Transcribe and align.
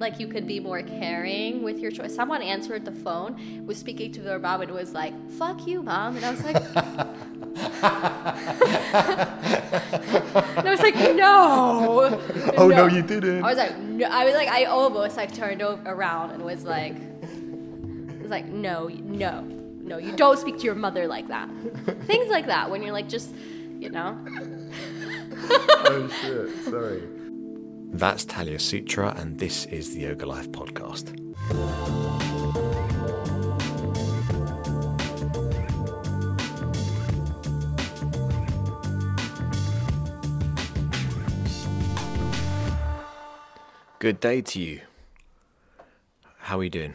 like 0.00 0.18
you 0.18 0.26
could 0.26 0.46
be 0.46 0.58
more 0.58 0.82
caring 0.82 1.62
with 1.62 1.78
your 1.78 1.90
choice. 1.90 2.14
Someone 2.14 2.42
answered 2.42 2.84
the 2.84 2.92
phone, 2.92 3.66
was 3.66 3.78
speaking 3.78 4.10
to 4.12 4.22
their 4.22 4.38
mom, 4.38 4.62
and 4.62 4.72
was 4.72 4.94
like, 4.94 5.12
"Fuck 5.32 5.66
you, 5.66 5.82
mom," 5.82 6.16
and 6.16 6.24
I 6.24 6.30
was 6.30 6.42
like. 6.42 6.56
and 10.56 10.66
I 10.66 10.70
was 10.70 10.80
like, 10.80 10.94
no. 10.94 12.20
Oh 12.56 12.68
no, 12.68 12.86
you 12.86 13.02
didn't. 13.02 13.44
I 13.44 13.48
was 13.48 13.58
like, 13.58 13.76
no. 13.78 14.06
I 14.06 14.24
was 14.24 14.34
like, 14.34 14.48
I 14.48 14.64
almost 14.64 15.16
like 15.16 15.34
turned 15.34 15.60
around 15.62 16.30
and 16.30 16.42
was 16.42 16.64
like, 16.64 16.94
was 18.20 18.30
like, 18.30 18.46
no, 18.46 18.88
no, 18.88 19.42
no, 19.42 19.98
you 19.98 20.12
don't 20.16 20.38
speak 20.38 20.58
to 20.58 20.64
your 20.64 20.74
mother 20.74 21.06
like 21.06 21.28
that. 21.28 21.50
Things 22.06 22.30
like 22.30 22.46
that 22.46 22.70
when 22.70 22.82
you're 22.82 22.92
like, 22.92 23.08
just, 23.08 23.34
you 23.78 23.90
know. 23.90 24.18
oh 25.42 26.08
shit, 26.22 26.64
sorry. 26.64 27.02
That's 27.92 28.24
Talia 28.24 28.58
Sutra, 28.58 29.14
and 29.18 29.38
this 29.38 29.66
is 29.66 29.94
the 29.94 30.02
Yoga 30.02 30.24
Life 30.24 30.50
podcast. 30.52 31.16
Good 43.98 44.20
day 44.20 44.40
to 44.40 44.60
you. 44.60 44.80
How 46.38 46.60
are 46.60 46.64
you 46.64 46.70
doing? 46.70 46.94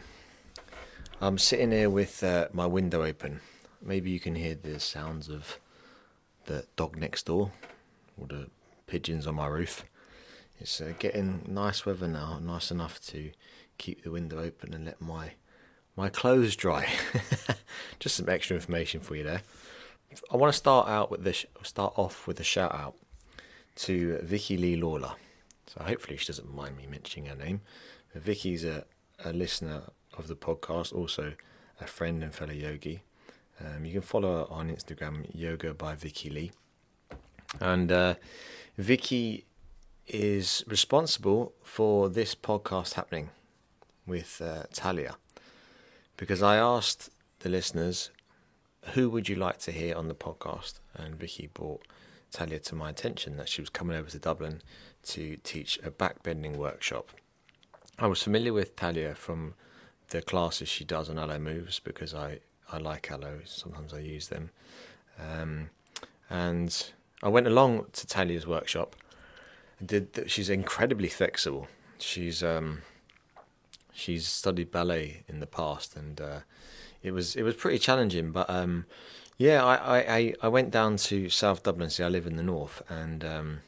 I'm 1.20 1.38
sitting 1.38 1.70
here 1.72 1.88
with 1.90 2.24
uh, 2.24 2.48
my 2.52 2.66
window 2.66 3.04
open. 3.04 3.40
Maybe 3.80 4.10
you 4.10 4.18
can 4.18 4.34
hear 4.34 4.54
the 4.54 4.80
sounds 4.80 5.28
of 5.28 5.60
the 6.46 6.64
dog 6.74 6.96
next 6.96 7.26
door 7.26 7.52
or 8.18 8.26
the 8.26 8.48
pigeons 8.86 9.26
on 9.26 9.36
my 9.36 9.46
roof. 9.46 9.84
It's 10.60 10.80
uh, 10.80 10.92
getting 10.98 11.44
nice 11.46 11.84
weather 11.84 12.08
now, 12.08 12.38
nice 12.42 12.70
enough 12.70 13.00
to 13.08 13.30
keep 13.78 14.02
the 14.02 14.10
window 14.10 14.38
open 14.38 14.72
and 14.72 14.84
let 14.86 15.00
my 15.00 15.32
my 15.96 16.08
clothes 16.08 16.56
dry. 16.56 16.88
Just 17.98 18.16
some 18.16 18.28
extra 18.28 18.56
information 18.56 19.00
for 19.00 19.16
you 19.16 19.24
there. 19.24 19.42
I 20.30 20.36
want 20.36 20.52
to 20.52 20.56
start 20.56 20.88
out 20.88 21.10
with 21.10 21.24
this. 21.24 21.46
Start 21.62 21.94
off 21.96 22.26
with 22.26 22.38
a 22.40 22.44
shout 22.44 22.74
out 22.74 22.96
to 23.76 24.18
Vicky 24.22 24.56
Lee 24.56 24.76
Lawler. 24.76 25.12
So 25.66 25.82
hopefully 25.82 26.16
she 26.16 26.26
doesn't 26.26 26.54
mind 26.54 26.76
me 26.76 26.86
mentioning 26.86 27.28
her 27.28 27.36
name. 27.36 27.60
But 28.12 28.22
Vicky's 28.22 28.64
a, 28.64 28.84
a 29.24 29.32
listener 29.32 29.82
of 30.16 30.28
the 30.28 30.36
podcast, 30.36 30.94
also 30.94 31.34
a 31.80 31.86
friend 31.86 32.22
and 32.22 32.34
fellow 32.34 32.52
yogi. 32.52 33.02
Um, 33.60 33.84
you 33.84 33.92
can 33.92 34.02
follow 34.02 34.38
her 34.38 34.52
on 34.52 34.70
Instagram, 34.70 35.26
Yoga 35.34 35.74
by 35.74 35.94
Vicky 35.94 36.30
Lee. 36.30 36.52
And 37.60 37.90
uh, 37.90 38.14
Vicky 38.76 39.45
is 40.08 40.64
responsible 40.66 41.52
for 41.62 42.08
this 42.08 42.34
podcast 42.34 42.94
happening 42.94 43.30
with 44.06 44.40
uh, 44.44 44.64
Talia. 44.72 45.16
Because 46.16 46.42
I 46.42 46.56
asked 46.56 47.10
the 47.40 47.48
listeners, 47.48 48.10
who 48.94 49.10
would 49.10 49.28
you 49.28 49.36
like 49.36 49.58
to 49.58 49.72
hear 49.72 49.96
on 49.96 50.08
the 50.08 50.14
podcast? 50.14 50.80
And 50.94 51.16
Vicky 51.16 51.48
brought 51.48 51.82
Talia 52.30 52.58
to 52.60 52.74
my 52.74 52.90
attention 52.90 53.36
that 53.36 53.48
she 53.48 53.60
was 53.60 53.70
coming 53.70 53.96
over 53.96 54.10
to 54.10 54.18
Dublin 54.18 54.62
to 55.04 55.36
teach 55.42 55.78
a 55.84 55.90
backbending 55.90 56.56
workshop. 56.56 57.10
I 57.98 58.06
was 58.06 58.22
familiar 58.22 58.52
with 58.52 58.76
Talia 58.76 59.14
from 59.14 59.54
the 60.08 60.22
classes 60.22 60.68
she 60.68 60.84
does 60.84 61.08
on 61.08 61.18
Alo 61.18 61.38
Moves 61.38 61.80
because 61.80 62.14
I, 62.14 62.40
I 62.70 62.78
like 62.78 63.10
Alo, 63.10 63.40
sometimes 63.44 63.92
I 63.92 63.98
use 63.98 64.28
them. 64.28 64.50
Um, 65.18 65.70
and 66.28 66.92
I 67.22 67.28
went 67.28 67.46
along 67.46 67.86
to 67.92 68.06
Talia's 68.06 68.46
workshop. 68.46 68.94
Did 69.84 70.24
she's 70.26 70.48
incredibly 70.48 71.08
flexible. 71.08 71.68
She's 71.98 72.42
um, 72.42 72.82
she's 73.92 74.26
studied 74.26 74.70
ballet 74.70 75.22
in 75.28 75.40
the 75.40 75.46
past, 75.46 75.96
and 75.96 76.20
uh, 76.20 76.40
it 77.02 77.12
was 77.12 77.36
it 77.36 77.42
was 77.42 77.54
pretty 77.54 77.78
challenging. 77.78 78.32
But 78.32 78.48
um, 78.48 78.86
yeah, 79.38 79.64
I, 79.64 80.16
I, 80.16 80.34
I 80.42 80.48
went 80.48 80.70
down 80.70 80.96
to 80.96 81.28
South 81.28 81.62
Dublin. 81.62 81.90
See, 81.90 82.02
I 82.02 82.08
live 82.08 82.26
in 82.26 82.36
the 82.36 82.42
north, 82.42 82.82
and 82.88 83.24
um, 83.24 83.60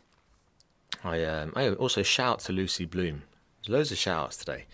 I 1.05 1.25
um, 1.25 1.53
I 1.55 1.71
also 1.71 2.03
shout 2.03 2.41
to 2.41 2.53
Lucy 2.53 2.85
Bloom. 2.85 3.25
There's 3.63 3.75
loads 3.75 3.93
of 3.93 3.99
shout 3.99 4.25
outs 4.25 4.37
today 4.39 4.67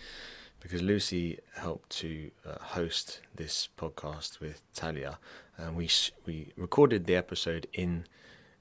because 0.59 0.81
Lucy 0.81 1.39
helped 1.57 1.89
to 1.91 2.31
uh, 2.45 2.55
host 2.59 3.21
this 3.35 3.69
podcast 3.77 4.39
with 4.39 4.61
Talia, 4.73 5.19
and 5.57 5.75
we 5.75 5.89
we 6.25 6.53
recorded 6.55 7.05
the 7.05 7.15
episode 7.15 7.67
in 7.73 8.05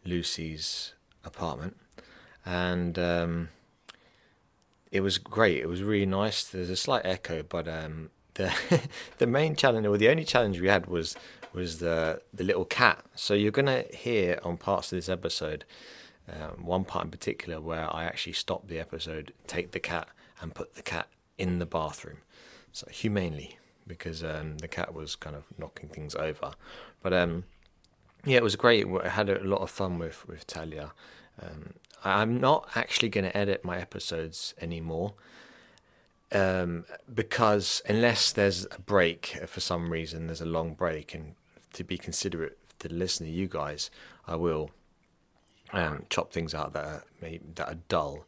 Lucy's 0.04 0.94
apartment, 1.24 1.76
and 2.44 2.99
um, 2.99 3.49
it 4.91 5.00
was 5.00 5.19
great. 5.19 5.59
It 5.59 5.69
was 5.69 5.82
really 5.82 6.06
nice. 6.06 6.44
There's 6.44 6.71
a 6.71 6.77
slight 6.77 7.05
echo, 7.05 7.43
but 7.43 7.66
um, 7.69 8.10
the 8.34 8.53
the 9.19 9.27
main 9.27 9.56
challenge, 9.56 9.87
or 9.87 9.97
the 9.97 10.09
only 10.09 10.25
challenge 10.25 10.60
we 10.60 10.69
had, 10.69 10.87
was 10.87 11.16
was 11.53 11.78
the 11.78 12.22
the 12.32 12.44
little 12.44 12.65
cat. 12.65 13.05
So 13.15 13.34
you're 13.34 13.53
gonna 13.53 13.84
hear 13.93 14.38
on 14.43 14.56
parts 14.56 14.93
of 14.93 14.97
this 14.99 15.09
episode, 15.09 15.65
um, 16.28 16.65
one 16.65 16.84
part 16.84 17.05
in 17.05 17.10
particular 17.10 17.60
where 17.60 17.93
I 17.94 18.05
actually 18.05 18.34
stop 18.34 18.69
the 18.69 18.78
episode, 18.78 19.32
take 19.47 19.72
the 19.72 19.81
cat, 19.81 20.09
and 20.41 20.55
put 20.55 20.75
the 20.75 20.82
cat 20.82 21.09
in 21.38 21.59
the 21.59 21.66
bathroom, 21.66 22.19
so 22.72 22.87
humanely 22.91 23.59
because 23.87 24.25
um, 24.25 24.59
the 24.59 24.69
cat 24.69 24.94
was 24.94 25.15
kind 25.15 25.37
of 25.37 25.44
knocking 25.59 25.88
things 25.88 26.15
over. 26.15 26.53
But 27.03 27.12
um, 27.12 27.44
yeah, 28.25 28.37
it 28.37 28.43
was 28.43 28.56
great. 28.56 28.87
I 29.03 29.09
had 29.09 29.28
a 29.28 29.44
lot 29.44 29.61
of 29.61 29.71
fun 29.71 29.99
with 29.99 30.26
with 30.26 30.47
Talia. 30.47 30.93
Um, 31.43 31.75
I'm 32.04 32.38
not 32.41 32.69
actually 32.75 33.09
going 33.09 33.25
to 33.25 33.37
edit 33.37 33.65
my 33.65 33.78
episodes 33.78 34.54
anymore 34.60 35.15
um, 36.34 36.84
because 37.12 37.81
unless 37.88 38.32
there's 38.32 38.66
a 38.66 38.81
break 38.81 39.38
for 39.47 39.60
some 39.60 39.91
reason, 39.91 40.26
there's 40.26 40.41
a 40.41 40.47
long 40.47 40.75
break, 40.75 41.14
and 41.14 41.34
to 41.72 41.84
be 41.84 41.97
considerate 41.97 42.59
to 42.81 42.88
the 42.88 42.94
listener, 42.94 43.28
you 43.28 43.47
guys, 43.47 43.91
I 44.26 44.37
will 44.37 44.70
um, 45.72 46.04
chop 46.10 46.32
things 46.32 46.54
out 46.54 46.72
that 46.72 46.84
are 46.84 47.04
that 47.54 47.69
are 47.69 47.78
dull. 47.88 48.26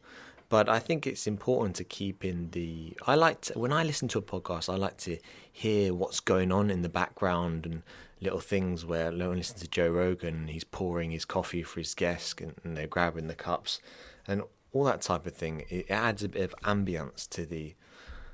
But 0.49 0.69
I 0.69 0.79
think 0.79 1.05
it's 1.05 1.27
important 1.27 1.75
to 1.75 1.83
keep 1.83 2.23
in 2.23 2.51
the. 2.51 2.97
I 3.05 3.15
like 3.15 3.41
to, 3.41 3.59
when 3.59 3.73
I 3.73 3.83
listen 3.83 4.07
to 4.09 4.19
a 4.19 4.21
podcast, 4.21 4.71
I 4.71 4.77
like 4.77 4.97
to 4.99 5.17
hear 5.51 5.93
what's 5.93 6.21
going 6.21 6.53
on 6.53 6.69
in 6.69 6.83
the 6.83 6.89
background 6.89 7.65
and 7.65 7.83
little 8.19 8.39
things 8.39 8.85
where 8.85 9.07
I 9.07 9.09
listen 9.11 9.59
to 9.59 9.67
Joe 9.67 9.89
Rogan, 9.89 10.47
he's 10.47 10.63
pouring 10.63 11.11
his 11.11 11.25
coffee 11.25 11.63
for 11.63 11.79
his 11.79 11.93
guest 11.93 12.41
and, 12.41 12.55
and, 12.63 12.75
they're 12.75 12.87
grabbing 12.87 13.27
the 13.27 13.35
cups 13.35 13.79
and 14.27 14.41
all 14.71 14.83
that 14.85 15.01
type 15.01 15.25
of 15.25 15.35
thing. 15.35 15.65
It 15.69 15.89
adds 15.89 16.23
a 16.23 16.29
bit 16.29 16.41
of 16.41 16.55
ambience 16.63 17.27
to 17.29 17.45
the 17.45 17.75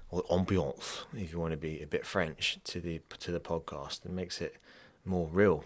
or 0.09 0.23
ambiance, 0.23 1.05
if 1.13 1.33
you 1.33 1.39
want 1.39 1.51
to 1.51 1.57
be 1.57 1.81
a 1.81 1.87
bit 1.87 2.05
French, 2.05 2.59
to 2.65 2.79
the 2.79 3.01
to 3.19 3.31
the 3.31 3.39
podcast 3.39 4.05
and 4.05 4.15
makes 4.15 4.41
it 4.41 4.57
more 5.03 5.27
real. 5.27 5.65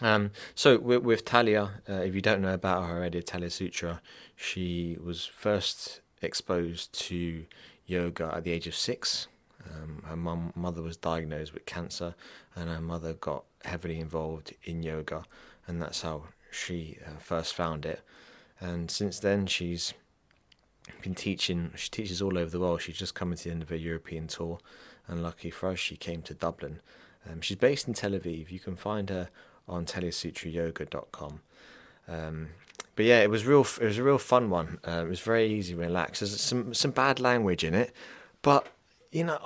Um, 0.00 0.32
so 0.54 0.78
with, 0.78 1.02
with 1.02 1.24
Talia, 1.24 1.70
uh, 1.88 1.92
if 1.94 2.14
you 2.14 2.20
don't 2.20 2.42
know 2.42 2.54
about 2.54 2.84
her 2.84 2.96
already, 2.96 3.22
Talia 3.22 3.50
Sutra, 3.50 4.00
she 4.34 4.96
was 5.02 5.24
first 5.24 6.00
exposed 6.20 6.92
to 7.06 7.44
yoga 7.86 8.32
at 8.34 8.44
the 8.44 8.50
age 8.50 8.66
of 8.66 8.74
six. 8.74 9.28
Um, 9.70 10.02
her 10.06 10.16
mum, 10.16 10.52
mother 10.54 10.82
was 10.82 10.96
diagnosed 10.96 11.54
with 11.54 11.66
cancer, 11.66 12.14
and 12.54 12.68
her 12.68 12.80
mother 12.80 13.14
got 13.14 13.44
heavily 13.64 14.00
involved 14.00 14.54
in 14.64 14.82
yoga, 14.82 15.24
and 15.66 15.80
that's 15.80 16.02
how 16.02 16.24
she 16.50 16.98
uh, 17.06 17.18
first 17.18 17.54
found 17.54 17.86
it. 17.86 18.00
And 18.60 18.90
since 18.90 19.18
then, 19.18 19.46
she's 19.46 19.94
been 21.02 21.14
teaching. 21.14 21.72
She 21.76 21.90
teaches 21.90 22.20
all 22.20 22.38
over 22.38 22.50
the 22.50 22.60
world. 22.60 22.82
She's 22.82 22.96
just 22.96 23.14
coming 23.14 23.36
to 23.36 23.44
the 23.44 23.50
end 23.50 23.62
of 23.62 23.68
her 23.70 23.76
European 23.76 24.26
tour, 24.26 24.58
and 25.06 25.22
lucky 25.22 25.50
for 25.50 25.70
us, 25.70 25.78
she 25.78 25.96
came 25.96 26.22
to 26.22 26.34
Dublin. 26.34 26.80
Um, 27.28 27.40
she's 27.40 27.56
based 27.56 27.86
in 27.86 27.94
Tel 27.94 28.12
Aviv. 28.12 28.50
You 28.50 28.60
can 28.60 28.76
find 28.76 29.08
her 29.10 29.28
on 29.68 29.86
taliasutrayoga.com. 29.86 31.40
Um, 32.08 32.48
but 32.96 33.04
yeah, 33.04 33.20
it 33.20 33.30
was 33.30 33.46
real. 33.46 33.66
It 33.80 33.84
was 33.84 33.98
a 33.98 34.02
real 34.02 34.18
fun 34.18 34.50
one. 34.50 34.78
Uh, 34.86 35.02
it 35.06 35.08
was 35.08 35.20
very 35.20 35.46
easy, 35.46 35.74
relaxed. 35.74 36.20
There's 36.20 36.40
some 36.40 36.74
some 36.74 36.90
bad 36.90 37.20
language 37.20 37.64
in 37.64 37.74
it, 37.74 37.92
but 38.42 38.68
you 39.12 39.24
know, 39.24 39.38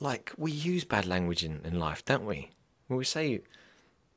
like 0.00 0.32
we 0.36 0.52
use 0.52 0.84
bad 0.84 1.06
language 1.06 1.42
in, 1.42 1.62
in 1.64 1.78
life, 1.78 2.04
don't 2.04 2.26
we? 2.26 2.50
When 2.86 2.98
we 2.98 3.04
say 3.04 3.40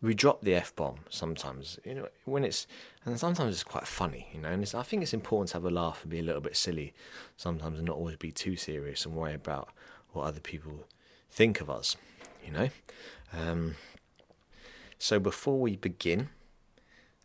we 0.01 0.13
drop 0.13 0.41
the 0.41 0.53
f 0.53 0.75
bomb 0.75 0.99
sometimes, 1.09 1.79
you 1.83 1.95
know, 1.95 2.07
when 2.25 2.43
it's 2.43 2.67
and 3.05 3.17
sometimes 3.17 3.55
it's 3.55 3.63
quite 3.63 3.87
funny, 3.87 4.27
you 4.33 4.41
know. 4.41 4.49
And 4.49 4.69
I 4.75 4.83
think 4.83 5.01
it's 5.01 5.13
important 5.13 5.49
to 5.49 5.53
have 5.55 5.65
a 5.65 5.71
laugh 5.71 6.01
and 6.03 6.11
be 6.11 6.19
a 6.19 6.23
little 6.23 6.41
bit 6.41 6.57
silly 6.57 6.93
sometimes, 7.37 7.79
and 7.79 7.87
not 7.87 7.97
always 7.97 8.17
be 8.17 8.31
too 8.31 8.57
serious 8.57 9.05
and 9.05 9.15
worry 9.15 9.33
about 9.33 9.69
what 10.11 10.25
other 10.25 10.41
people 10.41 10.83
think 11.31 11.61
of 11.61 11.69
us, 11.69 11.95
you 12.45 12.51
know. 12.51 12.69
Um, 13.33 13.75
so 14.99 15.19
before 15.19 15.59
we 15.59 15.77
begin, 15.77 16.29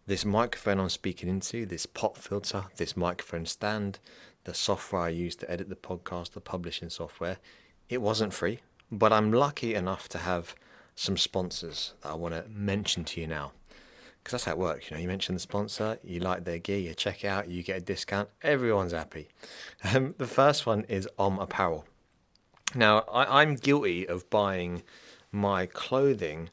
this 0.06 0.25
microphone 0.25 0.79
I'm 0.79 0.88
speaking 0.88 1.29
into, 1.29 1.67
this 1.67 1.87
pop 1.87 2.17
filter, 2.17 2.64
this 2.76 2.96
microphone 2.96 3.46
stand, 3.46 3.99
the 4.44 4.55
software 4.55 5.02
I 5.02 5.08
use 5.11 5.37
to 5.37 5.50
edit 5.50 5.69
the 5.69 5.76
podcast, 5.76 6.32
the 6.32 6.40
publishing 6.40 6.90
software, 6.90 7.38
it 7.92 8.02
wasn't 8.02 8.34
free, 8.34 8.60
but 8.90 9.12
I'm 9.12 9.32
lucky 9.32 9.74
enough 9.74 10.08
to 10.10 10.18
have 10.18 10.54
some 10.94 11.16
sponsors 11.16 11.94
that 12.02 12.10
I 12.10 12.14
want 12.14 12.34
to 12.34 12.44
mention 12.50 13.04
to 13.04 13.20
you 13.20 13.26
now. 13.26 13.52
because 14.22 14.32
that's 14.32 14.44
how 14.44 14.52
it 14.52 14.58
works. 14.58 14.90
You 14.90 14.96
know, 14.96 15.00
you 15.02 15.08
mention 15.08 15.34
the 15.34 15.40
sponsor, 15.40 15.98
you 16.04 16.20
like 16.20 16.44
their 16.44 16.58
gear, 16.58 16.78
you 16.78 16.94
check 16.94 17.24
it 17.24 17.28
out, 17.28 17.48
you 17.48 17.62
get 17.62 17.78
a 17.78 17.80
discount, 17.80 18.28
everyone's 18.42 18.92
happy. 18.92 19.28
Um, 19.82 20.14
the 20.18 20.28
first 20.28 20.64
one 20.64 20.84
is 20.88 21.08
Om 21.18 21.38
Apparel. 21.40 21.84
Now, 22.74 23.00
I, 23.12 23.40
I'm 23.42 23.56
guilty 23.56 24.06
of 24.06 24.30
buying 24.30 24.82
my 25.32 25.66
clothing 25.66 26.50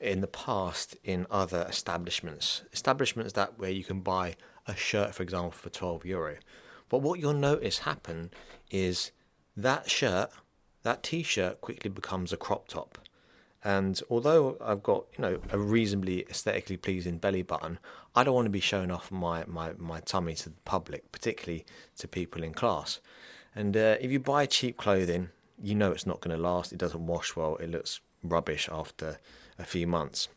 in 0.00 0.20
the 0.20 0.26
past 0.26 0.96
in 1.04 1.26
other 1.30 1.64
establishments, 1.68 2.62
establishments 2.72 3.34
that 3.34 3.58
where 3.58 3.70
you 3.70 3.84
can 3.84 4.00
buy 4.00 4.34
a 4.66 4.74
shirt, 4.74 5.14
for 5.14 5.22
example, 5.22 5.52
for 5.52 5.70
12 5.70 6.04
euro. 6.06 6.36
But 6.88 7.02
what 7.02 7.20
you'll 7.20 7.34
notice 7.34 7.78
happen 7.80 8.30
is 8.70 9.12
that 9.56 9.88
shirt, 9.88 10.30
that 10.82 11.02
t-shirt 11.02 11.60
quickly 11.60 11.90
becomes 11.90 12.32
a 12.32 12.36
crop 12.36 12.68
top. 12.68 12.98
And 13.64 14.00
although 14.10 14.56
I've 14.60 14.82
got, 14.82 15.04
you 15.16 15.22
know, 15.22 15.40
a 15.50 15.58
reasonably 15.58 16.26
aesthetically 16.28 16.76
pleasing 16.76 17.18
belly 17.18 17.42
button, 17.42 17.78
I 18.14 18.24
don't 18.24 18.34
want 18.34 18.46
to 18.46 18.50
be 18.50 18.60
showing 18.60 18.90
off 18.90 19.12
my, 19.12 19.44
my, 19.46 19.72
my 19.78 20.00
tummy 20.00 20.34
to 20.34 20.48
the 20.48 20.60
public, 20.64 21.12
particularly 21.12 21.64
to 21.98 22.08
people 22.08 22.42
in 22.42 22.54
class. 22.54 23.00
And 23.54 23.76
uh, 23.76 23.96
if 24.00 24.10
you 24.10 24.18
buy 24.18 24.46
cheap 24.46 24.76
clothing, 24.76 25.28
you 25.62 25.76
know 25.76 25.92
it's 25.92 26.06
not 26.06 26.20
going 26.20 26.36
to 26.36 26.42
last. 26.42 26.72
It 26.72 26.78
doesn't 26.78 27.06
wash 27.06 27.36
well. 27.36 27.56
It 27.56 27.70
looks 27.70 28.00
rubbish 28.24 28.68
after 28.70 29.18
a 29.58 29.64
few 29.64 29.86
months. 29.86 30.28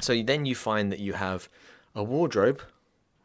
So 0.00 0.22
then 0.22 0.46
you 0.46 0.54
find 0.54 0.92
that 0.92 1.00
you 1.00 1.14
have 1.14 1.48
a 1.94 2.04
wardrobe, 2.04 2.62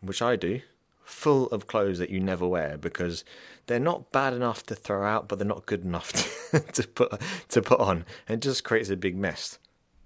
which 0.02 0.22
I 0.22 0.36
do, 0.36 0.62
full 1.10 1.48
of 1.48 1.68
clothes 1.68 1.98
that 2.00 2.10
you 2.10 2.20
never 2.20 2.48
wear 2.48 2.78
because 2.78 3.24
they're 3.68 3.80
not 3.80 4.12
bad 4.12 4.34
enough 4.34 4.64
to 4.68 4.76
throw 4.76 5.06
out, 5.06 5.28
but 5.28 5.40
they're 5.40 5.48
not 5.48 5.66
good 5.66 5.84
enough 5.84 6.12
to, 6.52 6.60
to 6.60 6.88
put 6.88 7.22
to 7.50 7.62
put 7.62 7.80
on. 7.80 8.06
And 8.28 8.42
just 8.42 8.64
creates 8.64 8.90
a 8.90 8.96
big 8.96 9.18
mess. 9.18 9.60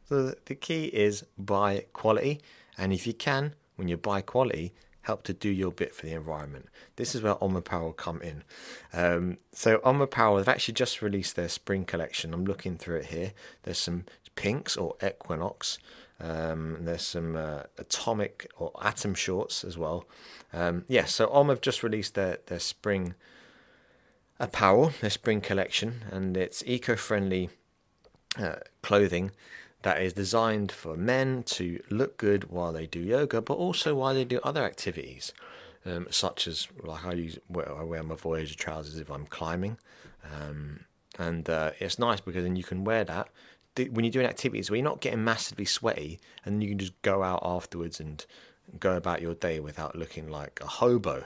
So 0.10 0.34
the 0.46 0.56
key 0.56 0.86
is 0.86 1.26
buy 1.38 1.86
quality, 1.94 2.42
and 2.78 2.92
if 2.94 3.08
you 3.08 3.14
can, 3.14 3.54
when 3.76 3.88
you 3.88 3.98
buy 3.98 4.22
quality, 4.22 4.74
help 5.04 5.24
to 5.24 5.34
do 5.34 5.50
your 5.50 5.72
bit 5.72 5.94
for 5.94 6.06
the 6.06 6.14
environment. 6.14 6.68
This 6.96 7.14
is 7.14 7.22
where 7.22 7.42
Om 7.44 7.56
Apparel 7.56 7.94
come 7.94 8.22
in. 8.22 8.44
Um, 8.94 9.38
so 9.52 9.80
Om 9.84 10.02
Apparel 10.02 10.38
have 10.38 10.48
actually 10.48 10.76
just 10.76 11.02
released 11.02 11.36
their 11.36 11.50
spring 11.50 11.86
collection. 11.86 12.34
I'm 12.34 12.46
looking 12.46 12.78
through 12.78 12.98
it 12.98 13.06
here. 13.08 13.34
There's 13.64 13.78
some 13.78 14.06
pinks 14.36 14.78
or 14.78 14.96
equinox. 15.06 15.78
Um, 16.20 16.78
there's 16.82 17.06
some 17.06 17.36
uh, 17.36 17.64
atomic 17.78 18.50
or 18.58 18.72
atom 18.82 19.14
shorts 19.14 19.64
as 19.64 19.78
well. 19.78 20.06
Um, 20.54 20.86
yes, 20.88 21.04
yeah, 21.04 21.06
so 21.06 21.30
Om 21.32 21.50
have 21.50 21.62
just 21.62 21.82
released 21.82 22.14
their, 22.14 22.38
their 22.46 22.60
spring 22.60 23.16
apparel, 24.40 24.94
their 25.02 25.10
spring 25.10 25.42
collection, 25.42 26.04
and 26.12 26.38
it's 26.38 26.64
eco-friendly 26.66 27.50
uh, 28.38 28.56
clothing 28.82 29.32
that 29.82 30.02
is 30.02 30.14
designed 30.14 30.72
for 30.72 30.96
men 30.96 31.44
to 31.44 31.82
look 31.90 32.18
good 32.18 32.50
while 32.50 32.72
they 32.72 32.86
do 32.86 33.00
yoga, 33.00 33.42
but 33.42 33.56
also 33.56 33.96
while 33.96 34.14
they 34.14 34.26
do 34.26 34.40
other 34.44 34.64
activities, 34.64 35.34
um, 35.86 36.08
such 36.10 36.48
as 36.48 36.68
like 36.84 37.06
I 37.06 37.14
use 37.14 37.38
I 37.54 37.84
wear 37.84 38.04
my 38.04 38.16
Voyager 38.16 38.56
trousers 38.56 38.98
if 38.98 39.10
I'm 39.10 39.26
climbing, 39.26 39.78
um, 40.24 40.82
and 41.20 41.50
uh, 41.50 41.72
it's 41.80 42.00
nice 42.00 42.22
because 42.22 42.44
then 42.44 42.56
you 42.56 42.64
can 42.64 42.84
wear 42.84 43.04
that. 43.04 43.30
When 43.76 44.06
you're 44.06 44.12
doing 44.12 44.28
activities 44.28 44.70
where 44.70 44.78
you're 44.78 44.84
not 44.84 45.02
getting 45.02 45.24
massively 45.24 45.66
sweaty, 45.66 46.20
and 46.46 46.64
you 46.64 46.70
can 46.70 46.78
just 46.78 47.00
go 47.02 47.24
out 47.24 47.42
afterwards 47.44 48.00
and 48.00 48.26
go 48.80 48.96
about 48.96 49.22
your 49.22 49.36
day 49.36 49.60
without 49.60 49.96
looking 49.96 50.30
like 50.30 50.60
a 50.62 50.68
hobo. 50.68 51.26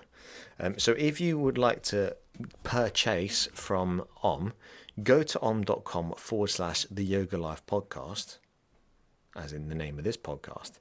Um, 0.60 0.78
so 0.78 0.94
if 0.94 1.22
you 1.22 1.38
would 1.39 1.57
like 1.57 1.81
to 1.84 2.16
purchase 2.63 3.48
from 3.54 4.04
Om, 4.24 4.54
go 5.04 5.24
to 5.24 5.42
om.com 5.42 6.13
forward 6.18 6.50
slash 6.50 6.86
the 6.89 7.04
Yoga 7.04 7.38
Life 7.38 7.66
podcast, 7.66 8.38
as 9.36 9.54
in 9.54 9.69
the 9.69 9.75
name 9.75 9.98
of 9.98 10.04
this 10.04 10.18
podcast. 10.18 10.72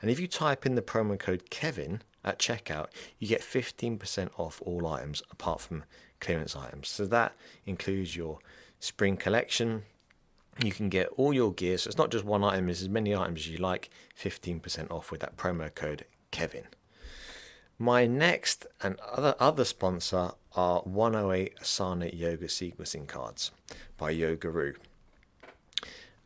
And 0.00 0.10
if 0.10 0.20
you 0.20 0.26
type 0.26 0.64
in 0.64 0.74
the 0.74 0.82
promo 0.82 1.18
code 1.18 1.50
Kevin 1.50 2.02
at 2.24 2.38
checkout, 2.38 2.88
you 3.18 3.28
get 3.28 3.42
15% 3.42 4.30
off 4.38 4.62
all 4.64 4.86
items 4.86 5.22
apart 5.30 5.60
from 5.60 5.84
clearance 6.20 6.56
items. 6.56 6.88
So 6.88 7.06
that 7.06 7.34
includes 7.66 8.16
your 8.16 8.38
spring 8.80 9.16
collection. 9.16 9.82
You 10.62 10.72
can 10.72 10.88
get 10.88 11.08
all 11.16 11.32
your 11.32 11.52
gear. 11.52 11.78
So 11.78 11.88
it's 11.88 11.98
not 11.98 12.10
just 12.10 12.24
one 12.24 12.44
item, 12.44 12.68
it's 12.68 12.82
as 12.82 12.88
many 12.88 13.14
items 13.14 13.40
as 13.40 13.48
you 13.48 13.58
like, 13.58 13.90
15% 14.20 14.90
off 14.90 15.10
with 15.10 15.20
that 15.20 15.36
promo 15.36 15.74
code 15.74 16.04
Kevin. 16.30 16.64
My 17.78 18.06
next 18.06 18.66
and 18.80 19.00
other 19.00 19.34
other 19.40 19.64
sponsor 19.64 20.30
are 20.54 20.80
108 20.82 21.58
Asana 21.60 22.16
Yoga 22.16 22.46
Sequencing 22.46 23.08
Cards 23.08 23.50
by 23.98 24.14
Yogaroo. 24.14 24.76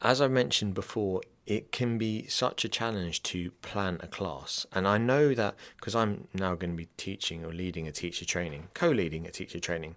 As 0.02 0.20
I 0.20 0.28
mentioned 0.28 0.74
before, 0.74 1.22
it 1.46 1.72
can 1.72 1.96
be 1.96 2.26
such 2.26 2.64
a 2.64 2.68
challenge 2.68 3.22
to 3.24 3.50
plan 3.62 3.98
a 4.02 4.06
class. 4.06 4.66
And 4.72 4.86
I 4.86 4.98
know 4.98 5.34
that 5.34 5.54
because 5.76 5.94
I'm 5.94 6.28
now 6.34 6.54
going 6.54 6.72
to 6.72 6.76
be 6.76 6.88
teaching 6.98 7.44
or 7.44 7.52
leading 7.52 7.88
a 7.88 7.92
teacher 7.92 8.26
training, 8.26 8.68
co 8.74 8.90
leading 8.90 9.26
a 9.26 9.30
teacher 9.30 9.58
training. 9.58 9.96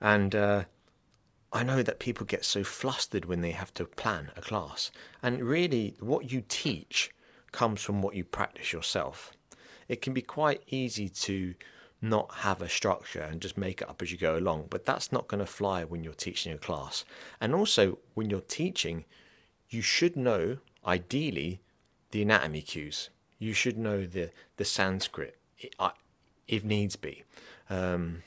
And 0.00 0.34
uh, 0.34 0.64
I 1.52 1.64
know 1.64 1.82
that 1.82 1.98
people 1.98 2.26
get 2.26 2.44
so 2.44 2.62
flustered 2.62 3.24
when 3.24 3.40
they 3.40 3.50
have 3.50 3.74
to 3.74 3.84
plan 3.84 4.30
a 4.36 4.40
class. 4.40 4.90
And 5.22 5.42
really, 5.42 5.96
what 5.98 6.30
you 6.30 6.42
teach 6.48 7.10
comes 7.50 7.82
from 7.82 8.02
what 8.02 8.14
you 8.14 8.24
practice 8.24 8.72
yourself. 8.72 9.32
It 9.88 10.00
can 10.00 10.12
be 10.12 10.22
quite 10.22 10.62
easy 10.68 11.08
to 11.08 11.54
not 12.00 12.32
have 12.36 12.62
a 12.62 12.68
structure 12.68 13.20
and 13.20 13.40
just 13.40 13.58
make 13.58 13.82
it 13.82 13.88
up 13.88 14.00
as 14.00 14.10
you 14.12 14.16
go 14.16 14.36
along, 14.36 14.66
but 14.70 14.86
that's 14.86 15.12
not 15.12 15.28
going 15.28 15.40
to 15.40 15.46
fly 15.46 15.84
when 15.84 16.04
you're 16.04 16.14
teaching 16.14 16.52
a 16.52 16.58
class. 16.58 17.04
And 17.40 17.54
also, 17.54 17.98
when 18.14 18.30
you're 18.30 18.40
teaching, 18.40 19.04
you 19.68 19.82
should 19.82 20.16
know 20.16 20.58
ideally 20.86 21.60
the 22.12 22.22
anatomy 22.22 22.62
cues. 22.62 23.10
You 23.38 23.52
should 23.52 23.78
know 23.78 24.06
the 24.06 24.30
the 24.56 24.64
Sanskrit 24.64 25.36
if 26.48 26.64
needs 26.64 26.96
be. 26.96 27.24
Um, 27.68 28.22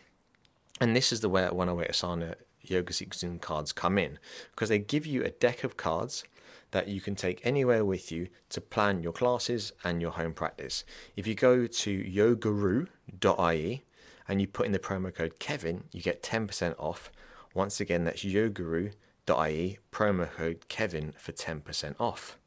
and 0.79 0.95
this 0.95 1.11
is 1.11 1.21
the 1.21 1.29
way 1.29 1.47
108 1.47 1.91
Asana 1.91 2.35
yoga 2.63 2.93
sequencing 2.93 3.41
cards 3.41 3.71
come 3.71 3.97
in 3.97 4.17
because 4.51 4.69
they 4.69 4.79
give 4.79 5.05
you 5.05 5.23
a 5.23 5.29
deck 5.29 5.63
of 5.63 5.77
cards 5.77 6.23
that 6.71 6.87
you 6.87 6.99
can 6.99 7.15
take 7.15 7.39
anywhere 7.45 7.85
with 7.85 8.11
you 8.11 8.27
to 8.49 8.59
plan 8.59 9.03
your 9.03 9.13
classes 9.13 9.71
and 9.83 10.01
your 10.01 10.11
home 10.11 10.33
practice. 10.33 10.83
If 11.15 11.27
you 11.27 11.35
go 11.35 11.67
to 11.67 12.03
yogaroo.ie 12.03 13.83
and 14.27 14.41
you 14.41 14.47
put 14.47 14.65
in 14.65 14.71
the 14.71 14.79
promo 14.79 15.13
code 15.13 15.37
Kevin, 15.39 15.83
you 15.91 16.01
get 16.01 16.23
10% 16.23 16.75
off. 16.79 17.11
Once 17.53 17.79
again, 17.79 18.05
that's 18.05 18.23
yogaroo.ie, 18.23 19.77
promo 19.91 20.31
code 20.31 20.67
Kevin 20.67 21.13
for 21.17 21.31
10% 21.31 21.95
off. 21.99 22.39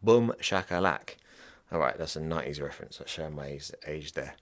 Boom 0.00 0.32
shakalak. 0.40 1.16
All 1.72 1.80
right, 1.80 1.98
that's 1.98 2.14
a 2.14 2.20
90s 2.20 2.62
reference. 2.62 3.00
I 3.00 3.08
show 3.08 3.28
my 3.28 3.58
age 3.86 4.12
there. 4.12 4.36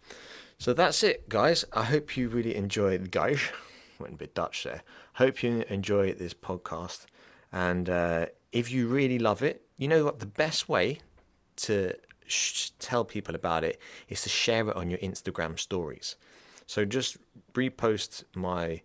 So 0.59 0.75
that's 0.75 1.03
it, 1.03 1.31
guys. 1.31 1.65
I 1.73 1.85
hope 1.85 2.17
you 2.17 2.29
really 2.29 2.55
enjoyed, 2.55 3.05
the 3.05 3.09
guys. 3.09 3.41
Went 3.99 4.15
a 4.15 4.17
bit 4.17 4.35
Dutch 4.35 4.65
there. 4.65 4.83
Hope 5.15 5.43
you 5.43 5.65
enjoy 5.69 6.13
this 6.13 6.35
podcast. 6.35 7.07
And 7.53 7.89
uh, 7.89 8.27
if 8.53 8.71
you 8.71 8.89
really 8.89 9.19
love 9.19 9.43
it, 9.43 9.63
you 9.77 9.89
know 9.89 10.05
what? 10.05 10.21
The 10.21 10.27
best 10.27 10.69
way 10.69 10.99
to 11.57 11.95
sh- 12.27 12.71
tell 12.79 13.05
people 13.05 13.35
about 13.35 13.65
it 13.65 13.81
is 14.09 14.23
to 14.23 14.29
share 14.29 14.69
it 14.69 14.77
on 14.77 14.91
your 14.91 14.99
Instagram 14.99 15.59
stories. 15.59 16.17
So 16.67 16.85
just 16.85 17.19
repost 17.53 18.25
my 18.35 18.81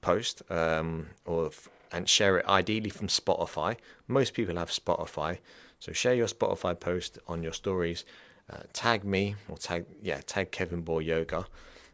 post 0.00 0.42
um, 0.50 1.08
or 1.24 1.46
f- 1.46 1.68
and 1.90 2.08
share 2.08 2.38
it 2.38 2.46
ideally 2.46 2.90
from 2.90 3.08
Spotify. 3.08 3.76
Most 4.06 4.34
people 4.34 4.56
have 4.56 4.70
Spotify. 4.70 5.38
So 5.78 5.92
share 5.92 6.14
your 6.14 6.26
Spotify 6.26 6.78
post 6.78 7.18
on 7.26 7.42
your 7.42 7.52
stories. 7.52 8.04
Uh, 8.52 8.58
tag 8.72 9.04
me 9.04 9.36
or 9.48 9.56
tag 9.56 9.86
yeah 10.02 10.20
tag 10.26 10.50
Kevin 10.50 10.82
Boy 10.82 10.98
Yoga, 10.98 11.46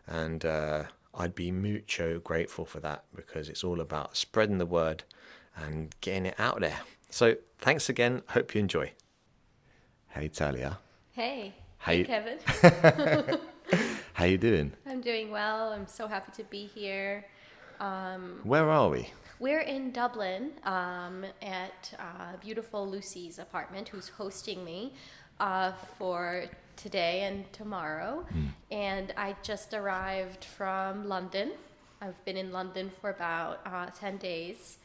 and 0.06 0.44
uh, 0.44 0.84
I'd 1.14 1.34
be 1.34 1.50
mucho 1.50 2.20
grateful 2.20 2.64
for 2.64 2.80
that 2.80 3.04
because 3.14 3.48
it's 3.48 3.64
all 3.64 3.80
about 3.80 4.16
spreading 4.16 4.58
the 4.58 4.66
word 4.66 5.04
and 5.56 5.94
getting 6.00 6.26
it 6.26 6.38
out 6.38 6.60
there. 6.60 6.80
So 7.10 7.36
thanks 7.58 7.88
again. 7.88 8.22
Hope 8.28 8.54
you 8.54 8.60
enjoy. 8.60 8.92
Hey 10.08 10.28
Talia. 10.28 10.78
Hey. 11.12 11.54
How 11.78 11.92
hey 11.92 11.98
you... 11.98 12.04
Kevin. 12.04 12.38
How 14.12 14.24
you 14.24 14.38
doing? 14.38 14.72
I'm 14.86 15.00
doing 15.00 15.30
well. 15.30 15.72
I'm 15.72 15.86
so 15.86 16.06
happy 16.06 16.32
to 16.32 16.44
be 16.44 16.66
here. 16.66 17.26
Um, 17.80 18.40
Where 18.44 18.68
are 18.68 18.90
we? 18.90 19.08
We're 19.38 19.60
in 19.60 19.90
Dublin 19.90 20.50
um, 20.64 21.24
at 21.40 21.94
uh, 21.98 22.36
beautiful 22.40 22.86
Lucy's 22.86 23.38
apartment, 23.38 23.88
who's 23.88 24.08
hosting 24.08 24.64
me 24.64 24.92
uh, 25.40 25.72
for 25.98 26.44
today 26.80 27.22
and 27.22 27.50
tomorrow. 27.52 28.26
Mm. 28.34 28.48
And 28.70 29.14
I 29.16 29.36
just 29.42 29.74
arrived 29.74 30.44
from 30.44 31.08
London. 31.08 31.52
I've 32.00 32.24
been 32.24 32.36
in 32.36 32.52
London 32.52 32.90
for 33.00 33.10
about 33.10 33.60
uh, 33.66 33.86
10 33.98 34.16
days. 34.16 34.78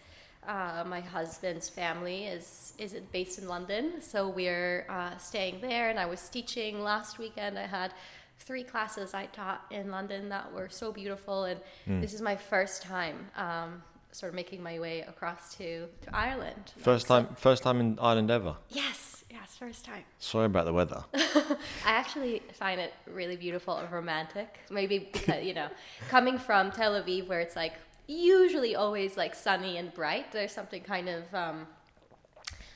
Uh, 0.47 0.83
my 0.85 0.99
husband's 0.99 1.69
family 1.69 2.25
is 2.25 2.73
is 2.77 2.93
based 3.11 3.39
in 3.39 3.47
London, 3.47 3.99
so 3.99 4.29
we're 4.29 4.85
uh, 4.89 5.17
staying 5.17 5.59
there. 5.59 5.89
And 5.89 5.99
I 5.99 6.05
was 6.05 6.29
teaching 6.29 6.83
last 6.83 7.17
weekend. 7.17 7.57
I 7.57 7.65
had 7.65 7.93
three 8.37 8.63
classes 8.63 9.15
I 9.15 9.25
taught 9.27 9.65
in 9.71 9.89
London 9.89 10.29
that 10.29 10.53
were 10.53 10.69
so 10.69 10.91
beautiful, 10.91 11.45
and 11.45 11.59
mm. 11.87 11.99
this 11.99 12.13
is 12.13 12.21
my 12.21 12.35
first 12.35 12.83
time 12.83 13.27
um, 13.35 13.81
sort 14.15 14.29
of 14.29 14.35
making 14.35 14.63
my 14.63 14.79
way 14.79 15.01
across 15.01 15.55
to, 15.55 15.87
to 16.01 16.15
Ireland. 16.15 16.73
First 16.77 17.07
time, 17.07 17.27
first 17.35 17.63
time 17.63 17.81
in 17.81 17.99
Ireland 17.99 18.31
ever. 18.31 18.55
Yes, 18.69 19.25
yes, 19.29 19.55
first 19.59 19.83
time. 19.83 20.03
Sorry 20.19 20.45
about 20.45 20.65
the 20.65 20.73
weather. 20.73 21.03
I 21.13 21.57
actually 21.83 22.41
find 22.53 22.79
it 22.79 22.93
really 23.07 23.35
beautiful 23.35 23.75
and 23.77 23.91
romantic. 23.91 24.59
Maybe 24.71 25.09
because, 25.11 25.43
you 25.43 25.53
know, 25.53 25.67
coming 26.07 26.37
from 26.37 26.71
Tel 26.71 26.93
Aviv 26.93 27.27
where 27.27 27.41
it's 27.41 27.57
like 27.57 27.73
usually 28.07 28.75
always 28.75 29.17
like 29.17 29.35
sunny 29.35 29.77
and 29.77 29.93
bright, 29.93 30.31
there's 30.31 30.53
something 30.53 30.81
kind 30.81 31.09
of 31.09 31.33
um, 31.33 31.67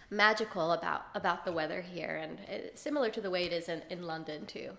magical 0.09 0.73
about 0.73 1.03
about 1.15 1.45
the 1.45 1.51
weather 1.53 1.81
here 1.81 2.19
and 2.21 2.39
it, 2.49 2.77
similar 2.77 3.09
to 3.11 3.21
the 3.21 3.29
way 3.29 3.45
it 3.45 3.53
is 3.53 3.69
in, 3.69 3.81
in 3.89 4.03
London 4.03 4.45
too. 4.45 4.71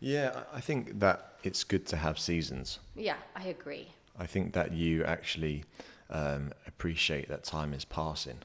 Yeah, 0.00 0.44
I 0.52 0.60
think 0.60 0.98
that 1.00 1.32
it's 1.42 1.62
good 1.64 1.86
to 1.86 1.96
have 1.96 2.18
seasons. 2.18 2.78
Yeah, 2.94 3.16
I 3.34 3.48
agree. 3.48 3.88
I 4.18 4.26
think 4.26 4.54
that 4.54 4.72
you 4.72 5.04
actually 5.04 5.64
um, 6.10 6.52
appreciate 6.66 7.28
that 7.28 7.44
time 7.44 7.72
is 7.72 7.84
passing. 7.84 8.38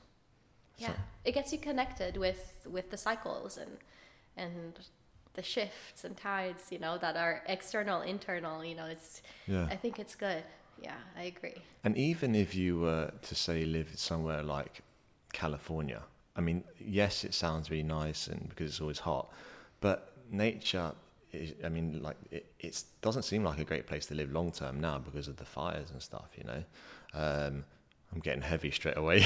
Yeah, 0.78 0.94
it 1.24 1.34
gets 1.34 1.52
you 1.52 1.60
connected 1.60 2.18
with 2.18 2.68
with 2.70 2.90
the 2.90 2.98
cycles 2.98 3.58
and 3.58 3.78
and 4.36 4.80
the 5.34 5.44
shifts 5.44 6.04
and 6.04 6.18
tides, 6.18 6.72
you 6.72 6.80
know, 6.80 6.98
that 6.98 7.16
are 7.16 7.44
external, 7.48 8.02
internal. 8.02 8.66
You 8.66 8.76
know, 8.76 8.86
it's. 8.86 9.22
Yeah. 9.48 9.68
I 9.70 9.76
think 9.76 10.00
it's 10.00 10.16
good. 10.16 10.44
Yeah, 10.82 10.96
I 11.18 11.24
agree. 11.24 11.62
And 11.84 11.98
even 11.98 12.36
if 12.36 12.56
you 12.56 12.80
were 12.80 13.12
to 13.22 13.36
say 13.36 13.66
live 13.66 13.92
somewhere 13.96 14.42
like 14.42 14.82
California, 15.32 16.02
I 16.36 16.42
mean, 16.42 16.64
yes, 16.80 17.24
it 17.24 17.34
sounds 17.34 17.70
really 17.70 17.84
nice 17.84 18.28
and 18.28 18.50
because 18.50 18.72
it's 18.72 18.82
always 18.82 19.00
hot, 19.00 19.32
but 19.80 20.14
nature, 20.32 20.94
is, 21.32 21.54
I 21.64 21.70
mean, 21.70 22.02
like 22.02 22.18
it 22.32 22.84
doesn't 23.02 23.24
seem 23.24 23.44
like 23.44 23.60
a 23.60 23.64
great 23.64 23.86
place 23.86 24.08
to 24.08 24.16
live 24.16 24.32
long 24.32 24.52
term 24.52 24.80
now 24.80 24.98
because 24.98 25.28
of 25.28 25.38
the 25.38 25.46
fires 25.46 25.92
and 25.92 26.02
stuff. 26.02 26.30
You 26.36 26.46
know, 26.46 26.64
um, 27.14 27.64
I'm 28.14 28.20
getting 28.22 28.42
heavy 28.42 28.72
straight 28.72 28.98
away. 28.98 29.20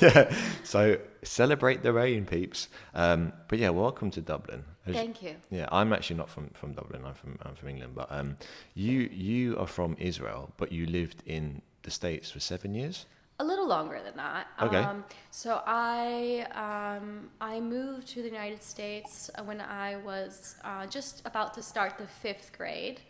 yeah. 0.00 0.34
So 0.64 0.98
celebrate 1.22 1.82
the 1.82 1.92
rain, 1.92 2.24
peeps. 2.26 2.68
Um, 2.94 3.32
but 3.48 3.58
yeah, 3.58 3.70
welcome 3.70 4.10
to 4.12 4.20
Dublin. 4.20 4.64
As- 4.86 4.94
Thank 4.94 5.22
you. 5.22 5.36
yeah, 5.50 5.68
I'm 5.70 5.92
actually 5.92 6.16
not 6.16 6.28
from, 6.28 6.48
from 6.54 6.72
Dublin. 6.72 7.02
I'm 7.04 7.14
from 7.14 7.38
I'm 7.42 7.54
from 7.54 7.68
England. 7.68 7.94
But 7.94 8.08
um, 8.10 8.36
you 8.74 9.00
you 9.12 9.58
are 9.58 9.66
from 9.66 9.96
Israel, 9.98 10.52
but 10.56 10.72
you 10.72 10.86
lived 10.86 11.22
in 11.26 11.62
the 11.82 11.90
States 11.90 12.30
for 12.30 12.40
seven 12.40 12.74
years. 12.74 13.06
A 13.38 13.44
little 13.44 13.66
longer 13.68 14.00
than 14.02 14.16
that. 14.16 14.46
Okay. 14.62 14.78
Um, 14.78 15.04
so 15.30 15.60
I 15.66 16.46
um, 16.54 17.28
I 17.40 17.60
moved 17.60 18.08
to 18.14 18.22
the 18.22 18.28
United 18.28 18.62
States 18.62 19.30
when 19.44 19.60
I 19.60 19.96
was 19.96 20.56
uh, 20.64 20.86
just 20.86 21.20
about 21.26 21.52
to 21.54 21.62
start 21.62 21.98
the 21.98 22.06
fifth 22.06 22.52
grade, 22.56 23.00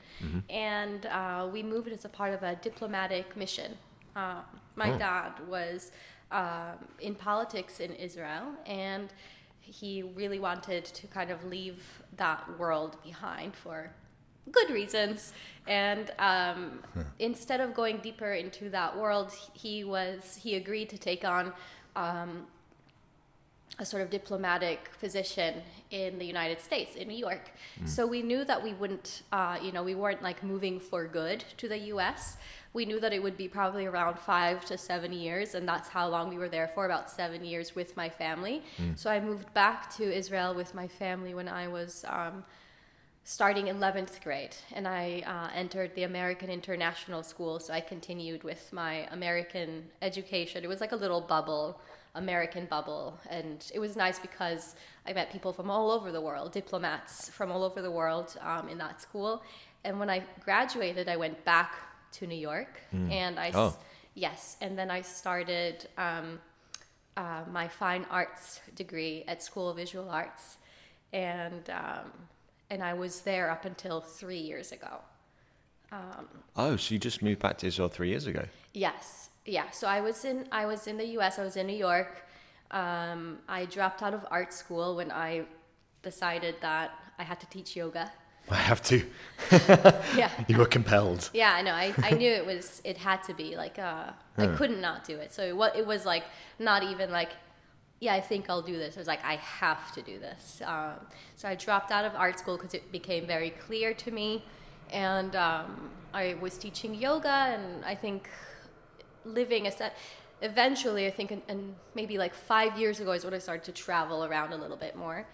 and 0.50 1.06
uh, 1.06 1.48
we 1.52 1.62
moved 1.62 1.88
as 1.92 2.04
a 2.04 2.08
part 2.08 2.34
of 2.34 2.42
a 2.42 2.56
diplomatic 2.56 3.36
mission. 3.36 3.72
Uh, 4.16 4.40
my 4.74 4.90
Oh. 4.94 4.98
dad 4.98 5.32
was 5.48 5.92
um, 6.32 6.78
in 6.98 7.14
politics 7.14 7.78
in 7.78 7.92
Israel, 7.94 8.46
and 8.66 9.12
he 9.60 10.02
really 10.02 10.40
wanted 10.40 10.84
to 10.86 11.06
kind 11.06 11.30
of 11.30 11.44
leave 11.44 11.80
that 12.16 12.40
world 12.58 12.96
behind 13.04 13.54
for 13.54 13.92
good 14.52 14.70
reasons. 14.70 15.32
And 15.66 16.12
um, 16.18 16.80
instead 17.18 17.60
of 17.60 17.74
going 17.74 17.98
deeper 17.98 18.32
into 18.32 18.70
that 18.70 18.96
world, 18.96 19.32
he 19.52 19.84
was 19.84 20.38
he 20.40 20.54
agreed 20.54 20.88
to 20.90 20.98
take 20.98 21.24
on 21.24 21.52
um, 21.96 22.46
a 23.78 23.84
sort 23.84 24.02
of 24.02 24.10
diplomatic 24.10 24.90
position 25.00 25.62
in 25.90 26.18
the 26.18 26.24
United 26.24 26.60
States, 26.60 26.94
in 26.96 27.08
New 27.08 27.16
York. 27.16 27.50
So 27.84 28.06
we 28.06 28.22
knew 28.22 28.44
that 28.44 28.62
we 28.62 28.72
wouldn't, 28.72 29.22
uh, 29.32 29.58
you 29.60 29.70
know, 29.72 29.82
we 29.82 29.94
weren't 29.94 30.22
like 30.22 30.42
moving 30.42 30.80
for 30.80 31.06
good 31.06 31.44
to 31.58 31.68
the 31.68 31.78
U.S. 31.78 32.36
We 32.72 32.84
knew 32.86 33.00
that 33.00 33.12
it 33.12 33.22
would 33.22 33.36
be 33.36 33.48
probably 33.48 33.86
around 33.86 34.18
five 34.18 34.64
to 34.66 34.78
seven 34.78 35.12
years, 35.12 35.54
and 35.54 35.68
that's 35.68 35.88
how 35.88 36.08
long 36.08 36.28
we 36.28 36.38
were 36.38 36.48
there 36.48 36.68
for, 36.74 36.86
about 36.86 37.10
seven 37.10 37.44
years 37.44 37.74
with 37.74 37.96
my 37.96 38.08
family. 38.08 38.62
So 38.94 39.10
I 39.10 39.20
moved 39.20 39.52
back 39.52 39.94
to 39.96 40.04
Israel 40.10 40.54
with 40.54 40.74
my 40.74 40.88
family 40.88 41.34
when 41.34 41.48
I 41.48 41.68
was. 41.68 42.04
Um, 42.08 42.44
starting 43.28 43.66
11th 43.66 44.22
grade 44.22 44.54
and 44.72 44.86
i 44.86 45.20
uh, 45.26 45.48
entered 45.52 45.92
the 45.96 46.04
american 46.04 46.48
international 46.48 47.24
school 47.24 47.58
so 47.58 47.72
i 47.74 47.80
continued 47.80 48.44
with 48.44 48.72
my 48.72 48.94
american 49.10 49.82
education. 50.00 50.62
It 50.62 50.68
was 50.68 50.80
like 50.80 50.92
a 50.92 50.96
little 51.04 51.20
bubble 51.20 51.80
american 52.14 52.66
bubble 52.66 53.18
and 53.28 53.68
it 53.74 53.80
was 53.80 53.96
nice 53.96 54.20
because 54.20 54.76
i 55.08 55.12
met 55.12 55.32
people 55.32 55.52
from 55.52 55.68
all 55.74 55.90
over 55.90 56.12
the 56.12 56.20
world 56.20 56.52
diplomats 56.52 57.28
from 57.28 57.50
all 57.50 57.64
over 57.64 57.82
the 57.82 57.90
world 57.90 58.36
um, 58.42 58.68
in 58.68 58.78
that 58.78 59.02
school. 59.02 59.42
And 59.84 59.98
when 59.98 60.08
i 60.08 60.22
graduated 60.44 61.08
i 61.08 61.16
went 61.16 61.44
back 61.44 61.74
to 62.12 62.28
new 62.28 62.42
york 62.50 62.78
and 62.92 63.34
I, 63.40 63.50
Oh. 63.54 63.76
yes 64.14 64.56
and 64.60 64.78
then 64.78 64.88
i 64.98 65.00
started 65.02 65.88
um, 65.98 66.38
uh, 67.16 67.42
my 67.50 67.66
fine 67.66 68.06
arts 68.08 68.60
degree 68.76 69.24
at 69.26 69.42
School 69.42 69.70
of 69.70 69.76
Visual 69.78 70.08
Arts, 70.10 70.58
and 71.14 71.64
um, 71.70 72.10
and 72.70 72.82
I 72.82 72.94
was 72.94 73.20
there 73.20 73.50
up 73.50 73.64
until 73.64 74.00
three 74.00 74.38
years 74.38 74.72
ago. 74.72 75.00
Oh, 76.56 76.76
so 76.76 76.94
you 76.94 76.98
just 76.98 77.22
moved 77.22 77.40
back 77.40 77.58
to 77.58 77.66
Israel 77.66 77.88
three 77.88 78.08
years 78.08 78.26
ago? 78.26 78.44
Yes, 78.74 79.30
yeah. 79.44 79.70
So 79.70 79.86
I 79.86 80.00
was 80.00 80.24
in 80.24 80.46
I 80.50 80.66
was 80.66 80.86
in 80.86 80.96
the 80.96 81.06
U.S. 81.18 81.38
I 81.38 81.44
was 81.44 81.56
in 81.56 81.66
New 81.66 81.76
York. 81.76 82.24
Um, 82.70 83.38
I 83.48 83.66
dropped 83.66 84.02
out 84.02 84.12
of 84.12 84.26
art 84.30 84.52
school 84.52 84.96
when 84.96 85.10
I 85.12 85.44
decided 86.02 86.56
that 86.60 86.90
I 87.18 87.22
had 87.22 87.38
to 87.40 87.46
teach 87.46 87.76
yoga. 87.76 88.10
I 88.50 88.56
have 88.56 88.82
to. 88.84 89.02
Yeah. 90.16 90.30
You 90.48 90.58
were 90.58 90.66
compelled. 90.66 91.30
Yeah, 91.34 91.52
I 91.52 91.62
know. 91.62 91.72
I, 91.72 91.94
I 92.02 92.10
knew 92.10 92.30
it 92.30 92.46
was 92.46 92.80
it 92.84 92.96
had 92.96 93.22
to 93.24 93.34
be 93.34 93.56
like 93.56 93.78
uh 93.78 94.10
I 94.38 94.46
couldn't 94.58 94.80
not 94.80 95.04
do 95.04 95.16
it. 95.16 95.32
So 95.32 95.42
it 95.42 95.72
it 95.76 95.86
was 95.86 96.04
like 96.04 96.24
not 96.58 96.82
even 96.82 97.10
like 97.10 97.30
yeah, 98.00 98.14
I 98.14 98.20
think 98.20 98.50
I'll 98.50 98.62
do 98.62 98.76
this. 98.76 98.96
It 98.96 98.98
was 98.98 99.08
like 99.08 99.24
I 99.24 99.36
have 99.36 99.92
to 99.92 100.02
do 100.02 100.18
this. 100.18 100.60
Um, 100.64 100.94
so 101.34 101.48
I 101.48 101.54
dropped 101.54 101.90
out 101.90 102.04
of 102.04 102.14
art 102.14 102.38
school 102.38 102.56
because 102.56 102.74
it 102.74 102.92
became 102.92 103.26
very 103.26 103.50
clear 103.50 103.94
to 103.94 104.10
me, 104.10 104.44
and 104.90 105.34
um, 105.34 105.90
I 106.12 106.36
was 106.40 106.58
teaching 106.58 106.94
yoga, 106.94 107.28
and 107.28 107.84
I 107.84 107.94
think 107.94 108.28
living 109.24 109.66
a 109.66 109.70
set. 109.70 109.96
Eventually, 110.42 111.06
I 111.06 111.10
think, 111.10 111.32
in, 111.32 111.40
in 111.48 111.74
maybe 111.94 112.18
like 112.18 112.34
five 112.34 112.78
years 112.78 113.00
ago 113.00 113.12
is 113.12 113.24
when 113.24 113.32
I 113.32 113.38
started 113.38 113.64
to 113.64 113.72
travel 113.72 114.24
around 114.24 114.52
a 114.52 114.56
little 114.56 114.76
bit 114.76 114.94
more, 114.94 115.26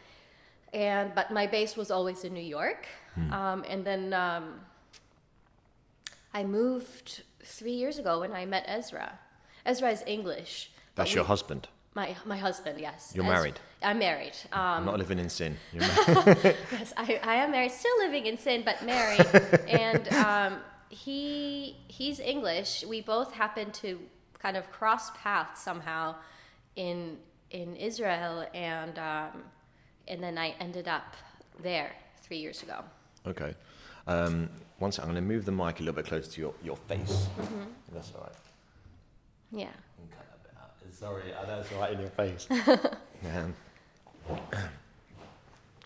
and 0.73 1.13
but 1.15 1.33
my 1.33 1.49
base 1.49 1.77
was 1.77 1.91
always 1.91 2.23
in 2.23 2.33
New 2.33 2.41
York, 2.41 2.87
um, 3.31 3.65
and 3.69 3.85
then. 3.85 4.13
Um, 4.15 4.61
I 6.35 6.45
moved 6.45 7.25
three 7.45 7.73
years 7.73 7.99
ago 7.99 8.21
when 8.21 8.33
I 8.33 8.47
met 8.47 8.65
Ezra. 8.67 9.19
Ezra 9.67 9.91
is 9.91 10.03
English. 10.07 10.71
That's 10.95 11.15
your 11.15 11.25
husband. 11.25 11.69
My 11.95 12.17
my 12.25 12.37
husband, 12.39 12.81
yes. 12.81 13.13
You're 13.15 13.25
Ez- 13.25 13.31
married? 13.31 13.61
I'm 13.83 13.99
married. 13.99 14.33
Um, 14.53 14.85
not 14.87 14.99
living 14.99 15.19
in 15.19 15.29
sin. 15.29 15.57
You're 15.73 15.83
married. 15.83 16.57
yes, 16.73 16.93
I, 16.97 17.21
I 17.23 17.35
am 17.37 17.51
married. 17.51 17.73
Still 17.73 17.99
living 17.99 18.27
in 18.27 18.39
sin, 18.39 18.63
but 18.65 18.83
married. 18.85 19.27
and 19.69 20.09
um, 20.15 20.59
he 20.89 21.77
he's 21.89 22.19
English. 22.21 22.85
We 22.89 23.01
both 23.03 23.33
happen 23.33 23.71
to 23.73 23.99
kind 24.39 24.57
of 24.57 24.71
cross 24.71 25.11
paths 25.23 25.63
somehow 25.63 26.15
in 26.77 27.19
in 27.51 27.77
Israel, 27.77 28.47
and 28.55 28.99
um, 28.99 29.43
and 30.09 30.23
then 30.23 30.39
I 30.39 30.55
ended 30.61 30.89
up 30.89 31.15
there 31.63 31.93
three 32.23 32.39
years 32.39 32.63
ago. 32.63 32.83
okay. 33.27 33.55
Um, 34.07 34.49
one 34.79 34.91
second. 34.91 35.11
I'm 35.11 35.15
going 35.15 35.25
to 35.29 35.35
move 35.35 35.45
the 35.45 35.53
mic 35.53 35.79
a 35.79 35.83
little 35.85 35.95
bit 35.95 36.07
closer 36.07 36.29
to 36.33 36.41
your, 36.41 36.55
your 36.65 36.77
face. 36.89 37.29
That's 37.93 38.11
all 38.17 38.23
right. 38.23 38.33
Yeah. 39.53 39.61
You 39.67 40.09
can 40.09 40.17
cut 40.17 40.27
that 40.31 40.43
bit 40.43 40.53
out. 40.61 40.73
Sorry, 41.03 41.35
I 41.35 41.47
know 41.49 41.59
it's 41.59 41.73
right 41.73 41.93
in 41.93 41.99
your 41.99 42.11
face. 42.11 42.47
um, 43.35 43.55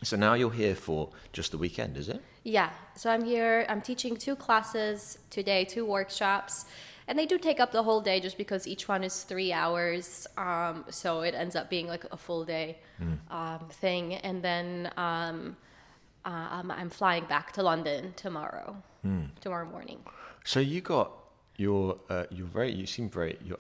so 0.02 0.14
now 0.14 0.34
you're 0.34 0.50
here 0.50 0.74
for 0.74 1.08
just 1.32 1.52
the 1.52 1.56
weekend, 1.56 1.96
is 1.96 2.10
it? 2.10 2.22
Yeah, 2.44 2.68
so 2.94 3.08
I'm 3.08 3.24
here. 3.24 3.64
I'm 3.70 3.80
teaching 3.80 4.18
two 4.18 4.36
classes 4.36 5.18
today, 5.30 5.64
two 5.64 5.86
workshops, 5.86 6.66
and 7.08 7.18
they 7.18 7.24
do 7.24 7.38
take 7.38 7.60
up 7.60 7.72
the 7.72 7.82
whole 7.82 8.02
day 8.02 8.20
just 8.20 8.36
because 8.36 8.68
each 8.68 8.88
one 8.88 9.02
is 9.02 9.22
three 9.22 9.54
hours. 9.54 10.26
Um, 10.36 10.84
so 10.90 11.22
it 11.22 11.34
ends 11.34 11.56
up 11.56 11.70
being 11.70 11.86
like 11.86 12.04
a 12.12 12.16
full 12.18 12.44
day 12.44 12.76
um, 13.30 13.60
thing. 13.70 14.16
And 14.16 14.42
then 14.42 14.90
um, 14.98 15.56
uh, 16.26 16.48
um, 16.50 16.70
I'm 16.70 16.90
flying 16.90 17.24
back 17.24 17.52
to 17.52 17.62
London 17.62 18.12
tomorrow, 18.16 18.76
tomorrow 19.40 19.66
morning. 19.66 20.00
So 20.44 20.60
you 20.60 20.82
got 20.82 21.10
your 21.56 21.98
uh, 22.08 22.24
you're 22.30 22.46
very 22.46 22.72
you 22.72 22.86
seem 22.86 23.08
very 23.08 23.38
you're, 23.44 23.58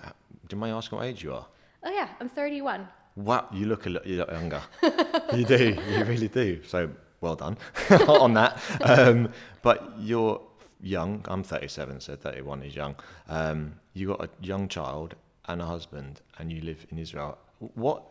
do 0.48 0.56
you 0.56 0.60
mind 0.60 0.74
asking 0.74 0.98
what 0.98 1.06
age 1.06 1.22
you 1.22 1.32
are? 1.32 1.46
Oh 1.82 1.90
yeah, 1.90 2.08
I'm 2.20 2.28
31. 2.28 2.86
Wow, 3.16 3.46
you 3.52 3.66
look 3.66 3.86
a 3.86 3.90
lot, 3.90 4.06
you 4.06 4.16
look 4.18 4.30
younger. 4.30 4.62
you 5.34 5.44
do, 5.44 5.76
you 5.90 6.04
really 6.04 6.28
do. 6.28 6.62
So 6.64 6.90
well 7.20 7.36
done 7.36 7.56
on 8.08 8.34
that. 8.34 8.60
Um, 8.82 9.30
but 9.62 9.92
you're 9.98 10.40
young. 10.80 11.24
I'm 11.26 11.42
37, 11.42 12.00
so 12.00 12.16
31 12.16 12.62
is 12.62 12.76
young. 12.76 12.94
Um, 13.28 13.74
you 13.94 14.08
got 14.08 14.24
a 14.24 14.28
young 14.42 14.68
child 14.68 15.14
and 15.46 15.62
a 15.62 15.64
husband, 15.64 16.20
and 16.38 16.52
you 16.52 16.60
live 16.60 16.86
in 16.90 16.98
Israel. 16.98 17.38
What 17.74 18.02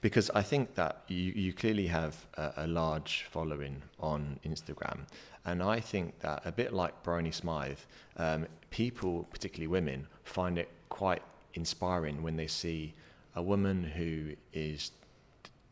because 0.00 0.30
I 0.30 0.42
think 0.42 0.74
that 0.76 1.02
you, 1.08 1.32
you 1.34 1.52
clearly 1.52 1.86
have 1.88 2.26
a, 2.34 2.52
a 2.58 2.66
large 2.66 3.26
following 3.30 3.82
on 3.98 4.38
Instagram, 4.46 5.00
and 5.48 5.62
I 5.62 5.80
think 5.80 6.20
that 6.20 6.42
a 6.44 6.52
bit 6.52 6.74
like 6.74 7.02
Bryony 7.02 7.30
Smythe, 7.30 7.78
um, 8.18 8.46
people, 8.68 9.26
particularly 9.30 9.66
women, 9.66 10.06
find 10.22 10.58
it 10.58 10.68
quite 10.90 11.22
inspiring 11.54 12.22
when 12.22 12.36
they 12.36 12.46
see 12.46 12.92
a 13.34 13.42
woman 13.42 13.82
who 13.82 14.34
is 14.52 14.90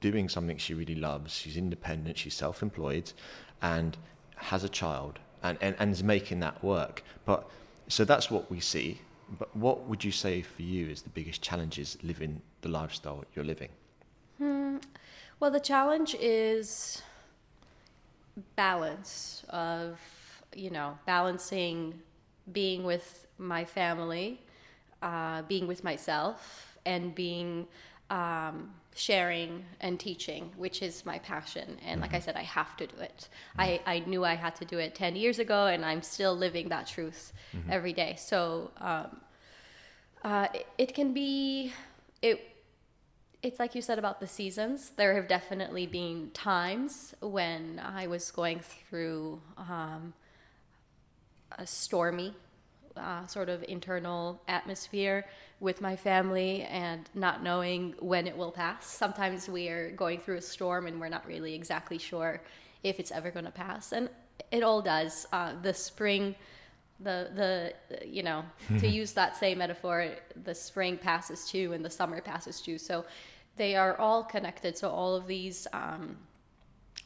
doing 0.01 0.31
something 0.31 0.57
she 0.57 0.73
really 0.73 0.95
loves. 0.95 1.35
She's 1.35 1.59
independent, 1.59 2.17
she's 2.17 2.35
self 2.35 2.63
employed, 2.63 3.13
and 3.61 3.99
has 4.37 4.65
a 4.65 4.69
child 4.69 5.19
and, 5.43 5.59
and, 5.61 5.77
and 5.79 5.93
is 5.93 6.03
making 6.03 6.41
that 6.41 6.65
work. 6.65 7.05
But 7.27 7.47
so 7.89 8.07
that's 8.07 8.31
what 8.31 8.51
we 8.51 8.61
see. 8.61 9.03
But 9.39 9.55
what 9.55 9.87
would 9.89 10.03
you 10.03 10.13
say 10.13 10.41
for 10.41 10.63
you 10.63 10.89
is 10.89 11.03
the 11.03 11.11
biggest 11.11 11.43
challenges 11.43 11.99
living 12.03 12.41
the 12.63 12.71
lifestyle 12.71 13.25
you're 13.35 13.45
living? 13.45 13.69
Well, 15.39 15.51
the 15.51 15.61
challenge 15.61 16.17
is 16.19 17.03
balance 18.57 19.45
of, 19.49 19.99
you 20.55 20.71
know, 20.71 20.99
balancing 21.07 22.01
being 22.53 22.85
with 22.85 23.27
my 23.39 23.65
family, 23.65 24.41
uh, 25.03 25.43
being 25.43 25.67
with 25.67 25.83
myself, 25.83 26.79
and 26.85 27.15
being 27.15 27.67
um, 28.11 28.73
sharing 28.95 29.65
and 29.81 29.99
teaching, 29.99 30.51
which 30.57 30.81
is 30.83 31.05
my 31.05 31.19
passion. 31.19 31.79
And 31.85 32.01
like 32.01 32.15
I 32.15 32.21
said, 32.21 32.37
I 32.37 32.43
have 32.43 32.77
to 32.79 32.87
do 32.87 32.97
it. 33.01 33.29
I, 33.59 33.81
I 33.85 33.99
knew 34.01 34.25
I 34.25 34.35
had 34.35 34.55
to 34.57 34.65
do 34.65 34.79
it 34.79 34.95
10 34.95 35.17
years 35.17 35.39
ago, 35.39 35.67
and 35.67 35.85
I'm 35.85 36.03
still 36.03 36.35
living 36.35 36.69
that 36.69 36.87
truth 36.87 37.33
every 37.69 37.93
day. 37.93 38.15
So 38.19 38.71
um, 38.79 39.21
uh, 40.25 40.49
it, 40.55 40.67
it 40.79 40.95
can 40.95 41.13
be, 41.13 41.73
it, 42.23 42.56
it's 43.47 43.61
like 43.61 43.77
you 43.77 43.83
said 43.83 43.99
about 43.99 44.19
the 44.19 44.27
seasons. 44.27 44.91
There 44.97 45.15
have 45.15 45.29
definitely 45.29 45.87
been 45.87 46.31
times 46.35 47.15
when 47.21 47.81
I 47.83 48.09
was 48.09 48.33
going 48.33 48.59
through 48.59 49.41
um, 49.57 50.15
a 51.57 51.65
stormy 51.65 52.35
uh, 52.97 53.25
sort 53.27 53.49
of 53.49 53.65
internal 53.69 54.43
atmosphere 54.49 55.27
with 55.61 55.81
my 55.81 55.95
family 55.95 56.63
and 56.63 57.09
not 57.15 57.43
knowing 57.43 57.95
when 58.01 58.27
it 58.27 58.37
will 58.37 58.51
pass. 58.51 58.87
Sometimes 58.87 59.49
we 59.49 59.69
are 59.69 59.93
going 59.93 60.19
through 60.19 60.39
a 60.39 60.43
storm 60.43 60.89
and 60.89 61.01
we're 61.01 61.09
not 61.09 61.25
really 61.25 61.55
exactly 61.55 61.99
sure 61.99 62.43
if 62.83 62.99
it's 62.99 63.13
ever 63.13 63.31
going 63.31 63.45
to 63.45 63.51
pass, 63.53 63.93
and 63.93 64.09
it 64.51 64.63
all 64.63 64.83
does. 64.83 65.27
Uh, 65.33 65.53
the 65.63 65.73
spring, 65.73 66.35
the 67.01 67.31
the 67.35 68.07
you 68.07 68.23
know 68.23 68.45
to 68.79 68.87
use 69.01 69.13
that 69.13 69.37
same 69.37 69.59
metaphor, 69.59 70.11
the 70.45 70.55
spring 70.55 70.99
passes 70.99 71.49
too, 71.49 71.73
and 71.73 71.85
the 71.85 71.91
summer 71.91 72.21
passes 72.21 72.61
too. 72.61 72.77
So 72.79 73.05
they 73.57 73.77
are 73.77 73.97
all 73.97 74.25
connected. 74.25 74.77
So 74.79 74.91
all 74.91 75.17
of 75.17 75.27
these. 75.27 75.67
Um, 75.73 76.17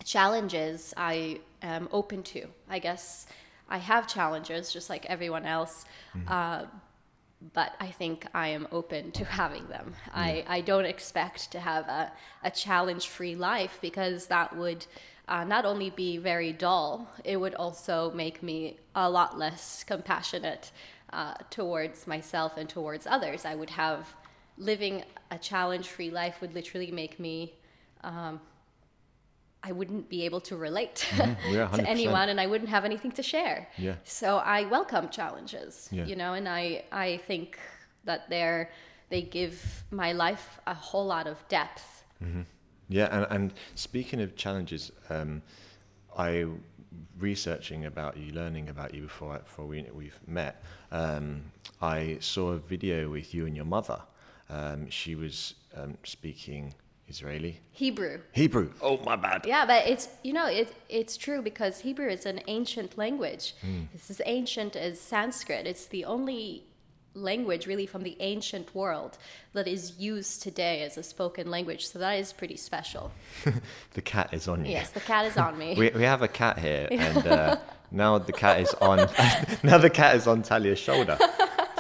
challenges 0.04 0.95
I 0.97 1.40
am 1.62 1.88
open 1.92 2.23
to. 2.25 2.47
I 2.69 2.78
guess 2.78 3.26
I 3.69 3.78
have 3.78 4.09
challenges 4.09 4.73
just 4.73 4.90
like 4.90 5.07
everyone 5.07 5.47
else. 5.47 5.85
Uh, 6.26 6.64
but 7.54 7.75
I 7.80 7.87
think 7.87 8.26
I 8.35 8.49
am 8.49 8.69
open 8.71 9.12
to 9.12 9.25
having 9.25 9.66
them. 9.69 9.95
I, 10.12 10.45
I 10.47 10.61
don't 10.61 10.85
expect 10.85 11.52
to 11.52 11.61
have 11.61 11.88
a, 11.88 12.12
a 12.45 12.50
challenge 12.50 13.09
free 13.09 13.35
life 13.35 13.78
because 13.80 14.26
that 14.26 14.54
would 14.57 14.87
uh, 15.26 15.45
not 15.45 15.64
only 15.64 15.90
be 15.90 16.19
very 16.19 16.52
dull, 16.52 17.09
it 17.25 17.38
would 17.38 17.54
also 17.54 18.11
make 18.11 18.42
me 18.42 18.78
a 18.95 19.09
lot 19.09 19.38
less 19.38 19.85
compassionate 19.85 20.71
uh, 21.12 21.35
towards 21.49 22.07
myself 22.07 22.57
and 22.57 22.69
towards 22.69 23.07
others. 23.07 23.45
I 23.45 23.54
would 23.54 23.71
have 23.71 24.14
living 24.61 25.02
a 25.31 25.38
challenge 25.38 25.88
free 25.88 26.11
life 26.11 26.40
would 26.40 26.55
literally 26.55 26.90
make 26.90 27.19
me 27.19 27.55
um, 28.05 28.40
I 29.62 29.73
wouldn't 29.73 30.09
be 30.09 30.25
able 30.25 30.40
to 30.43 30.57
relate 30.57 31.07
Mm-hmm. 31.11 31.55
Yeah, 31.55 31.69
to 31.69 31.88
anyone 31.88 32.29
and 32.31 32.40
I 32.40 32.47
wouldn't 32.47 32.71
have 32.71 32.85
anything 32.85 33.12
to 33.12 33.23
share. 33.23 33.69
Yeah. 33.76 33.97
So 34.05 34.38
I 34.38 34.64
welcome 34.64 35.09
challenges, 35.11 35.88
Yeah. 35.93 36.07
you 36.07 36.17
know, 36.17 36.33
and 36.35 36.49
I, 36.49 36.85
I 36.93 37.19
think 37.26 37.59
that 38.05 38.29
they're, 38.31 38.71
they 39.11 39.23
give 39.23 39.85
my 39.90 40.12
life 40.12 40.59
a 40.67 40.75
whole 40.75 41.07
lot 41.07 41.26
of 41.26 41.37
depth. 41.49 42.05
Yeah, 42.88 43.09
and, 43.17 43.26
and 43.31 43.52
speaking 43.75 44.21
of 44.21 44.35
challenges, 44.37 44.93
um, 45.11 45.43
I 46.17 46.47
researching 47.19 47.85
about 47.87 48.17
you, 48.17 48.33
learning 48.33 48.69
about 48.69 48.95
you 48.95 49.02
before 49.02 49.38
before 49.38 49.67
we 49.67 49.87
we've 49.95 50.21
met. 50.26 50.62
Um, 50.90 51.43
I 51.81 52.19
saw 52.21 52.50
a 52.50 52.59
video 52.59 53.09
with 53.11 53.33
you 53.35 53.46
and 53.46 53.55
your 53.57 53.64
mother. 53.64 54.01
Um, 54.50 54.90
she 54.90 55.14
was 55.14 55.54
um, 55.76 55.96
speaking 56.04 56.74
Israeli, 57.08 57.60
Hebrew. 57.72 58.20
Hebrew. 58.32 58.70
Oh, 58.80 58.98
my 58.98 59.16
bad. 59.16 59.44
Yeah, 59.46 59.66
but 59.66 59.86
it's 59.86 60.08
you 60.22 60.32
know 60.32 60.46
it 60.46 60.72
it's 60.88 61.16
true 61.16 61.42
because 61.42 61.80
Hebrew 61.80 62.08
is 62.08 62.24
an 62.24 62.40
ancient 62.46 62.96
language. 62.96 63.54
Hmm. 63.60 63.82
It's 63.94 64.10
as 64.10 64.20
ancient 64.26 64.76
as 64.76 65.00
Sanskrit. 65.00 65.66
It's 65.66 65.86
the 65.86 66.04
only 66.04 66.64
language 67.14 67.66
really 67.66 67.86
from 67.86 68.02
the 68.02 68.16
ancient 68.20 68.72
world 68.74 69.18
that 69.52 69.66
is 69.66 69.98
used 69.98 70.42
today 70.42 70.82
as 70.82 70.96
a 70.96 71.02
spoken 71.02 71.50
language. 71.50 71.88
So 71.88 71.98
that 71.98 72.12
is 72.12 72.32
pretty 72.32 72.56
special. 72.56 73.10
The 73.94 74.02
cat 74.02 74.32
is 74.32 74.46
on 74.46 74.64
you. 74.64 74.70
Yes, 74.70 74.90
the 74.90 75.00
cat 75.00 75.26
is 75.26 75.36
on 75.36 75.58
me. 75.58 75.74
We 75.78 75.90
we 75.90 76.04
have 76.04 76.22
a 76.22 76.28
cat 76.28 76.58
here, 76.58 76.86
and 77.08 77.26
uh, 77.26 77.56
now 77.90 78.18
the 78.18 78.32
cat 78.32 78.60
is 78.60 78.72
on. 78.80 78.98
now 79.64 79.78
the 79.78 79.90
cat 79.90 80.14
is 80.14 80.26
on 80.26 80.42
Talia's 80.42 80.78
shoulder. 80.78 81.18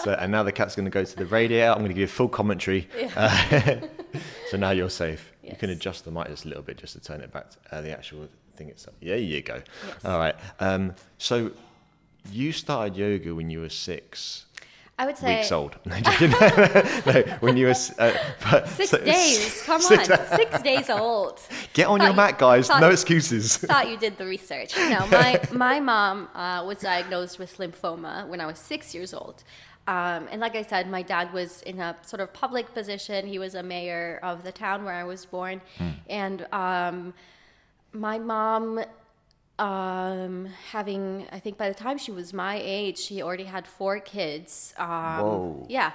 So 0.02 0.12
and 0.12 0.32
now 0.32 0.42
the 0.42 0.52
cat's 0.52 0.74
going 0.74 0.84
to 0.86 0.90
go 0.90 1.04
to 1.04 1.16
the 1.16 1.26
radiator. 1.26 1.70
I'm 1.70 1.78
going 1.78 1.88
to 1.88 1.94
give 1.94 2.00
you 2.02 2.06
full 2.06 2.28
commentary. 2.28 2.88
Uh, 3.16 3.76
so 4.50 4.56
now 4.56 4.70
you're 4.70 4.90
safe. 4.90 5.32
You 5.42 5.56
can 5.56 5.70
adjust 5.70 6.04
the 6.04 6.10
mic 6.10 6.28
just 6.28 6.44
a 6.44 6.48
little 6.48 6.62
bit 6.62 6.76
just 6.78 6.92
to 6.94 7.00
turn 7.00 7.20
it 7.20 7.32
back 7.32 7.50
to 7.50 7.56
uh, 7.72 7.80
the 7.80 7.90
actual 7.90 8.28
thing 8.56 8.68
itself. 8.68 8.96
There 9.02 9.16
you 9.16 9.42
go. 9.42 9.62
Yes. 9.86 10.04
All 10.04 10.18
right. 10.18 10.34
Um, 10.60 10.94
so 11.18 11.50
you 12.30 12.52
started 12.52 12.96
yoga 12.96 13.34
when 13.34 13.50
you 13.50 13.60
were 13.60 13.68
six 13.68 14.46
I 14.98 15.06
would 15.06 15.16
say 15.16 15.36
weeks 15.38 15.50
old. 15.50 15.76
No, 15.86 15.96
no, 17.06 17.22
when 17.40 17.56
you 17.56 17.66
were 17.68 17.74
uh, 17.98 18.12
but- 18.50 18.68
Six 18.68 18.90
so- 18.90 18.98
days. 18.98 19.62
Come 19.62 19.80
six- 19.80 20.10
on. 20.10 20.26
Six 20.36 20.60
days 20.62 20.90
old. 20.90 21.40
Get 21.72 21.86
on 21.86 22.00
your 22.00 22.10
you- 22.10 22.16
mat, 22.16 22.38
guys. 22.38 22.68
thought- 22.68 22.82
No 22.82 22.90
excuses. 22.90 23.56
Thought 23.56 23.88
you 23.88 23.96
did 23.96 24.18
the 24.18 24.26
research. 24.26 24.76
No, 24.76 25.06
my 25.06 25.40
my 25.52 25.80
mom 25.80 26.28
uh, 26.34 26.62
was 26.66 26.78
diagnosed 26.78 27.38
with 27.38 27.56
lymphoma 27.56 28.28
when 28.28 28.42
I 28.42 28.46
was 28.46 28.58
six 28.58 28.94
years 28.94 29.14
old. 29.14 29.42
Um, 29.86 30.28
and 30.30 30.40
like 30.40 30.54
I 30.54 30.62
said, 30.62 30.88
my 30.88 31.02
dad 31.02 31.32
was 31.32 31.62
in 31.62 31.80
a 31.80 31.96
sort 32.02 32.20
of 32.20 32.32
public 32.32 32.72
position. 32.74 33.26
He 33.26 33.38
was 33.38 33.54
a 33.54 33.62
mayor 33.62 34.20
of 34.22 34.44
the 34.44 34.52
town 34.52 34.84
where 34.84 34.94
I 34.94 35.04
was 35.04 35.24
born, 35.26 35.60
and 36.08 36.46
um, 36.52 37.14
my 37.92 38.18
mom 38.18 38.84
um, 39.58 40.46
having 40.70 41.26
I 41.32 41.38
think 41.38 41.58
by 41.58 41.68
the 41.68 41.74
time 41.74 41.98
she 41.98 42.12
was 42.12 42.32
my 42.32 42.60
age, 42.62 42.98
she 42.98 43.22
already 43.22 43.44
had 43.44 43.66
four 43.66 44.00
kids. 44.00 44.74
Um, 44.78 44.86
Whoa. 44.88 45.66
Yeah, 45.68 45.92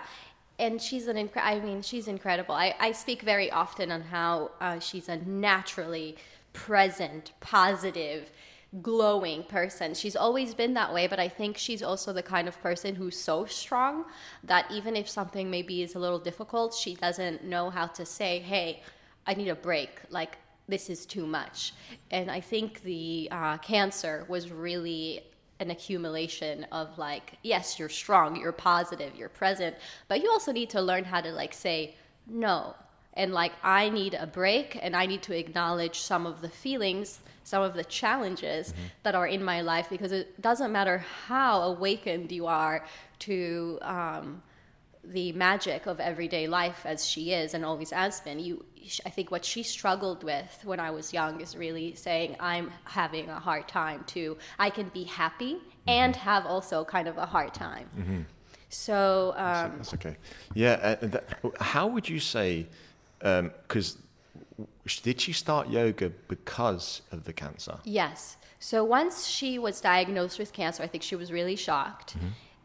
and 0.60 0.82
she's 0.82 1.08
an 1.08 1.17
incre- 1.17 1.43
I 1.43 1.60
mean, 1.60 1.82
she's 1.82 2.08
incredible. 2.08 2.56
I, 2.56 2.76
I 2.80 2.91
speak 2.91 3.21
very 3.21 3.52
often 3.52 3.91
on 3.91 4.02
how 4.02 4.52
uh, 4.62 4.80
she's 4.80 5.10
a 5.10 5.17
naturally 5.17 6.15
present, 6.54 7.34
positive, 7.39 8.32
glowing 8.81 9.43
person. 9.43 9.93
She's 9.93 10.15
always 10.15 10.53
been 10.53 10.73
that 10.73 10.93
way, 10.93 11.07
but 11.07 11.19
I 11.19 11.27
think 11.29 11.57
she's 11.57 11.81
also 11.81 12.11
the 12.13 12.23
kind 12.23 12.47
of 12.47 12.59
person 12.61 12.95
who's 12.95 13.17
so 13.17 13.45
strong 13.45 14.05
that 14.43 14.69
even 14.71 14.95
if 14.95 15.09
something 15.09 15.49
maybe 15.49 15.81
is 15.81 15.95
a 15.95 15.99
little 15.99 16.19
difficult, 16.19 16.73
she 16.73 16.95
doesn't 16.95 17.43
know 17.43 17.69
how 17.69 17.88
to 17.88 18.05
say, 18.05 18.39
"Hey, 18.39 18.83
I 19.25 19.33
need 19.33 19.49
a 19.49 19.55
break." 19.55 20.01
Like 20.09 20.38
this 20.67 20.89
is 20.89 21.05
too 21.05 21.25
much. 21.25 21.73
And 22.11 22.31
I 22.31 22.39
think 22.39 22.81
the 22.81 23.27
uh, 23.31 23.57
cancer 23.59 24.25
was 24.27 24.51
really 24.51 25.23
an 25.59 25.71
accumulation 25.71 26.65
of 26.71 26.97
like, 26.97 27.38
yes, 27.43 27.79
you're 27.79 27.89
strong, 27.89 28.35
you're 28.35 28.51
positive, 28.51 29.15
you're 29.15 29.29
present, 29.29 29.75
but 30.07 30.21
you 30.21 30.29
also 30.29 30.51
need 30.51 30.69
to 30.71 30.81
learn 30.81 31.03
how 31.03 31.21
to 31.21 31.31
like 31.31 31.53
say 31.53 31.95
no. 32.27 32.75
And 33.15 33.34
like, 33.34 33.54
I 33.63 33.89
need 33.89 34.13
a 34.13 34.28
break 34.28 34.78
and 34.82 34.95
I 34.95 35.06
need 35.06 35.21
to 35.23 35.38
acknowledge 35.38 35.99
some 35.99 36.25
of 36.25 36.41
the 36.41 36.49
feelings, 36.49 37.19
some 37.43 37.63
of 37.63 37.73
the 37.73 37.84
challenges 37.84 38.73
that 39.04 39.15
are 39.15 39.28
in 39.28 39.43
my 39.43 39.62
life 39.62 39.88
because 39.89 40.12
it 40.12 40.41
doesn't 40.41 40.71
matter 40.71 40.97
how 41.28 41.62
awakened 41.62 42.32
you 42.32 42.47
are 42.47 42.86
to, 43.19 43.80
um, 43.82 44.43
the 45.04 45.32
magic 45.34 45.86
of 45.86 45.99
everyday 45.99 46.47
life 46.47 46.82
as 46.84 47.06
she 47.06 47.32
is 47.32 47.54
and 47.54 47.63
always 47.63 47.91
has 47.91 48.21
been 48.21 48.39
you 48.39 48.65
i 49.06 49.10
think 49.12 49.30
what 49.30 49.45
she 49.45 49.62
struggled 49.62 50.23
with 50.23 50.60
when 50.63 50.80
i 50.80 50.89
was 50.89 51.13
young 51.13 51.39
is 51.41 51.56
really 51.56 51.93
saying 51.93 52.36
i'm 52.39 52.71
having 52.86 53.30
a 53.30 53.39
hard 53.39 53.67
time 53.67 54.04
too 54.08 54.36
i 54.58 54.67
can 54.67 54.89
be 54.89 55.04
happy 55.04 55.58
and 55.88 56.15
have 56.15 56.47
also 56.47 56.84
kind 56.84 57.08
of 57.08 57.19
a 57.19 57.25
hard 57.28 57.54
time 57.54 57.88
so 58.69 59.34
um, 59.38 59.73
That's 59.78 59.93
okay. 59.93 60.17
Yeah. 60.54 60.97
Uh, 61.01 61.08
that, 61.08 61.39
how 61.62 61.88
would 61.88 62.10
you 62.10 62.19
say? 62.19 62.67
Because 63.19 63.97
did 65.04 65.19
she 65.19 65.34
start 65.34 65.69
yoga 65.69 66.12
because 66.28 67.01
of 67.12 67.23
the 67.23 67.34
cancer? 67.34 67.80
Yes. 67.84 68.38
So 68.60 68.84
once 68.84 69.28
she 69.28 69.60
was 69.60 69.82
diagnosed 69.82 70.39
with 70.39 70.54
cancer, 70.54 70.84
I 70.84 70.88
think 70.88 71.04
she 71.04 71.15
was 71.15 71.32
really 71.32 71.56
shocked. 71.56 72.15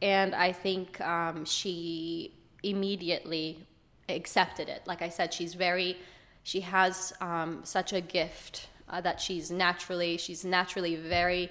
And 0.03 0.35
I 0.35 0.53
think 0.53 1.01
um, 1.01 1.45
she 1.45 2.35
immediately 2.63 3.67
accepted 4.09 4.69
it. 4.69 4.83
Like 4.87 5.03
I 5.03 5.09
said, 5.09 5.33
she's 5.33 5.55
very 5.55 5.97
she 6.43 6.61
has 6.61 7.13
um, 7.21 7.61
such 7.65 7.93
a 7.93 8.01
gift 8.01 8.69
uh, 8.89 9.01
that 9.03 9.21
she's 9.21 9.51
naturally 9.51 10.17
she's 10.17 10.45
naturally 10.45 10.97
very 10.97 11.51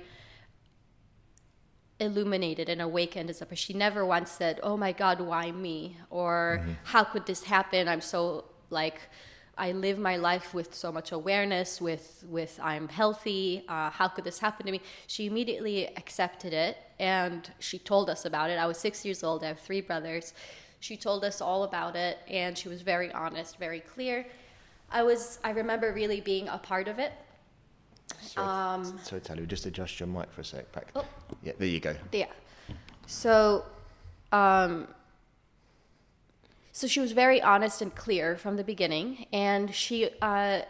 illuminated 2.00 2.70
and 2.70 2.82
awakened 2.82 3.30
as 3.30 3.42
a 3.42 3.46
person. 3.46 3.58
She 3.58 3.74
never 3.74 4.06
once 4.06 4.32
said, 4.32 4.60
"Oh 4.64 4.78
my 4.78 4.92
God, 4.92 5.22
why 5.22 5.52
me?" 5.52 5.98
or 6.10 6.66
"How 6.86 7.04
could 7.04 7.26
this 7.26 7.44
happen?" 7.44 7.88
I'm 7.88 8.02
so 8.02 8.46
like 8.70 9.00
I 9.58 9.74
live 9.74 10.00
my 10.00 10.16
life 10.16 10.54
with 10.54 10.74
so 10.74 10.92
much 10.92 11.12
awareness. 11.12 11.82
With 11.82 12.24
with 12.30 12.60
I'm 12.64 12.88
healthy. 12.88 13.66
Uh, 13.68 13.90
how 13.90 14.08
could 14.08 14.24
this 14.24 14.40
happen 14.40 14.66
to 14.66 14.72
me? 14.72 14.82
She 15.08 15.28
immediately 15.28 15.88
accepted 15.98 16.54
it 16.54 16.78
and 17.00 17.50
she 17.60 17.78
told 17.78 18.10
us 18.10 18.26
about 18.26 18.50
it. 18.50 18.58
I 18.58 18.66
was 18.66 18.78
six 18.78 19.04
years 19.04 19.24
old. 19.24 19.44
I 19.44 19.48
have 19.48 19.60
three 19.60 19.82
brothers. 19.82 20.34
She 20.80 20.96
told 20.96 21.26
us 21.26 21.42
all 21.42 21.64
about 21.64 21.96
it 21.98 22.20
and 22.30 22.58
she 22.58 22.70
was 22.70 22.82
very 22.82 23.12
honest, 23.12 23.58
very 23.58 23.82
clear. 23.82 24.26
I 24.92 25.04
was 25.04 25.40
I 25.44 25.52
remember 25.52 25.92
really 25.94 26.22
being 26.22 26.48
a 26.48 26.58
part 26.58 26.88
of 26.88 27.00
it. 27.00 27.12
Sorry, 28.22 28.86
sorry 29.04 29.22
Talia, 29.22 29.46
just 29.46 29.66
adjust 29.66 30.00
your 30.00 30.08
mic 30.08 30.32
for 30.32 30.42
a 30.42 30.46
sec. 30.46 30.72
Back. 30.72 30.88
Oh. 30.96 31.06
Yeah, 31.44 31.54
there 31.58 31.68
you 31.68 31.80
go. 31.80 31.96
Yeah. 32.12 32.26
So, 33.06 33.66
um, 34.32 34.88
so 36.80 36.88
she 36.88 37.02
was 37.02 37.12
very 37.12 37.42
honest 37.42 37.82
and 37.82 37.94
clear 37.94 38.38
from 38.38 38.56
the 38.56 38.64
beginning, 38.64 39.26
and 39.34 39.76
she 39.76 40.10
uh, 40.22 40.62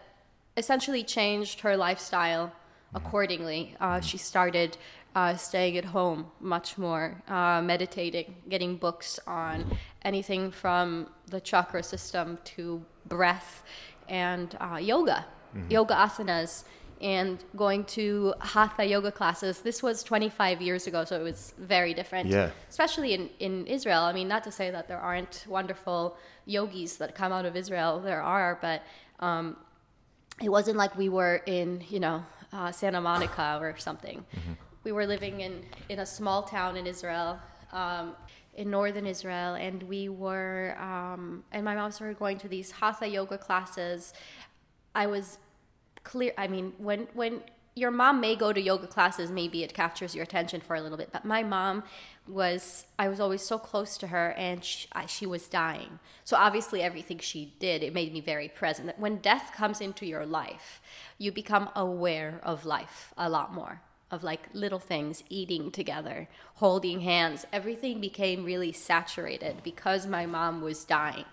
essentially 0.58 1.04
changed 1.04 1.60
her 1.60 1.78
lifestyle 1.78 2.52
accordingly. 2.96 3.76
Uh, 3.80 4.00
she 4.02 4.18
started 4.18 4.76
uh, 5.14 5.36
staying 5.36 5.78
at 5.78 5.86
home 5.86 6.26
much 6.40 6.80
more, 6.80 7.22
uh, 7.28 7.62
meditating, 7.62 8.34
getting 8.50 8.76
books 8.76 9.20
on 9.28 9.78
anything 10.02 10.50
from 10.50 11.06
the 11.28 11.40
chakra 11.40 11.84
system 11.84 12.40
to 12.44 12.84
breath 13.08 13.62
and 14.08 14.58
uh, 14.60 14.78
yoga, 14.78 15.28
yoga 15.70 15.94
asanas 15.94 16.64
and 17.02 17.44
going 17.56 17.86
to 17.86 18.34
hatha 18.42 18.86
yoga 18.86 19.12
classes. 19.12 19.62
This 19.62 19.82
was 19.82 20.04
25 20.04 20.62
years 20.62 20.88
ago, 20.88 21.06
so 21.06 21.20
it 21.20 21.24
was 21.24 21.54
very 21.58 21.94
different. 21.94 22.30
Yeah. 22.30 22.52
Especially 22.70 23.14
in, 23.14 23.30
in 23.40 23.66
Israel. 23.68 24.02
I 24.02 24.14
mean, 24.14 24.28
not 24.28 24.44
to 24.44 24.52
say 24.52 24.70
that 24.72 24.88
there 24.88 24.98
aren't 24.98 25.46
wonderful 25.48 26.18
yogis 26.46 26.98
that 26.98 27.16
come 27.16 27.32
out 27.32 27.46
of 27.46 27.56
Israel, 27.56 28.00
there 28.00 28.22
are, 28.22 28.58
but 28.62 28.84
um, 29.20 29.56
it 30.42 30.50
wasn't 30.50 30.78
like 30.78 30.98
we 30.98 31.10
were 31.10 31.42
in, 31.46 31.84
you 31.90 32.00
know, 32.00 32.24
uh, 32.52 32.72
Santa 32.72 33.00
Monica 33.00 33.58
or 33.62 33.78
something. 33.78 34.26
We 34.84 34.92
were 34.92 35.06
living 35.06 35.42
in, 35.42 35.64
in 35.90 36.00
a 36.00 36.06
small 36.06 36.44
town 36.44 36.76
in 36.78 36.88
Israel. 36.88 37.40
Um, 37.72 38.16
in 38.56 38.70
northern 38.70 39.06
Israel, 39.06 39.54
and 39.54 39.82
we 39.84 40.10
were, 40.10 40.76
um, 40.82 41.46
and 41.54 41.64
my 41.64 41.74
mom 41.76 41.92
started 41.92 42.20
going 42.20 42.38
to 42.40 42.50
these 42.50 42.72
hatha 42.72 43.08
yoga 43.08 43.38
classes. 43.38 44.12
I 44.94 45.06
was 45.08 45.38
clear 46.04 46.32
i 46.38 46.48
mean 46.48 46.74
when 46.78 47.08
when 47.14 47.42
your 47.76 47.92
mom 47.92 48.20
may 48.20 48.36
go 48.36 48.52
to 48.52 48.62
yoga 48.62 48.88
classes 48.88 49.32
maybe 49.32 49.64
it 49.64 49.74
captures 49.74 50.14
your 50.14 50.24
attention 50.24 50.60
for 50.60 50.76
a 50.76 50.82
little 50.82 50.98
bit 50.98 51.10
but 51.12 51.24
my 51.24 51.44
mom 51.44 51.84
was 52.28 52.86
i 53.00 53.08
was 53.08 53.20
always 53.20 53.42
so 53.42 53.58
close 53.58 53.98
to 53.98 54.08
her 54.08 54.32
and 54.38 54.64
she, 54.64 54.88
I, 54.92 55.06
she 55.08 55.26
was 55.26 55.48
dying. 55.48 56.00
So 56.24 56.38
obviously 56.38 56.82
everything 56.82 57.18
she 57.20 57.54
did 57.60 57.82
it 57.82 57.94
made 57.94 58.14
me 58.14 58.22
very 58.22 58.48
present. 58.48 58.86
That 58.88 59.00
when 59.00 59.18
death 59.18 59.52
comes 59.56 59.82
into 59.82 60.06
your 60.06 60.26
life 60.26 60.82
you 61.18 61.32
become 61.32 61.70
aware 61.76 62.40
of 62.44 62.66
life 62.66 63.14
a 63.18 63.30
lot 63.30 63.54
more 63.54 63.82
of 64.12 64.24
like 64.24 64.50
little 64.54 64.80
things 64.80 65.24
eating 65.30 65.72
together 65.72 66.28
holding 66.56 67.02
hands. 67.02 67.46
Everything 67.54 68.00
became 68.00 68.44
really 68.44 68.72
saturated 68.72 69.58
because 69.64 70.06
my 70.06 70.26
mom 70.26 70.62
was 70.62 70.84
dying 70.84 71.26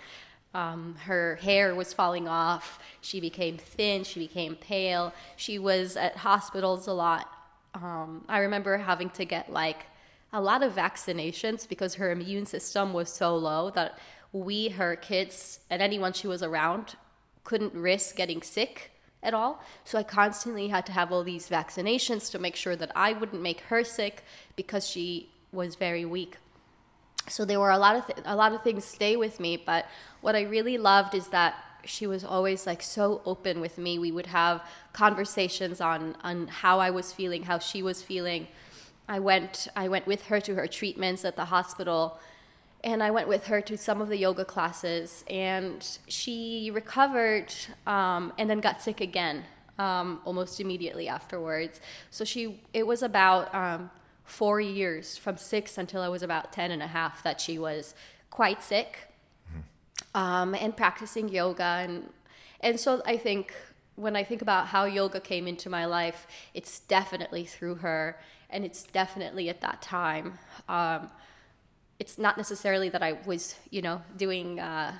um, 0.56 0.94
her 1.04 1.36
hair 1.36 1.74
was 1.74 1.92
falling 1.92 2.26
off. 2.26 2.80
She 3.02 3.20
became 3.20 3.58
thin. 3.58 4.04
She 4.04 4.20
became 4.20 4.56
pale. 4.56 5.12
She 5.36 5.58
was 5.58 5.98
at 5.98 6.16
hospitals 6.16 6.86
a 6.86 6.94
lot. 6.94 7.30
Um, 7.74 8.24
I 8.26 8.38
remember 8.38 8.78
having 8.78 9.10
to 9.10 9.26
get 9.26 9.52
like 9.52 9.84
a 10.32 10.40
lot 10.40 10.62
of 10.62 10.72
vaccinations 10.72 11.68
because 11.68 11.96
her 11.96 12.10
immune 12.10 12.46
system 12.46 12.94
was 12.94 13.12
so 13.12 13.36
low 13.36 13.68
that 13.72 13.98
we, 14.32 14.70
her 14.70 14.96
kids, 14.96 15.60
and 15.68 15.82
anyone 15.82 16.14
she 16.14 16.26
was 16.26 16.42
around 16.42 16.96
couldn't 17.44 17.74
risk 17.74 18.16
getting 18.16 18.40
sick 18.40 18.92
at 19.22 19.34
all. 19.34 19.62
So 19.84 19.98
I 19.98 20.04
constantly 20.04 20.68
had 20.68 20.86
to 20.86 20.92
have 20.92 21.12
all 21.12 21.22
these 21.22 21.50
vaccinations 21.50 22.30
to 22.30 22.38
make 22.38 22.56
sure 22.56 22.76
that 22.76 22.92
I 22.96 23.12
wouldn't 23.12 23.42
make 23.42 23.60
her 23.68 23.84
sick 23.84 24.24
because 24.56 24.88
she 24.88 25.28
was 25.52 25.74
very 25.74 26.06
weak 26.06 26.38
so 27.28 27.44
there 27.44 27.60
were 27.60 27.70
a 27.70 27.78
lot 27.78 27.96
of 27.96 28.06
th- 28.06 28.18
a 28.24 28.36
lot 28.36 28.52
of 28.52 28.62
things 28.62 28.84
stay 28.84 29.16
with 29.16 29.40
me 29.40 29.56
but 29.56 29.86
what 30.20 30.36
i 30.36 30.42
really 30.42 30.78
loved 30.78 31.14
is 31.14 31.28
that 31.28 31.54
she 31.86 32.06
was 32.06 32.24
always 32.24 32.66
like 32.66 32.82
so 32.82 33.22
open 33.24 33.60
with 33.60 33.78
me. 33.78 33.98
We 33.98 34.12
would 34.12 34.26
have 34.26 34.62
conversations 34.92 35.80
on 35.80 36.16
on 36.22 36.48
how 36.48 36.80
i 36.80 36.90
was 36.90 37.12
feeling 37.12 37.44
how 37.44 37.58
she 37.58 37.82
was 37.82 38.02
feeling. 38.02 38.48
I 39.08 39.20
went 39.20 39.68
i 39.76 39.88
went 39.88 40.06
with 40.06 40.26
her 40.26 40.40
to 40.40 40.54
her 40.56 40.66
treatments 40.66 41.24
at 41.24 41.36
the 41.36 41.46
hospital 41.46 42.18
and 42.82 43.02
i 43.02 43.10
went 43.10 43.28
with 43.28 43.46
her 43.46 43.60
to 43.60 43.76
some 43.78 44.00
of 44.00 44.08
the 44.08 44.16
yoga 44.16 44.44
classes 44.44 45.24
and 45.30 45.98
she 46.08 46.70
recovered 46.74 47.54
um, 47.86 48.32
and 48.36 48.50
then 48.50 48.60
got 48.60 48.82
sick 48.82 49.00
again 49.00 49.44
um, 49.78 50.20
almost 50.24 50.60
immediately 50.60 51.08
afterwards. 51.08 51.80
So 52.10 52.24
she 52.24 52.60
it 52.72 52.86
was 52.86 53.02
about 53.02 53.54
um, 53.54 53.90
four 54.26 54.60
years 54.60 55.16
from 55.16 55.36
six 55.36 55.78
until 55.78 56.02
I 56.02 56.08
was 56.08 56.22
about 56.22 56.52
10 56.52 56.70
and 56.72 56.82
a 56.82 56.88
half 56.88 57.22
that 57.22 57.40
she 57.40 57.58
was 57.58 57.94
quite 58.30 58.62
sick 58.62 59.08
um, 60.14 60.54
and 60.54 60.76
practicing 60.76 61.28
yoga. 61.28 61.62
And, 61.62 62.10
and 62.60 62.78
so 62.78 63.02
I 63.06 63.16
think 63.16 63.54
when 63.94 64.16
I 64.16 64.24
think 64.24 64.42
about 64.42 64.66
how 64.66 64.84
yoga 64.84 65.20
came 65.20 65.46
into 65.46 65.70
my 65.70 65.86
life, 65.86 66.26
it's 66.52 66.80
definitely 66.80 67.44
through 67.44 67.76
her. 67.76 68.18
And 68.50 68.64
it's 68.64 68.82
definitely 68.82 69.48
at 69.48 69.60
that 69.60 69.80
time. 69.80 70.38
Um, 70.68 71.10
it's 71.98 72.18
not 72.18 72.36
necessarily 72.36 72.88
that 72.90 73.02
I 73.02 73.18
was, 73.24 73.54
you 73.70 73.80
know, 73.80 74.02
doing 74.16 74.60
uh, 74.60 74.92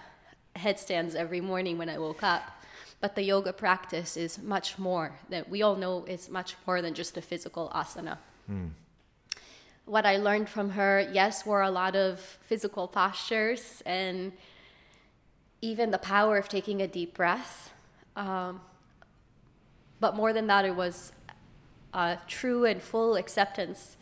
headstands 0.54 1.14
every 1.14 1.40
morning 1.40 1.78
when 1.78 1.88
I 1.88 1.98
woke 1.98 2.22
up, 2.22 2.42
but 3.00 3.14
the 3.14 3.22
yoga 3.22 3.52
practice 3.52 4.16
is 4.16 4.38
much 4.38 4.78
more 4.78 5.12
that 5.28 5.48
we 5.48 5.62
all 5.62 5.76
know 5.76 6.04
is 6.06 6.30
much 6.30 6.56
more 6.66 6.80
than 6.80 6.94
just 6.94 7.16
a 7.16 7.20
physical 7.20 7.70
asana 7.74 8.18
what 9.87 10.05
I 10.05 10.16
learned 10.16 10.49
from 10.49 10.70
her, 10.70 11.09
yes, 11.12 11.46
were 11.46 11.62
a 11.62 11.70
lot 11.70 11.94
of 11.96 12.20
physical 12.20 12.88
postures 12.88 13.83
and 13.87 14.33
even 15.62 15.92
the 15.92 15.99
power 15.99 16.37
of 16.37 16.49
taking 16.49 16.83
a 16.83 16.88
deep 16.88 17.14
breath. 17.14 17.72
Um, 18.16 18.61
but 20.01 20.14
more 20.14 20.33
than 20.33 20.49
that, 20.49 20.64
it 20.64 20.75
was 20.75 21.12
a 21.94 22.18
true 22.27 22.64
and 22.64 22.83
full 22.83 23.14
acceptance 23.16 23.96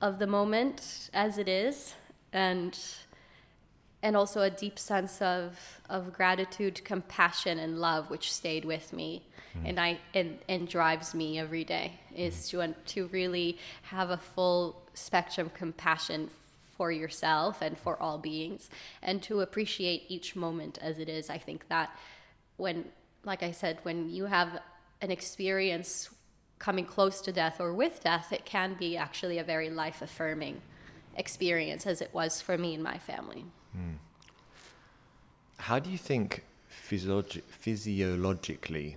of 0.00 0.18
the 0.18 0.26
moment 0.26 1.10
as 1.14 1.38
it 1.38 1.48
is, 1.48 1.94
and 2.32 2.78
and 4.02 4.16
also 4.16 4.42
a 4.42 4.50
deep 4.50 4.78
sense 4.78 5.22
of 5.22 5.80
of 5.88 6.12
gratitude, 6.12 6.84
compassion, 6.84 7.58
and 7.58 7.78
love, 7.78 8.10
which 8.10 8.32
stayed 8.32 8.64
with 8.64 8.92
me, 8.92 9.22
Mm-hmm. 9.56 9.66
and 9.66 9.80
I 9.80 9.98
and 10.14 10.38
and 10.48 10.66
drives 10.66 11.14
me 11.14 11.38
every 11.38 11.64
day 11.64 11.92
is 12.16 12.34
mm-hmm. 12.34 12.72
to 12.72 12.94
to 12.94 13.06
really 13.08 13.58
have 13.82 14.08
a 14.10 14.16
full 14.16 14.82
spectrum 14.94 15.50
compassion 15.54 16.30
for 16.76 16.90
yourself 16.90 17.62
and 17.62 17.78
for 17.78 18.00
all 18.02 18.18
beings, 18.18 18.70
and 19.02 19.22
to 19.22 19.40
appreciate 19.40 20.04
each 20.08 20.34
moment 20.34 20.78
as 20.80 20.98
it 20.98 21.08
is. 21.08 21.30
I 21.30 21.38
think 21.38 21.68
that 21.68 21.90
when, 22.56 22.86
like 23.24 23.42
I 23.42 23.52
said, 23.52 23.78
when 23.82 24.08
you 24.08 24.24
have 24.26 24.60
an 25.00 25.10
experience 25.10 26.08
coming 26.58 26.84
close 26.84 27.20
to 27.20 27.32
death 27.32 27.60
or 27.60 27.74
with 27.74 28.02
death, 28.02 28.32
it 28.32 28.44
can 28.44 28.74
be 28.74 28.96
actually 28.96 29.38
a 29.38 29.44
very 29.44 29.68
life 29.68 30.00
affirming 30.00 30.62
experience, 31.16 31.86
as 31.86 32.00
it 32.00 32.10
was 32.12 32.40
for 32.40 32.56
me 32.56 32.74
and 32.74 32.82
my 32.82 32.98
family. 32.98 33.44
Hmm. 33.72 33.96
How 35.58 35.78
do 35.78 35.90
you 35.90 35.98
think 35.98 36.44
physiologi- 36.70 37.42
physiologically 37.42 38.96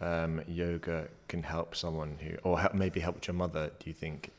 um, 0.00 0.42
yoga 0.48 1.08
can 1.28 1.42
help 1.42 1.74
someone 1.76 2.16
who, 2.20 2.36
or 2.42 2.58
help, 2.60 2.74
maybe 2.74 3.00
helped 3.00 3.26
your 3.26 3.34
mother? 3.34 3.70
Do 3.78 3.90
you 3.90 3.94
think? 3.94 4.30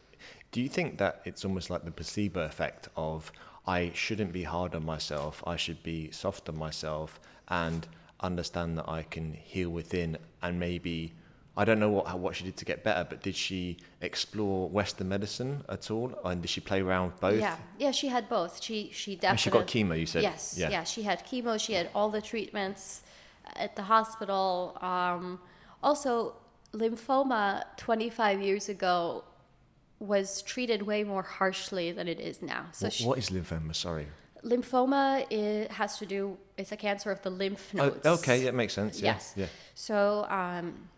Do 0.51 0.61
you 0.61 0.69
think 0.69 0.97
that 0.97 1.21
it's 1.25 1.45
almost 1.45 1.69
like 1.69 1.85
the 1.85 1.91
placebo 1.91 2.41
effect 2.43 2.89
of 2.97 3.31
I 3.65 3.91
shouldn't 3.93 4.33
be 4.33 4.43
hard 4.43 4.75
on 4.75 4.85
myself, 4.85 5.43
I 5.45 5.55
should 5.55 5.81
be 5.83 6.11
soft 6.11 6.49
on 6.49 6.57
myself, 6.57 7.19
and 7.47 7.87
understand 8.19 8.77
that 8.77 8.89
I 8.89 9.03
can 9.03 9.33
heal 9.33 9.69
within, 9.69 10.17
and 10.41 10.59
maybe 10.59 11.13
I 11.57 11.65
don't 11.65 11.79
know 11.79 11.89
what 11.89 12.07
how- 12.07 12.17
what 12.17 12.35
she 12.35 12.43
did 12.45 12.55
to 12.57 12.65
get 12.65 12.83
better, 12.83 13.05
but 13.09 13.21
did 13.21 13.35
she 13.35 13.77
explore 14.01 14.69
Western 14.69 15.09
medicine 15.09 15.63
at 15.69 15.91
all, 15.91 16.13
and 16.25 16.41
did 16.41 16.49
she 16.49 16.61
play 16.61 16.81
around 16.81 17.07
with 17.11 17.19
both? 17.19 17.39
Yeah, 17.39 17.57
yeah, 17.77 17.91
she 17.91 18.07
had 18.07 18.27
both. 18.29 18.61
She 18.63 18.89
she 18.93 19.15
definitely. 19.15 19.29
And 19.29 19.39
she 19.39 19.49
got 19.49 19.67
chemo, 19.67 19.99
you 19.99 20.05
said? 20.05 20.23
Yes, 20.23 20.55
Yeah. 20.57 20.69
yeah. 20.69 20.83
She 20.83 21.03
had 21.03 21.25
chemo. 21.25 21.59
She 21.59 21.73
had 21.73 21.89
all 21.95 22.09
the 22.09 22.21
treatments 22.21 23.03
at 23.55 23.75
the 23.75 23.83
hospital. 23.83 24.77
Um, 24.81 25.39
also, 25.83 26.35
lymphoma 26.73 27.63
25 27.77 28.41
years 28.41 28.69
ago 28.69 29.23
was 29.99 30.41
treated 30.41 30.81
way 30.83 31.03
more 31.03 31.21
harshly 31.23 31.91
than 31.91 32.07
it 32.07 32.19
is 32.19 32.41
now. 32.41 32.65
So 32.71 32.85
What- 32.87 33.01
what 33.01 33.17
is 33.17 33.29
lymphoma? 33.29 33.75
Sorry. 33.75 34.07
lymphoma 34.43 35.31
it 35.31 35.71
has 35.73 35.97
to 35.99 36.05
do. 36.07 36.35
It's 36.57 36.71
a 36.71 36.77
cancer 36.77 37.11
of 37.11 37.21
the 37.21 37.29
lymph 37.29 37.71
Oh, 37.75 37.89
nodes. 37.89 38.05
okay, 38.07 38.43
that 38.45 38.55
makes 38.55 38.73
sense. 38.73 38.99
Yeah. 38.99 39.13
Yes. 39.13 39.33
Yeah. 39.35 39.45
So 39.75 40.25
um, 40.29 40.89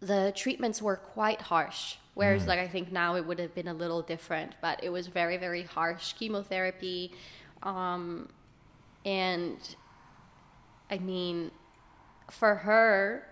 the 0.00 0.32
treatments 0.36 0.80
were 0.80 0.96
quite 0.96 1.40
harsh. 1.42 1.96
Whereas, 2.14 2.46
like 2.46 2.60
I 2.60 2.68
think 2.68 2.92
now 2.92 3.16
it 3.16 3.26
would 3.26 3.40
have 3.40 3.52
been 3.56 3.66
a 3.66 3.74
little 3.74 4.00
different, 4.00 4.54
but 4.60 4.84
it 4.84 4.90
was 4.90 5.08
very, 5.08 5.36
very 5.36 5.62
harsh 5.64 6.12
chemotherapy, 6.12 7.12
um, 7.64 8.28
and 9.04 9.58
I 10.88 10.98
mean, 10.98 11.50
for 12.30 12.54
her, 12.54 13.26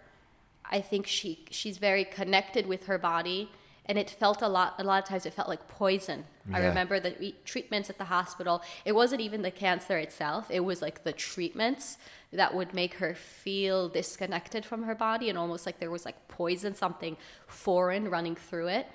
I 0.72 0.80
think 0.80 1.06
she 1.06 1.44
she's 1.50 1.78
very 1.78 2.04
connected 2.04 2.66
with 2.66 2.86
her 2.86 2.98
body, 2.98 3.50
and 3.86 3.98
it 3.98 4.10
felt 4.10 4.42
a 4.42 4.48
lot. 4.48 4.74
A 4.78 4.84
lot 4.84 5.02
of 5.02 5.08
times, 5.08 5.26
it 5.26 5.34
felt 5.34 5.48
like 5.48 5.68
poison. 5.68 6.24
I 6.52 6.58
remember 6.66 6.98
the 6.98 7.34
treatments 7.44 7.88
at 7.90 7.98
the 7.98 8.06
hospital. 8.06 8.62
It 8.84 8.92
wasn't 8.92 9.20
even 9.20 9.42
the 9.42 9.50
cancer 9.50 9.98
itself; 9.98 10.46
it 10.50 10.60
was 10.60 10.80
like 10.82 11.04
the 11.04 11.12
treatments 11.12 11.98
that 12.32 12.54
would 12.54 12.72
make 12.72 12.94
her 12.94 13.14
feel 13.14 13.88
disconnected 13.88 14.64
from 14.64 14.84
her 14.84 14.94
body, 14.94 15.28
and 15.28 15.38
almost 15.38 15.66
like 15.66 15.78
there 15.78 15.90
was 15.90 16.04
like 16.04 16.26
poison, 16.28 16.74
something 16.74 17.16
foreign 17.46 18.08
running 18.08 18.34
through 18.34 18.68
it. 18.68 18.86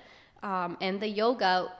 Um, 0.42 0.76
and 0.80 1.00
the 1.00 1.08
yoga 1.08 1.72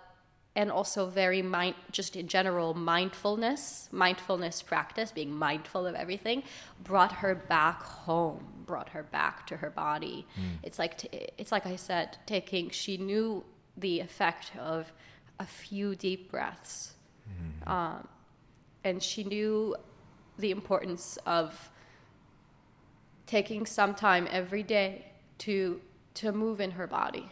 and 0.59 0.73
also 0.73 1.07
very 1.07 1.41
mind 1.41 1.77
just 1.93 2.17
in 2.17 2.27
general 2.27 2.75
mindfulness 2.75 3.89
mindfulness 3.93 4.61
practice 4.61 5.13
being 5.13 5.33
mindful 5.33 5.87
of 5.87 5.95
everything 5.95 6.43
brought 6.83 7.13
her 7.13 7.33
back 7.35 7.81
home 7.81 8.45
brought 8.67 8.91
her 8.91 9.05
back 9.05 9.47
to 9.47 9.57
her 9.57 9.71
body. 9.71 10.27
It's 10.63 10.79
like 10.79 10.99
t- 10.99 11.09
it's 11.39 11.51
like 11.51 11.65
i 11.65 11.77
said 11.77 12.19
taking 12.27 12.69
she 12.71 12.99
knew 12.99 13.45
the 13.77 14.01
effect 14.01 14.53
of 14.59 14.93
a 15.39 15.47
few 15.47 15.95
deep 15.95 16.31
breaths. 16.31 16.95
Um, 17.67 18.09
and 18.83 19.03
she 19.03 19.23
knew 19.23 19.77
the 20.39 20.51
importance 20.51 21.19
of 21.25 21.71
taking 23.27 23.65
some 23.67 23.95
time 23.95 24.27
every 24.31 24.65
day 24.65 25.13
to 25.39 25.81
to 26.15 26.33
move 26.33 26.61
in 26.61 26.73
her 26.73 26.87
body 26.87 27.31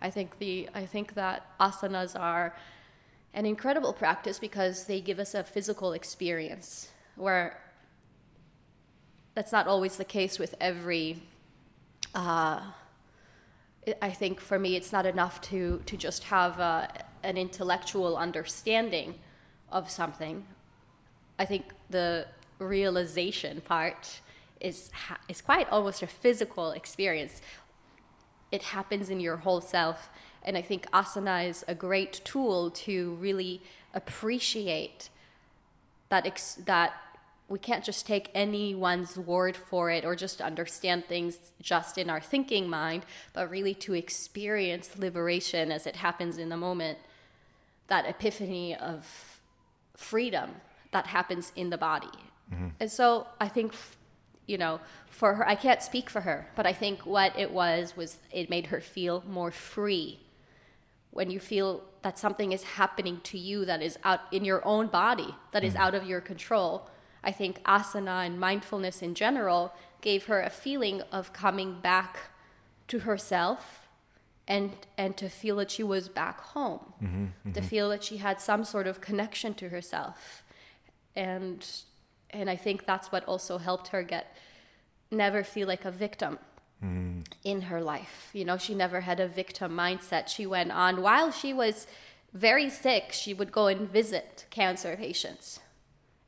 I 0.00 0.10
think 0.10 0.38
the 0.38 0.68
I 0.74 0.86
think 0.86 1.14
that 1.14 1.46
asanas 1.58 2.18
are 2.18 2.54
an 3.32 3.46
incredible 3.46 3.92
practice 3.92 4.38
because 4.38 4.84
they 4.84 5.00
give 5.00 5.18
us 5.18 5.34
a 5.34 5.42
physical 5.42 5.92
experience 5.92 6.88
where 7.16 7.58
that's 9.34 9.50
not 9.52 9.66
always 9.66 9.96
the 9.96 10.04
case 10.04 10.38
with 10.38 10.54
every 10.60 11.22
uh, 12.14 12.60
I- 14.00 14.10
think 14.10 14.40
for 14.40 14.58
me 14.58 14.76
it's 14.76 14.92
not 14.92 15.06
enough 15.06 15.40
to 15.50 15.82
to 15.86 15.96
just 15.96 16.24
have 16.24 16.58
a, 16.58 16.88
an 17.22 17.36
intellectual 17.36 18.16
understanding 18.16 19.14
of 19.70 19.90
something. 19.90 20.46
I 21.38 21.44
think 21.44 21.64
the 21.90 22.26
realization 22.58 23.60
part 23.60 24.20
is 24.60 24.90
is 25.28 25.40
quite 25.42 25.68
almost 25.70 26.02
a 26.02 26.06
physical 26.06 26.70
experience 26.70 27.42
it 28.54 28.62
happens 28.62 29.10
in 29.10 29.18
your 29.18 29.38
whole 29.38 29.60
self. 29.60 30.08
And 30.44 30.56
I 30.56 30.62
think 30.62 30.88
asana 30.92 31.48
is 31.48 31.64
a 31.66 31.74
great 31.74 32.20
tool 32.24 32.70
to 32.86 33.14
really 33.14 33.60
appreciate 33.92 35.08
that 36.08 36.24
ex- 36.24 36.60
that 36.66 36.92
we 37.48 37.58
can't 37.58 37.84
just 37.84 38.06
take 38.06 38.30
anyone's 38.34 39.18
word 39.18 39.56
for 39.56 39.90
it 39.90 40.04
or 40.04 40.14
just 40.14 40.40
understand 40.40 41.04
things 41.06 41.38
just 41.60 41.98
in 41.98 42.08
our 42.08 42.20
thinking 42.20 42.70
mind, 42.70 43.04
but 43.32 43.50
really 43.50 43.74
to 43.74 43.92
experience 43.92 44.96
liberation 44.96 45.72
as 45.72 45.86
it 45.86 45.96
happens 45.96 46.38
in 46.38 46.48
the 46.48 46.56
moment. 46.56 46.98
That 47.88 48.06
epiphany 48.06 48.76
of 48.76 49.40
freedom 49.96 50.48
that 50.92 51.06
happens 51.08 51.52
in 51.56 51.70
the 51.70 51.78
body. 51.78 52.18
Mm-hmm. 52.52 52.68
And 52.80 52.90
so 52.90 53.26
I 53.40 53.48
think 53.48 53.74
you 54.46 54.58
know, 54.58 54.80
for 55.08 55.34
her, 55.34 55.48
I 55.48 55.54
can't 55.54 55.82
speak 55.82 56.10
for 56.10 56.22
her, 56.22 56.48
but 56.54 56.66
I 56.66 56.72
think 56.72 57.06
what 57.06 57.38
it 57.38 57.50
was 57.50 57.96
was 57.96 58.18
it 58.30 58.50
made 58.50 58.66
her 58.66 58.80
feel 58.80 59.22
more 59.26 59.50
free. 59.50 60.20
When 61.10 61.30
you 61.30 61.40
feel 61.40 61.84
that 62.02 62.18
something 62.18 62.52
is 62.52 62.62
happening 62.62 63.20
to 63.24 63.38
you 63.38 63.64
that 63.64 63.80
is 63.80 63.98
out 64.04 64.20
in 64.32 64.44
your 64.44 64.64
own 64.66 64.88
body, 64.88 65.34
that 65.52 65.64
is 65.64 65.74
mm. 65.74 65.80
out 65.80 65.94
of 65.94 66.04
your 66.04 66.20
control, 66.20 66.90
I 67.22 67.32
think 67.32 67.62
asana 67.64 68.26
and 68.26 68.38
mindfulness 68.38 69.00
in 69.00 69.14
general 69.14 69.72
gave 70.02 70.26
her 70.26 70.42
a 70.42 70.50
feeling 70.50 71.00
of 71.10 71.32
coming 71.32 71.80
back 71.80 72.18
to 72.88 73.00
herself 73.00 73.88
and 74.46 74.72
and 74.98 75.16
to 75.16 75.30
feel 75.30 75.56
that 75.56 75.70
she 75.70 75.82
was 75.82 76.08
back 76.08 76.38
home, 76.40 76.92
mm-hmm, 77.02 77.52
to 77.52 77.60
mm-hmm. 77.60 77.68
feel 77.68 77.88
that 77.88 78.04
she 78.04 78.18
had 78.18 78.40
some 78.40 78.62
sort 78.62 78.86
of 78.86 79.00
connection 79.00 79.54
to 79.54 79.70
herself, 79.70 80.42
and 81.16 81.66
and 82.34 82.50
I 82.50 82.56
think 82.56 82.84
that's 82.86 83.10
what 83.12 83.24
also 83.26 83.58
helped 83.58 83.88
her 83.88 84.02
get 84.02 84.36
never 85.10 85.44
feel 85.44 85.68
like 85.68 85.84
a 85.84 85.90
victim 85.90 86.38
in 87.44 87.62
her 87.62 87.80
life. 87.80 88.28
You 88.34 88.44
know, 88.44 88.58
she 88.58 88.74
never 88.74 89.00
had 89.02 89.18
a 89.18 89.26
victim 89.26 89.72
mindset. 89.74 90.28
She 90.28 90.44
went 90.44 90.70
on 90.70 91.00
while 91.00 91.30
she 91.30 91.54
was 91.54 91.86
very 92.34 92.68
sick. 92.68 93.04
She 93.12 93.32
would 93.32 93.50
go 93.52 93.68
and 93.68 93.88
visit 93.90 94.44
cancer 94.50 94.94
patients. 94.96 95.60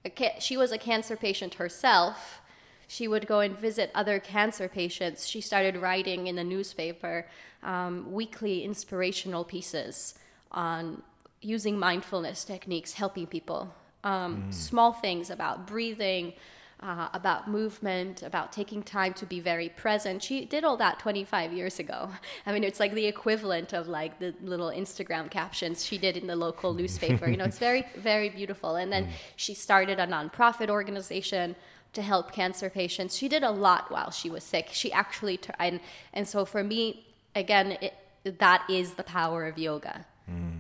A 0.04 0.08
ca- 0.10 0.38
She 0.40 0.56
was 0.56 0.72
a 0.72 0.78
cancer 0.78 1.14
patient 1.16 1.54
herself. 1.54 2.40
She 2.88 3.06
would 3.06 3.26
go 3.26 3.40
and 3.40 3.58
visit 3.58 3.90
other 3.94 4.18
cancer 4.18 4.66
patients. 4.68 5.26
She 5.26 5.40
started 5.42 5.76
writing 5.76 6.26
in 6.26 6.36
the 6.36 6.44
newspaper 6.44 7.26
um, 7.62 8.10
weekly 8.12 8.64
inspirational 8.64 9.44
pieces 9.44 10.14
on 10.52 11.02
using 11.42 11.78
mindfulness 11.78 12.44
techniques, 12.44 12.94
helping 12.94 13.26
people. 13.26 13.74
Um, 14.06 14.52
Small 14.52 14.92
things 14.92 15.30
about 15.30 15.66
breathing, 15.66 16.34
uh, 16.80 17.08
about 17.12 17.48
movement, 17.48 18.22
about 18.22 18.52
taking 18.52 18.82
time 18.82 19.14
to 19.14 19.26
be 19.26 19.40
very 19.40 19.68
present. 19.68 20.22
She 20.22 20.44
did 20.44 20.62
all 20.62 20.76
that 20.76 21.00
25 21.00 21.52
years 21.52 21.80
ago. 21.80 22.10
I 22.46 22.52
mean, 22.52 22.62
it's 22.62 22.78
like 22.78 22.94
the 22.94 23.06
equivalent 23.06 23.72
of 23.72 23.88
like 23.88 24.20
the 24.20 24.32
little 24.42 24.68
Instagram 24.68 25.28
captions 25.28 25.84
she 25.84 25.98
did 25.98 26.16
in 26.16 26.28
the 26.28 26.36
local 26.36 26.72
newspaper. 26.72 27.28
You 27.28 27.36
know, 27.36 27.44
it's 27.44 27.58
very, 27.58 27.84
very 27.96 28.28
beautiful. 28.28 28.76
And 28.76 28.92
then 28.92 29.08
she 29.34 29.54
started 29.54 29.98
a 29.98 30.06
nonprofit 30.06 30.68
organization 30.68 31.56
to 31.94 32.02
help 32.02 32.30
cancer 32.30 32.70
patients. 32.70 33.16
She 33.16 33.28
did 33.28 33.42
a 33.42 33.50
lot 33.50 33.90
while 33.90 34.12
she 34.12 34.30
was 34.30 34.44
sick. 34.44 34.68
She 34.70 34.92
actually, 34.92 35.38
t- 35.38 35.50
and, 35.58 35.80
and 36.12 36.28
so 36.28 36.44
for 36.44 36.62
me, 36.62 37.06
again, 37.34 37.78
it, 37.80 37.94
that 38.38 38.64
is 38.68 38.94
the 38.94 39.02
power 39.02 39.46
of 39.46 39.58
yoga, 39.58 40.04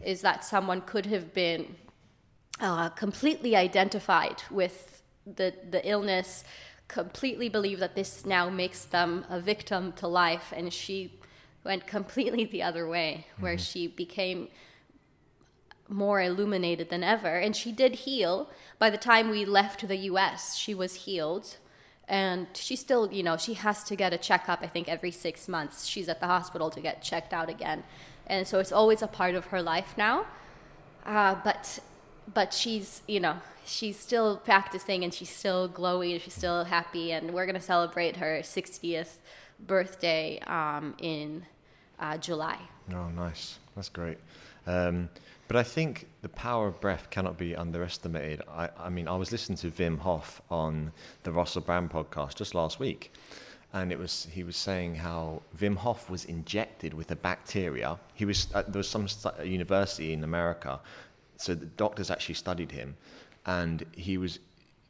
is 0.02 0.20
that 0.22 0.44
someone 0.44 0.80
could 0.80 1.06
have 1.06 1.34
been 1.34 1.76
uh, 2.60 2.88
completely 2.90 3.54
identified 3.54 4.42
with 4.50 5.02
the, 5.26 5.54
the 5.70 5.86
illness, 5.88 6.44
completely 6.88 7.48
believe 7.48 7.80
that 7.80 7.94
this 7.94 8.24
now 8.24 8.48
makes 8.48 8.84
them 8.84 9.24
a 9.28 9.40
victim 9.40 9.92
to 9.92 10.06
life. 10.06 10.52
And 10.56 10.72
she 10.72 11.18
went 11.64 11.86
completely 11.86 12.44
the 12.44 12.62
other 12.62 12.88
way, 12.88 13.26
where 13.38 13.58
she 13.58 13.86
became 13.88 14.48
more 15.88 16.20
illuminated 16.20 16.90
than 16.90 17.04
ever. 17.04 17.38
And 17.38 17.54
she 17.54 17.72
did 17.72 17.94
heal. 17.94 18.50
By 18.78 18.90
the 18.90 18.98
time 18.98 19.30
we 19.30 19.44
left 19.44 19.86
the 19.86 19.96
US, 19.96 20.56
she 20.56 20.74
was 20.74 20.94
healed. 20.94 21.56
And 22.08 22.46
she 22.54 22.76
still, 22.76 23.12
you 23.12 23.22
know, 23.22 23.36
she 23.36 23.54
has 23.54 23.82
to 23.84 23.96
get 23.96 24.12
a 24.12 24.18
checkup, 24.18 24.60
I 24.62 24.68
think, 24.68 24.88
every 24.88 25.10
six 25.10 25.48
months. 25.48 25.86
She's 25.86 26.08
at 26.08 26.20
the 26.20 26.26
hospital 26.26 26.70
to 26.70 26.80
get 26.80 27.02
checked 27.02 27.32
out 27.32 27.48
again. 27.48 27.82
And 28.28 28.46
so 28.46 28.60
it's 28.60 28.72
always 28.72 29.02
a 29.02 29.08
part 29.08 29.34
of 29.34 29.46
her 29.46 29.60
life 29.60 29.94
now. 29.96 30.26
Uh, 31.04 31.36
but 31.42 31.80
but 32.32 32.52
she's 32.52 33.02
you 33.06 33.20
know 33.20 33.36
she's 33.64 33.98
still 33.98 34.36
practicing 34.38 35.04
and 35.04 35.12
she's 35.12 35.28
still 35.30 35.68
glowy 35.68 36.12
and 36.12 36.20
she's 36.22 36.34
still 36.34 36.64
happy 36.64 37.12
and 37.12 37.32
we're 37.32 37.46
going 37.46 37.54
to 37.54 37.60
celebrate 37.60 38.16
her 38.16 38.40
60th 38.42 39.16
birthday 39.58 40.38
um, 40.46 40.94
in 40.98 41.44
uh, 41.98 42.16
july 42.16 42.58
Oh, 42.94 43.08
nice. 43.08 43.58
That's 43.74 43.88
great. 43.88 44.18
Um, 44.66 45.08
but 45.48 45.56
I 45.56 45.62
think 45.62 46.06
the 46.22 46.28
power 46.28 46.68
of 46.68 46.80
breath 46.80 47.08
cannot 47.10 47.36
be 47.36 47.54
underestimated. 47.56 48.42
I, 48.48 48.68
I 48.78 48.88
mean, 48.90 49.08
I 49.08 49.16
was 49.16 49.32
listening 49.32 49.58
to 49.58 49.70
Wim 49.70 49.98
Hof 49.98 50.40
on 50.50 50.92
the 51.24 51.32
Russell 51.32 51.62
Brand 51.62 51.90
podcast 51.90 52.36
just 52.36 52.54
last 52.54 52.78
week, 52.80 53.12
and 53.72 53.90
it 53.92 53.98
was 53.98 54.28
he 54.32 54.42
was 54.44 54.56
saying 54.56 54.96
how 54.96 55.42
Wim 55.60 55.76
Hof 55.76 56.08
was 56.10 56.24
injected 56.24 56.94
with 56.94 57.10
a 57.10 57.16
bacteria. 57.16 57.98
He 58.14 58.24
was 58.24 58.48
uh, 58.54 58.62
there 58.62 58.78
was 58.78 58.88
some 58.88 59.08
stu- 59.08 59.44
university 59.44 60.12
in 60.12 60.24
America, 60.24 60.80
so 61.36 61.54
the 61.54 61.66
doctors 61.66 62.10
actually 62.10 62.34
studied 62.34 62.70
him, 62.70 62.96
and 63.46 63.84
he 63.92 64.18
was 64.18 64.38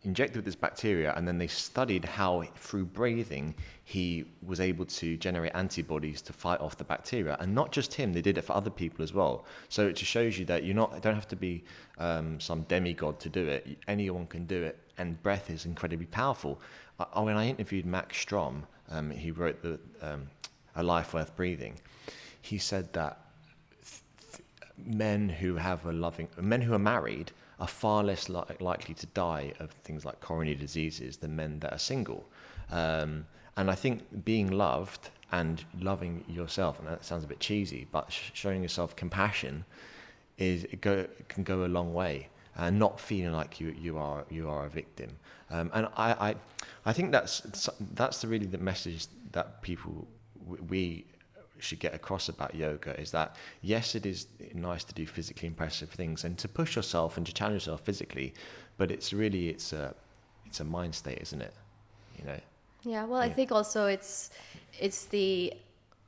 injected 0.06 0.36
with 0.36 0.44
this 0.44 0.54
bacteria, 0.54 1.12
and 1.16 1.26
then 1.26 1.36
they 1.36 1.48
studied 1.48 2.04
how 2.04 2.44
through 2.54 2.84
breathing 2.84 3.54
he 3.84 4.24
was 4.46 4.60
able 4.60 4.84
to 4.84 5.16
generate 5.16 5.52
antibodies 5.54 6.22
to 6.22 6.32
fight 6.32 6.60
off 6.60 6.76
the 6.76 6.84
bacteria. 6.84 7.36
And 7.40 7.54
not 7.54 7.72
just 7.72 7.92
him; 7.92 8.12
they 8.12 8.22
did 8.22 8.38
it 8.38 8.42
for 8.42 8.54
other 8.54 8.70
people 8.70 9.02
as 9.02 9.12
well. 9.12 9.44
So 9.68 9.86
it 9.88 9.96
just 9.96 10.10
shows 10.10 10.38
you 10.38 10.44
that 10.46 10.64
not 10.64 11.02
don't 11.02 11.14
have 11.14 11.28
to 11.28 11.36
be 11.36 11.64
um, 11.98 12.38
some 12.40 12.62
demigod 12.62 13.18
to 13.20 13.28
do 13.28 13.46
it. 13.46 13.78
Anyone 13.88 14.26
can 14.26 14.46
do 14.46 14.62
it, 14.62 14.78
and 14.96 15.20
breath 15.22 15.50
is 15.50 15.66
incredibly 15.66 16.06
powerful. 16.06 16.60
I, 16.98 17.20
when 17.20 17.36
I 17.36 17.48
interviewed 17.48 17.84
Max 17.84 18.16
Strom, 18.16 18.64
um, 18.90 19.10
he 19.10 19.32
wrote 19.32 19.60
the 19.62 19.78
um, 20.00 20.28
A 20.76 20.82
Life 20.82 21.14
Worth 21.14 21.34
Breathing. 21.34 21.78
He 22.40 22.58
said 22.58 22.92
that 22.92 23.25
men 24.84 25.28
who 25.28 25.56
have 25.56 25.84
a 25.86 25.92
loving 25.92 26.28
men 26.38 26.60
who 26.62 26.74
are 26.74 26.78
married 26.78 27.32
are 27.58 27.66
far 27.66 28.04
less 28.04 28.28
li- 28.28 28.42
likely 28.60 28.94
to 28.94 29.06
die 29.06 29.52
of 29.58 29.70
things 29.70 30.04
like 30.04 30.20
coronary 30.20 30.56
diseases 30.56 31.16
than 31.18 31.34
men 31.34 31.58
that 31.60 31.72
are 31.72 31.78
single. 31.78 32.26
Um, 32.70 33.26
and 33.56 33.70
I 33.70 33.74
think 33.74 34.24
being 34.24 34.50
loved 34.50 35.10
and 35.32 35.64
loving 35.80 36.24
yourself, 36.28 36.78
and 36.78 36.86
that 36.88 37.04
sounds 37.04 37.24
a 37.24 37.26
bit 37.26 37.40
cheesy, 37.40 37.86
but 37.90 38.12
sh- 38.12 38.30
showing 38.34 38.62
yourself 38.62 38.94
compassion 38.94 39.64
is 40.36 40.66
go, 40.80 41.06
can 41.28 41.42
go 41.42 41.64
a 41.64 41.66
long 41.66 41.94
way, 41.94 42.28
and 42.56 42.78
not 42.78 43.00
feeling 43.00 43.32
like 43.32 43.60
you, 43.60 43.74
you 43.80 43.96
are 43.96 44.24
you 44.30 44.48
are 44.48 44.66
a 44.66 44.68
victim. 44.68 45.10
Um, 45.50 45.70
and 45.72 45.86
I, 45.96 46.12
I 46.12 46.34
I 46.84 46.92
think 46.92 47.12
that's 47.12 47.40
that's 47.94 48.20
the 48.20 48.28
really 48.28 48.46
the 48.46 48.58
message 48.58 49.06
that 49.32 49.62
people 49.62 50.06
we 50.68 51.06
should 51.58 51.78
get 51.78 51.94
across 51.94 52.28
about 52.28 52.54
yoga 52.54 52.98
is 53.00 53.10
that 53.12 53.36
yes, 53.62 53.94
it 53.94 54.06
is 54.06 54.26
nice 54.54 54.84
to 54.84 54.94
do 54.94 55.06
physically 55.06 55.48
impressive 55.48 55.90
things 55.90 56.24
and 56.24 56.36
to 56.38 56.48
push 56.48 56.76
yourself 56.76 57.16
and 57.16 57.26
to 57.26 57.32
challenge 57.32 57.62
yourself 57.62 57.80
physically, 57.82 58.34
but 58.76 58.90
it's 58.90 59.12
really 59.12 59.48
it's 59.48 59.72
a 59.72 59.94
it's 60.46 60.60
a 60.60 60.64
mind 60.64 60.94
state, 60.94 61.18
isn't 61.20 61.40
it? 61.40 61.54
You 62.18 62.24
know. 62.24 62.40
Yeah, 62.82 63.04
well, 63.04 63.20
I 63.20 63.30
think 63.30 63.50
also 63.50 63.86
it's 63.86 64.30
it's 64.78 65.06
the 65.06 65.52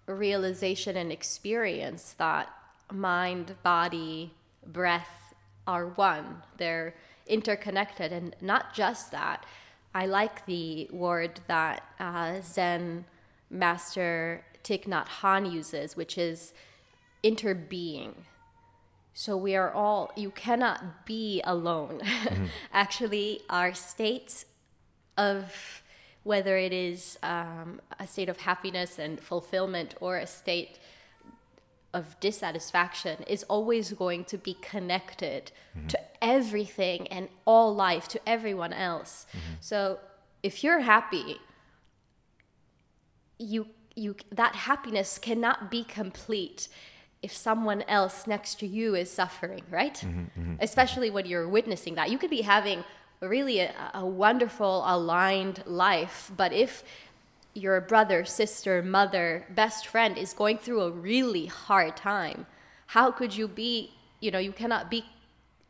realization 0.07 0.97
and 0.97 1.11
experience 1.13 2.15
that 2.19 2.49
mind, 2.93 3.55
body, 3.63 4.33
breath 4.67 5.35
are 5.67 5.89
one. 5.89 6.43
They're 6.57 6.95
interconnected, 7.27 8.13
and 8.13 8.35
not 8.41 8.75
just 8.75 9.11
that. 9.11 9.45
I 9.95 10.07
like 10.07 10.47
the 10.47 10.89
word 10.93 11.41
that 11.49 11.83
uh, 11.99 12.41
Zen 12.43 13.05
master 13.51 14.45
Thich 14.65 14.85
Nhat 14.85 15.07
Hanh 15.21 15.53
uses, 15.53 15.97
which 15.97 16.19
is 16.19 16.53
interbeing. 17.23 18.15
So 19.15 19.37
we 19.37 19.57
are 19.57 19.73
all, 19.73 20.13
you 20.17 20.31
cannot 20.31 21.07
be 21.07 21.43
alone. 21.45 22.01
Mm-hmm. 22.29 22.47
Actually, 22.73 23.41
our 23.49 23.73
states 23.73 24.45
of 25.17 25.83
whether 26.25 26.59
it 26.59 26.73
is 26.73 27.19
um, 27.23 27.81
a 27.99 28.07
state 28.07 28.29
of 28.29 28.37
happiness 28.39 28.99
and 28.99 29.19
fulfillment 29.19 29.95
or 30.01 30.19
a 30.19 30.27
state 30.27 30.79
of 31.95 32.19
dissatisfaction 32.21 33.23
is 33.27 33.45
always 33.45 33.93
going 33.93 34.25
to 34.25 34.37
be 34.37 34.55
connected 34.61 35.53
mm-hmm. 35.77 35.87
to 35.87 35.99
everything 36.23 37.09
and 37.09 37.29
all 37.47 37.75
life, 37.75 38.09
to 38.09 38.21
everyone 38.27 38.73
else. 38.73 39.27
Mm-hmm. 39.31 39.55
So 39.61 39.99
if 40.43 40.63
you're 40.63 40.81
happy, 40.81 41.39
you 43.39 43.69
you 43.99 44.17
that 44.31 44.55
happiness 44.55 45.19
cannot 45.19 45.71
be 45.71 45.85
complete 45.85 46.69
if 47.21 47.35
someone 47.35 47.83
else 47.83 48.27
next 48.27 48.61
to 48.61 48.67
you 48.67 48.95
is 48.95 49.11
suffering 49.11 49.63
right? 49.71 49.95
Mm-hmm, 49.95 50.21
mm-hmm, 50.21 50.41
mm-hmm. 50.41 50.55
Especially 50.61 51.11
when 51.11 51.27
you're 51.27 51.49
witnessing 51.49 51.95
that. 51.97 52.11
You 52.11 52.19
could 52.19 52.31
be 52.31 52.43
having 52.43 52.85
really 53.21 53.61
a, 53.61 53.73
a 53.95 54.07
wonderful 54.07 54.85
aligned 54.87 55.63
life 55.67 56.31
but 56.37 56.53
if 56.53 56.85
your 57.55 57.81
brother 57.81 58.25
sister 58.25 58.81
mother 58.83 59.45
best 59.51 59.87
friend 59.87 60.17
is 60.17 60.33
going 60.33 60.57
through 60.57 60.81
a 60.83 60.91
really 60.91 61.47
hard 61.47 61.97
time 61.97 62.47
how 62.87 63.11
could 63.11 63.37
you 63.37 63.49
be 63.49 63.91
you 64.21 64.31
know 64.31 64.39
you 64.39 64.53
cannot 64.53 64.89
be 64.89 65.05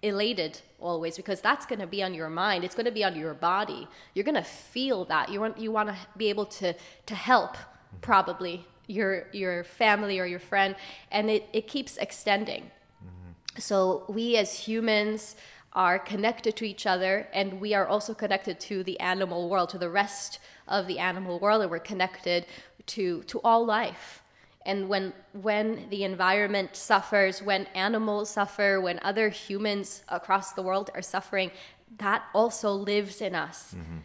elated 0.02 0.60
always 0.80 1.16
because 1.16 1.40
that's 1.40 1.66
going 1.66 1.80
to 1.80 1.86
be 1.86 2.02
on 2.02 2.14
your 2.14 2.28
mind. 2.28 2.64
It's 2.64 2.74
going 2.74 2.86
to 2.86 2.92
be 2.92 3.04
on 3.04 3.16
your 3.16 3.34
body. 3.34 3.88
You're 4.14 4.24
going 4.24 4.36
to 4.36 4.42
feel 4.42 5.04
that. 5.06 5.30
You 5.30 5.40
want 5.40 5.58
you 5.58 5.72
want 5.72 5.88
to 5.88 5.96
be 6.16 6.28
able 6.28 6.46
to 6.46 6.74
to 7.06 7.14
help 7.14 7.56
probably 8.00 8.66
your 8.88 9.26
your 9.32 9.64
family 9.64 10.18
or 10.18 10.26
your 10.26 10.40
friend 10.40 10.74
and 11.12 11.30
it, 11.30 11.48
it 11.52 11.68
keeps 11.68 11.96
extending. 11.98 12.62
Mm-hmm. 12.62 13.60
So 13.60 14.04
we 14.08 14.36
as 14.36 14.60
humans 14.60 15.36
are 15.74 15.98
connected 15.98 16.56
to 16.56 16.64
each 16.64 16.86
other 16.86 17.28
and 17.32 17.60
we 17.60 17.74
are 17.74 17.86
also 17.86 18.14
connected 18.14 18.58
to 18.58 18.82
the 18.82 18.98
animal 18.98 19.48
world 19.48 19.68
to 19.68 19.78
the 19.78 19.90
rest 19.90 20.40
of 20.66 20.86
the 20.86 20.98
animal 20.98 21.38
world 21.38 21.62
and 21.62 21.70
we're 21.70 21.78
connected 21.78 22.46
to 22.86 23.22
to 23.24 23.40
all 23.44 23.64
life. 23.64 24.22
And 24.64 24.88
when 24.88 25.12
when 25.32 25.88
the 25.90 26.04
environment 26.04 26.74
suffers 26.74 27.42
when 27.42 27.66
animals 27.74 28.30
suffer 28.30 28.80
when 28.80 28.98
other 29.02 29.28
humans 29.28 30.02
across 30.08 30.52
the 30.52 30.62
world 30.62 30.90
are 30.94 31.02
suffering 31.02 31.50
that 31.98 32.22
also 32.34 32.70
lives 32.72 33.20
in 33.20 33.34
us. 33.34 33.74
Mm-hmm. 33.74 33.98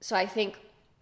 So 0.00 0.16
i 0.16 0.26
think 0.26 0.58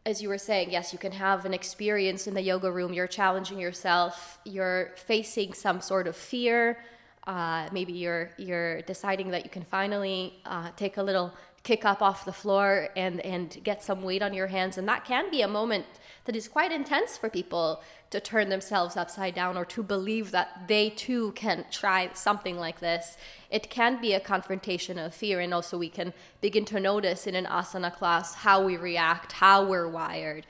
as 0.06 0.22
you 0.22 0.28
were 0.28 0.38
saying 0.38 0.70
yes 0.70 0.92
you 0.92 0.98
can 0.98 1.12
have 1.12 1.44
an 1.44 1.54
experience 1.54 2.26
in 2.26 2.34
the 2.34 2.42
yoga 2.42 2.70
room. 2.70 2.92
You're 2.92 3.06
challenging 3.06 3.58
yourself. 3.58 4.38
You're 4.44 4.92
facing 4.96 5.52
some 5.52 5.80
sort 5.80 6.06
of 6.06 6.16
fear. 6.16 6.78
Uh, 7.26 7.68
maybe 7.72 7.92
you're 7.92 8.30
you're 8.38 8.82
deciding 8.82 9.30
that 9.30 9.44
you 9.44 9.50
can 9.50 9.64
finally 9.64 10.34
uh, 10.46 10.70
take 10.76 10.96
a 10.96 11.02
little 11.02 11.32
kick 11.62 11.84
up 11.84 12.00
off 12.00 12.24
the 12.24 12.32
floor 12.32 12.88
and 12.96 13.20
and 13.20 13.58
get 13.62 13.82
some 13.82 14.02
weight 14.02 14.22
on 14.22 14.32
your 14.32 14.46
hands. 14.46 14.78
And 14.78 14.88
that 14.88 15.04
can 15.04 15.30
be 15.30 15.42
a 15.42 15.48
moment 15.48 15.86
that 16.24 16.36
is 16.36 16.48
quite 16.48 16.72
intense 16.72 17.16
for 17.16 17.28
people 17.28 17.82
to 18.10 18.20
turn 18.20 18.48
themselves 18.48 18.96
upside 18.96 19.34
down 19.34 19.56
or 19.56 19.64
to 19.64 19.82
believe 19.82 20.30
that 20.30 20.66
they 20.66 20.88
too 20.90 21.32
can 21.32 21.64
try 21.70 22.10
something 22.14 22.56
like 22.56 22.80
this 22.80 23.16
it 23.50 23.70
can 23.70 24.00
be 24.00 24.12
a 24.12 24.20
confrontation 24.20 24.98
of 24.98 25.14
fear 25.14 25.40
and 25.40 25.52
also 25.52 25.76
we 25.78 25.88
can 25.88 26.12
begin 26.40 26.64
to 26.64 26.80
notice 26.80 27.26
in 27.26 27.34
an 27.34 27.44
asana 27.46 27.94
class 27.94 28.34
how 28.36 28.64
we 28.64 28.76
react 28.76 29.32
how 29.32 29.64
we're 29.64 29.88
wired 29.88 30.46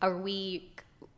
are 0.00 0.16
we 0.16 0.70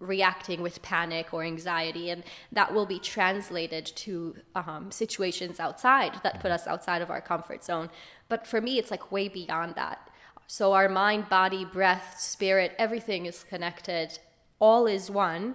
reacting 0.02 0.61
with 0.61 0.83
panic 0.83 1.33
or 1.33 1.42
anxiety, 1.44 2.11
and 2.11 2.24
that 2.50 2.74
will 2.74 2.87
be 2.87 2.98
translated 2.98 3.87
to 3.87 4.35
um, 4.55 4.90
situations 4.90 5.61
outside 5.61 6.20
that 6.22 6.40
put 6.40 6.50
us 6.50 6.66
outside 6.66 7.00
of 7.00 7.11
our 7.11 7.20
comfort 7.20 7.64
zone. 7.64 7.88
But 8.28 8.46
for 8.46 8.61
me, 8.61 8.78
it's 8.78 8.90
like 8.90 9.12
way 9.12 9.28
beyond 9.28 9.76
that. 9.76 10.11
So 10.46 10.72
our 10.72 10.88
mind, 10.88 11.28
body, 11.28 11.64
breath, 11.64 12.16
spirit, 12.18 12.74
everything 12.78 13.26
is 13.26 13.44
connected, 13.44 14.18
all 14.59 14.87
is 14.87 15.11
one. 15.11 15.55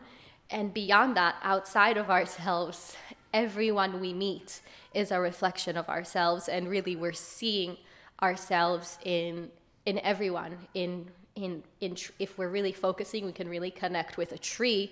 And 0.50 0.74
beyond 0.74 1.18
that, 1.18 1.36
outside 1.44 1.98
of 1.98 2.10
ourselves, 2.10 2.96
everyone 3.34 4.00
we 4.00 4.14
meet 4.14 4.62
is 4.94 5.12
a 5.12 5.20
reflection 5.20 5.78
of 5.78 5.90
ourselves, 5.90 6.48
and 6.48 6.70
really 6.70 6.96
we're 6.96 7.14
seeing 7.14 7.78
ourselves 8.22 8.98
in 9.04 9.50
in 9.86 10.00
everyone 10.00 10.58
in 10.74 11.08
in, 11.36 11.64
in 11.82 11.96
tr- 11.96 12.12
if 12.18 12.38
we're 12.38 12.50
really 12.50 12.72
focusing, 12.72 13.26
we 13.26 13.32
can 13.32 13.48
really 13.48 13.70
connect 13.70 14.18
with 14.18 14.32
a 14.32 14.38
tree. 14.38 14.92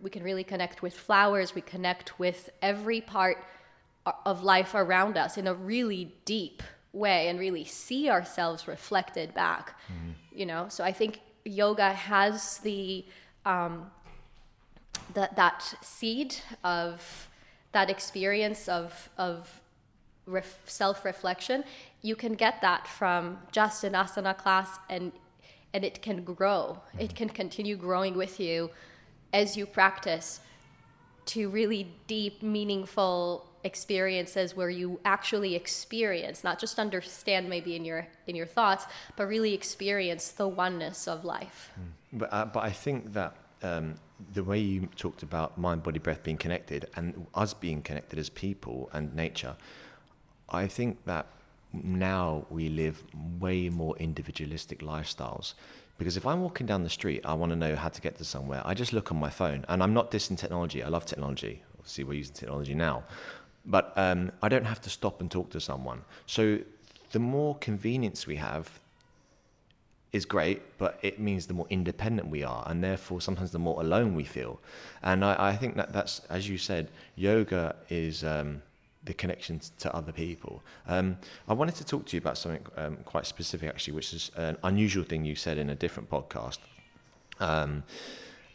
We 0.00 0.10
can 0.10 0.24
really 0.24 0.42
connect 0.42 0.82
with 0.82 0.94
flowers. 0.94 1.54
We 1.54 1.60
connect 1.60 2.18
with 2.18 2.50
every 2.60 3.00
part 3.00 3.38
of 4.26 4.42
life 4.42 4.74
around 4.74 5.16
us 5.16 5.38
in 5.38 5.46
a 5.46 5.54
really 5.54 6.12
deep 6.24 6.62
way 6.92 7.28
and 7.28 7.38
really 7.38 7.64
see 7.64 8.10
ourselves 8.10 8.66
reflected 8.66 9.32
back. 9.32 9.78
You 10.34 10.46
know, 10.46 10.66
so 10.68 10.82
I 10.82 10.92
think 10.92 11.20
yoga 11.44 11.92
has 11.92 12.58
the 12.58 13.04
um, 13.46 13.90
that 15.14 15.36
that 15.36 15.74
seed 15.82 16.36
of 16.64 17.28
that 17.72 17.90
experience 17.90 18.68
of 18.68 19.10
of 19.16 19.60
ref- 20.26 20.60
self-reflection. 20.64 21.64
You 22.02 22.16
can 22.16 22.34
get 22.34 22.60
that 22.62 22.86
from 22.86 23.38
just 23.52 23.84
an 23.84 23.92
asana 23.92 24.36
class 24.36 24.78
and 24.88 25.12
and 25.72 25.84
it 25.84 26.02
can 26.02 26.24
grow. 26.24 26.80
It 26.98 27.14
can 27.14 27.28
continue 27.28 27.76
growing 27.76 28.16
with 28.16 28.40
you 28.40 28.70
as 29.32 29.56
you 29.56 29.66
practice 29.66 30.40
to 31.26 31.48
really 31.48 31.86
deep, 32.08 32.42
meaningful 32.42 33.46
experiences 33.62 34.56
where 34.56 34.70
you 34.70 34.98
actually 35.04 35.54
experience, 35.54 36.42
not 36.42 36.58
just 36.58 36.78
understand 36.78 37.48
maybe 37.48 37.76
in 37.76 37.84
your 37.84 38.06
in 38.26 38.34
your 38.34 38.46
thoughts, 38.46 38.86
but 39.16 39.28
really 39.28 39.54
experience 39.54 40.32
the 40.32 40.48
oneness 40.48 41.06
of 41.06 41.24
life. 41.24 41.70
But 42.12 42.32
uh, 42.32 42.46
but 42.46 42.64
I 42.64 42.70
think 42.70 43.12
that 43.12 43.36
um, 43.62 43.94
the 44.32 44.44
way 44.44 44.58
you 44.58 44.88
talked 44.96 45.22
about 45.22 45.58
mind, 45.58 45.82
body, 45.82 45.98
breath 45.98 46.22
being 46.22 46.36
connected, 46.36 46.86
and 46.96 47.26
us 47.34 47.54
being 47.54 47.82
connected 47.82 48.18
as 48.18 48.28
people 48.28 48.90
and 48.92 49.14
nature, 49.14 49.56
I 50.48 50.66
think 50.66 51.04
that 51.04 51.26
now 51.72 52.46
we 52.50 52.68
live 52.68 53.02
way 53.38 53.68
more 53.68 53.96
individualistic 53.98 54.80
lifestyles. 54.80 55.54
Because 55.98 56.16
if 56.16 56.26
I'm 56.26 56.40
walking 56.42 56.66
down 56.66 56.82
the 56.82 56.90
street, 56.90 57.20
I 57.24 57.34
want 57.34 57.50
to 57.50 57.56
know 57.56 57.76
how 57.76 57.90
to 57.90 58.00
get 58.00 58.16
to 58.18 58.24
somewhere. 58.24 58.62
I 58.64 58.72
just 58.74 58.92
look 58.92 59.12
on 59.12 59.18
my 59.20 59.30
phone, 59.30 59.64
and 59.68 59.82
I'm 59.82 59.92
not 59.92 60.10
dissing 60.10 60.36
technology. 60.36 60.82
I 60.82 60.88
love 60.88 61.04
technology. 61.04 61.62
Obviously, 61.78 62.04
we're 62.04 62.14
using 62.14 62.34
technology 62.34 62.74
now, 62.74 63.04
but 63.66 63.92
um, 63.96 64.32
I 64.42 64.48
don't 64.48 64.64
have 64.64 64.80
to 64.82 64.90
stop 64.90 65.20
and 65.20 65.30
talk 65.30 65.50
to 65.50 65.60
someone. 65.60 66.02
So 66.26 66.60
the 67.12 67.18
more 67.18 67.56
convenience 67.56 68.26
we 68.26 68.36
have, 68.36 68.80
is 70.12 70.24
great, 70.24 70.60
but 70.78 70.98
it 71.02 71.20
means 71.20 71.46
the 71.46 71.54
more 71.54 71.66
independent 71.70 72.28
we 72.28 72.42
are, 72.42 72.64
and 72.66 72.82
therefore 72.82 73.20
sometimes 73.20 73.52
the 73.52 73.58
more 73.58 73.80
alone 73.80 74.14
we 74.14 74.24
feel. 74.24 74.60
And 75.02 75.24
I, 75.24 75.50
I 75.50 75.56
think 75.56 75.76
that 75.76 75.92
that's, 75.92 76.20
as 76.28 76.48
you 76.48 76.58
said, 76.58 76.90
yoga 77.14 77.76
is 77.88 78.24
um, 78.24 78.62
the 79.04 79.14
connection 79.14 79.60
to 79.78 79.94
other 79.94 80.12
people. 80.12 80.62
Um, 80.86 81.16
I 81.48 81.54
wanted 81.54 81.76
to 81.76 81.84
talk 81.84 82.06
to 82.06 82.16
you 82.16 82.20
about 82.20 82.36
something 82.36 82.66
um, 82.76 82.98
quite 83.04 83.26
specific, 83.26 83.68
actually, 83.68 83.94
which 83.94 84.12
is 84.12 84.30
an 84.36 84.56
unusual 84.64 85.04
thing 85.04 85.24
you 85.24 85.36
said 85.36 85.58
in 85.58 85.70
a 85.70 85.74
different 85.74 86.10
podcast. 86.10 86.58
Um, 87.38 87.84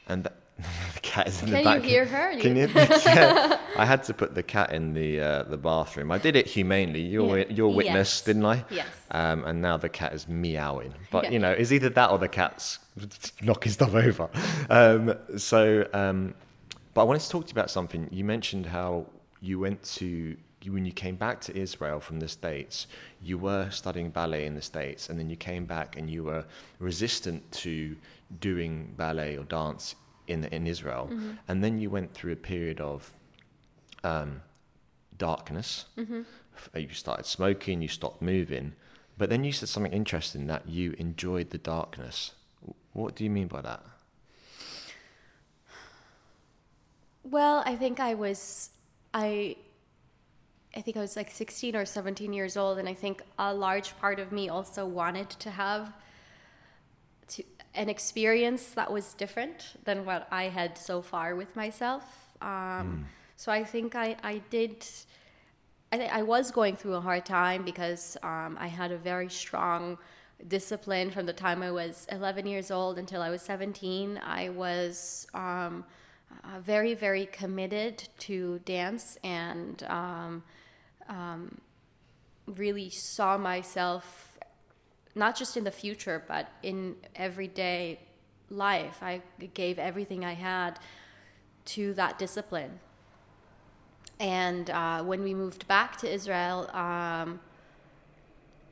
and 0.08 0.26
th- 0.26 0.36
the 0.93 0.99
cat 1.01 1.28
is 1.28 1.41
in 1.41 1.49
Can 1.49 1.58
the 1.58 1.64
back. 1.64 1.82
Can 1.82 1.84
you 1.84 1.89
hear 1.89 2.06
her? 2.06 2.39
Can 2.39 2.56
you? 2.56 2.68
yeah. 2.76 3.60
I 3.78 3.86
had 3.86 4.03
to 4.03 4.14
put 4.14 4.36
the 4.36 4.43
cat 4.43 4.72
in 4.72 4.93
the 4.93 5.20
uh, 5.20 5.43
the 5.43 5.58
bathroom. 5.58 6.12
I 6.12 6.18
did 6.18 6.36
it 6.36 6.47
humanely. 6.47 7.01
You're 7.01 7.39
Yeah. 7.39 7.45
you're 7.49 7.70
witness, 7.70 7.95
Yes. 8.20 8.22
didn't 8.22 8.45
I? 8.45 8.64
Yes. 8.70 8.88
Um, 9.12 9.43
and 9.45 9.62
now 9.62 9.78
the 9.78 9.89
cat 9.89 10.14
is 10.14 10.28
meowing. 10.28 10.93
But 11.12 11.26
Yeah. 11.26 11.32
you 11.32 11.39
know, 11.39 11.51
it's 11.51 11.72
either 11.72 11.89
that 11.89 12.10
or 12.12 12.18
the 12.18 12.30
cat's 12.30 12.80
knocking 13.41 13.72
stuff 13.72 13.93
over. 13.93 14.30
Um, 14.70 15.16
so, 15.38 15.88
um, 15.93 16.34
but 16.93 17.01
I 17.01 17.03
wanted 17.03 17.24
to 17.24 17.30
talk 17.30 17.43
to 17.45 17.49
you 17.49 17.53
about 17.53 17.70
something. 17.70 18.08
You 18.12 18.24
mentioned 18.24 18.68
how 18.68 19.08
you 19.41 19.60
went 19.60 19.84
to 19.95 20.38
when 20.68 20.86
you 20.86 20.91
came 20.91 21.16
back 21.16 21.41
to 21.41 21.56
Israel 21.56 21.99
from 21.99 22.20
the 22.20 22.28
States, 22.28 22.88
you 23.22 23.38
were 23.38 23.70
studying 23.70 24.10
ballet 24.10 24.47
in 24.47 24.56
the 24.56 24.62
States, 24.64 25.10
and 25.10 25.20
then 25.20 25.30
you 25.30 25.36
came 25.36 25.66
back 25.66 25.95
and 25.95 26.10
you 26.10 26.24
were 26.24 26.43
resistant 26.80 27.51
to 27.51 27.95
doing 28.39 28.91
ballet 28.97 29.38
or 29.38 29.43
dance 29.43 29.93
in 30.28 30.45
in 30.45 30.67
Israel, 30.67 31.09
mm-hmm. 31.11 31.32
and 31.47 31.63
then 31.63 31.80
you 31.80 31.89
went 31.89 32.13
through 32.13 32.34
a 32.34 32.41
period 32.51 32.80
of 32.80 33.11
um, 34.03 34.41
darkness. 35.17 35.86
Mm-hmm. 35.97 36.21
F- 36.55 36.69
uh, 36.76 36.80
You 36.80 36.89
started 36.89 37.26
smoking, 37.26 37.82
you 37.82 37.88
stopped 37.88 38.21
moving, 38.21 38.73
but 39.17 39.30
then 39.30 39.43
you 39.43 39.51
said 39.51 39.69
something 39.69 39.93
interesting 39.93 40.47
that 40.47 40.67
you 40.67 40.95
enjoyed 40.97 41.49
the 41.49 41.57
darkness. 41.57 42.32
What 42.93 43.15
do 43.15 43.23
you 43.23 43.30
mean 43.30 43.47
by 43.47 43.61
that? 43.61 43.84
Well, 47.23 47.63
I 47.65 47.76
think 47.76 47.99
I 47.99 48.13
was 48.13 48.69
I 49.13 49.55
I 50.76 50.82
think 50.82 50.97
I 50.97 50.99
was 50.99 51.15
like 51.15 51.32
16 51.32 51.76
or 51.76 51.86
17 51.86 52.34
years 52.34 52.57
old 52.57 52.78
and 52.78 52.88
I 52.88 52.93
think 52.93 53.23
a 53.39 53.53
large 53.53 53.97
part 53.97 54.19
of 54.19 54.32
me 54.32 54.49
also 54.49 54.86
wanted 54.86 55.30
to 55.30 55.49
have 55.49 55.93
an 57.76 57.89
experience 57.89 58.69
that 58.69 58.91
was 58.91 59.13
different 59.13 59.76
than 59.84 60.05
what 60.05 60.28
I 60.32 60.45
had 60.45 60.78
so 60.78 61.01
far 61.01 61.36
with 61.36 61.55
myself. 61.55 62.03
Um, 62.41 63.05
So 63.38 63.51
I 63.51 63.63
think 63.63 63.95
I, 63.95 64.15
I 64.23 64.41
did. 64.49 64.86
I 65.91 65.97
think 65.97 66.11
I 66.11 66.23
was 66.23 66.51
going 66.51 66.76
through 66.76 66.95
a 66.95 67.01
hard 67.01 67.26
time 67.26 67.63
because 67.63 68.17
um, 68.23 68.57
I 68.59 68.67
had 68.67 68.91
a 68.91 68.97
very 68.97 69.30
strong 69.30 69.97
discipline 70.47 71.11
from 71.11 71.26
the 71.26 71.34
time 71.34 71.61
I 71.61 71.71
was 71.71 72.07
11 72.11 72.45
years 72.47 72.71
old 72.71 72.97
until 72.97 73.21
I 73.21 73.30
was 73.30 73.41
17. 73.41 74.19
I 74.23 74.49
was 74.49 75.28
um, 75.34 75.86
uh, 76.43 76.59
very, 76.59 76.93
very 76.93 77.28
committed 77.28 78.07
to 78.19 78.59
dance 78.59 79.17
and 79.23 79.84
um, 79.84 80.43
um, 81.07 81.61
really 82.47 82.89
saw 82.89 83.38
myself 83.38 84.35
not 85.16 85.36
just 85.36 85.55
in 85.55 85.63
the 85.63 85.72
future, 85.72 86.24
but 86.28 86.51
in 86.61 86.95
everyday 87.16 87.99
life. 88.49 88.99
I 89.01 89.22
gave 89.53 89.80
everything 89.80 90.26
I 90.26 90.34
had 90.34 90.78
to 91.66 91.93
that 91.93 92.20
discipline. 92.20 92.80
And 94.20 94.70
uh, 94.70 95.03
when 95.03 95.24
we 95.24 95.34
moved 95.34 95.68
back 95.68 95.97
to 95.97 96.11
Israel, 96.11 96.70
um, 96.74 97.39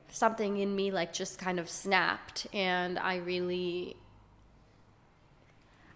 something 0.09 0.57
in 0.57 0.75
me 0.75 0.91
like 0.91 1.11
just 1.11 1.37
kind 1.39 1.59
of 1.59 1.69
snapped, 1.69 2.47
and 2.53 2.99
I 2.99 3.17
really, 3.17 3.97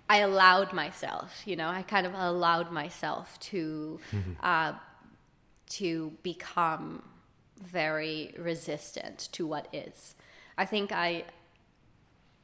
I 0.10 0.20
allowed 0.20 0.74
myself, 0.74 1.44
you 1.46 1.56
know, 1.56 1.70
I 1.70 1.84
kind 1.84 2.06
of 2.06 2.14
allowed 2.14 2.72
myself 2.72 3.40
to, 3.42 4.00
uh, 4.42 4.74
to 5.72 6.14
become 6.24 7.04
very 7.64 8.34
resistant 8.38 9.30
to 9.34 9.46
what 9.48 9.68
is. 9.72 10.16
I 10.58 10.66
think 10.66 10.92
I, 10.92 11.24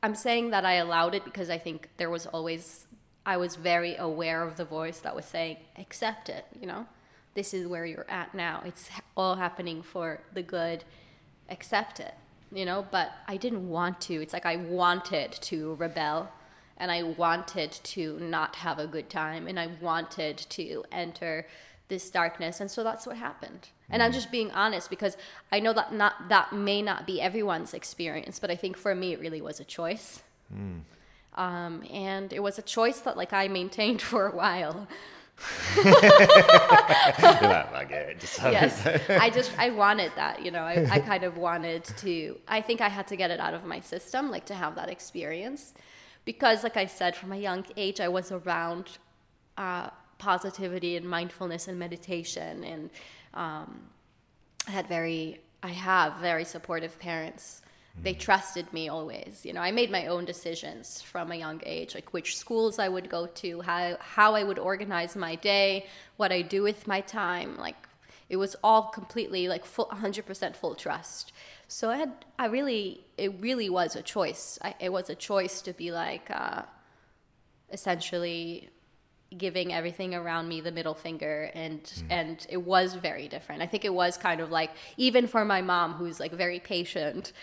I'm 0.02 0.16
saying 0.16 0.52
that 0.52 0.66
I 0.66 0.74
allowed 0.74 1.16
it 1.16 1.26
because 1.26 1.50
I 1.50 1.58
think 1.58 1.90
there 1.98 2.10
was 2.10 2.26
always, 2.28 2.88
I 3.26 3.38
was 3.38 3.56
very 3.56 3.96
aware 3.96 4.44
of 4.44 4.58
the 4.58 4.66
voice 4.66 5.00
that 5.00 5.16
was 5.16 5.26
saying, 5.26 5.58
accept 5.78 6.30
it, 6.30 6.46
you 6.60 6.68
know? 6.68 6.86
This 7.34 7.54
is 7.54 7.66
where 7.66 7.86
you're 7.86 8.10
at 8.10 8.36
now. 8.36 8.62
It's 8.66 8.90
all 9.18 9.36
happening 9.36 9.82
for 9.82 10.20
the 10.34 10.44
good. 10.44 10.84
Accept 11.50 12.00
it, 12.00 12.14
you 12.52 12.66
know? 12.66 12.86
But 12.92 13.12
I 13.28 13.38
didn't 13.38 13.68
want 13.68 14.00
to. 14.02 14.22
It's 14.22 14.34
like 14.34 14.46
I 14.46 14.58
wanted 14.58 15.32
to 15.32 15.76
rebel 15.76 16.32
and 16.78 16.92
I 16.92 17.04
wanted 17.04 17.72
to 17.72 18.20
not 18.20 18.58
have 18.58 18.78
a 18.78 18.88
good 18.88 19.10
time 19.10 19.48
and 19.48 19.60
I 19.60 19.70
wanted 19.82 20.38
to 20.38 20.84
enter 20.92 21.48
this 21.94 22.10
darkness. 22.10 22.60
And 22.60 22.70
so 22.76 22.84
that's 22.84 23.06
what 23.08 23.18
happened. 23.18 23.64
And 23.92 24.02
i'm 24.02 24.14
just 24.20 24.30
being 24.32 24.50
honest 24.64 24.90
because 24.90 25.16
i 25.56 25.58
know 25.60 25.74
that 25.80 25.94
not 25.94 26.14
that 26.34 26.48
may 26.70 26.82
not 26.82 27.06
be 27.06 27.16
everyone's 27.30 27.74
experience 27.82 28.36
but 28.44 28.50
i 28.50 28.58
think 28.64 28.74
for 28.86 28.94
me 29.02 29.08
it 29.16 29.20
really 29.26 29.42
was 29.50 29.58
a 29.66 29.68
choice. 29.78 30.08
Um, 31.46 31.74
and 32.10 32.28
it 32.38 32.42
was 32.48 32.56
a 32.64 32.66
choice 32.78 33.00
that 33.06 33.16
like 33.22 33.34
i 33.42 33.48
maintained 33.60 34.02
for 34.12 34.24
a 34.32 34.36
while. 34.42 34.78
Yes. 38.58 38.74
i 39.26 39.30
just 39.40 39.52
i 39.66 39.68
wanted 39.84 40.12
that 40.22 40.36
you 40.46 40.52
know 40.56 40.66
I, 40.74 40.76
I 40.96 41.00
kind 41.12 41.24
of 41.30 41.34
wanted 41.48 41.84
to 42.04 42.14
i 42.58 42.60
think 42.68 42.78
i 42.88 42.90
had 42.98 43.06
to 43.12 43.16
get 43.22 43.30
it 43.36 43.40
out 43.46 43.54
of 43.60 43.64
my 43.74 43.80
system 43.94 44.22
like 44.36 44.46
to 44.52 44.56
have 44.64 44.74
that 44.80 44.90
experience. 44.98 45.62
Because 46.32 46.58
like 46.68 46.78
i 46.86 46.88
said 47.00 47.12
from 47.20 47.32
a 47.40 47.42
young 47.48 47.64
age 47.86 47.98
i 48.08 48.10
was 48.18 48.28
around 48.40 48.86
uh, 49.66 49.90
positivity 50.18 50.96
and 50.98 51.08
mindfulness 51.10 51.68
and 51.68 51.78
meditation 51.78 52.64
and 52.64 52.90
um, 53.34 53.82
i 54.68 54.72
had 54.72 54.88
very 54.88 55.40
i 55.62 55.70
have 55.70 56.16
very 56.18 56.46
supportive 56.46 56.98
parents. 57.00 57.62
They 58.02 58.16
trusted 58.16 58.74
me 58.74 58.90
always 58.90 59.46
you 59.46 59.54
know 59.54 59.62
i 59.62 59.72
made 59.72 59.92
my 59.92 60.08
own 60.08 60.26
decisions 60.26 61.00
from 61.04 61.32
a 61.32 61.36
young 61.36 61.62
age 61.64 61.94
like 61.94 62.12
which 62.12 62.36
schools 62.38 62.80
i 62.80 62.90
would 62.90 63.08
go 63.08 63.28
to 63.28 63.62
how 63.62 63.98
how 64.00 64.34
i 64.34 64.42
would 64.42 64.58
organize 64.58 65.16
my 65.16 65.36
day 65.36 65.86
what 66.18 66.32
i 66.32 66.42
do 66.42 66.64
with 66.64 66.88
my 66.88 67.02
time 67.02 67.56
like 67.58 67.76
it 68.30 68.38
was 68.38 68.56
all 68.64 68.84
completely 68.84 69.48
like 69.48 69.64
full 69.64 69.86
100% 69.86 70.56
full 70.56 70.74
trust. 70.74 71.34
So 71.68 71.92
i 71.92 71.98
had 71.98 72.26
i 72.40 72.48
really 72.48 73.06
it 73.18 73.32
really 73.40 73.70
was 73.70 73.96
a 73.96 74.02
choice. 74.02 74.58
I, 74.62 74.74
it 74.80 74.92
was 74.92 75.10
a 75.10 75.16
choice 75.16 75.62
to 75.62 75.74
be 75.74 75.92
like 75.92 76.32
uh, 76.32 76.64
essentially 77.72 78.70
giving 79.38 79.74
everything 79.74 80.14
around 80.14 80.48
me 80.48 80.62
the 80.62 80.72
middle 80.72 80.94
finger 80.94 81.52
and 81.54 82.04
and 82.10 82.46
it 82.50 82.58
was 82.58 82.96
very 82.96 83.28
different. 83.28 83.62
I 83.62 83.68
think 83.68 83.86
it 83.86 83.94
was 83.94 84.18
kind 84.18 84.42
of 84.42 84.52
like 84.52 84.72
even 84.98 85.28
for 85.28 85.44
my 85.46 85.62
mom 85.62 85.94
who's 85.94 86.20
like 86.20 86.32
very 86.32 86.60
patient 86.60 87.34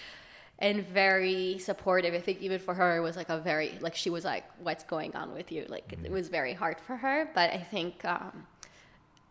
and 0.60 0.86
very 0.86 1.58
supportive 1.58 2.12
i 2.14 2.20
think 2.20 2.40
even 2.40 2.58
for 2.58 2.74
her 2.74 2.98
it 2.98 3.00
was 3.00 3.16
like 3.16 3.30
a 3.30 3.38
very 3.38 3.78
like 3.80 3.94
she 3.94 4.10
was 4.10 4.24
like 4.24 4.44
what's 4.62 4.84
going 4.84 5.14
on 5.16 5.32
with 5.32 5.50
you? 5.50 5.64
Like 5.68 5.92
it, 5.92 6.10
was 6.10 6.28
very 6.28 6.52
hard 6.52 6.78
for 6.80 6.96
her 6.96 7.30
but 7.34 7.50
i 7.50 7.58
think 7.58 8.04
um 8.04 8.46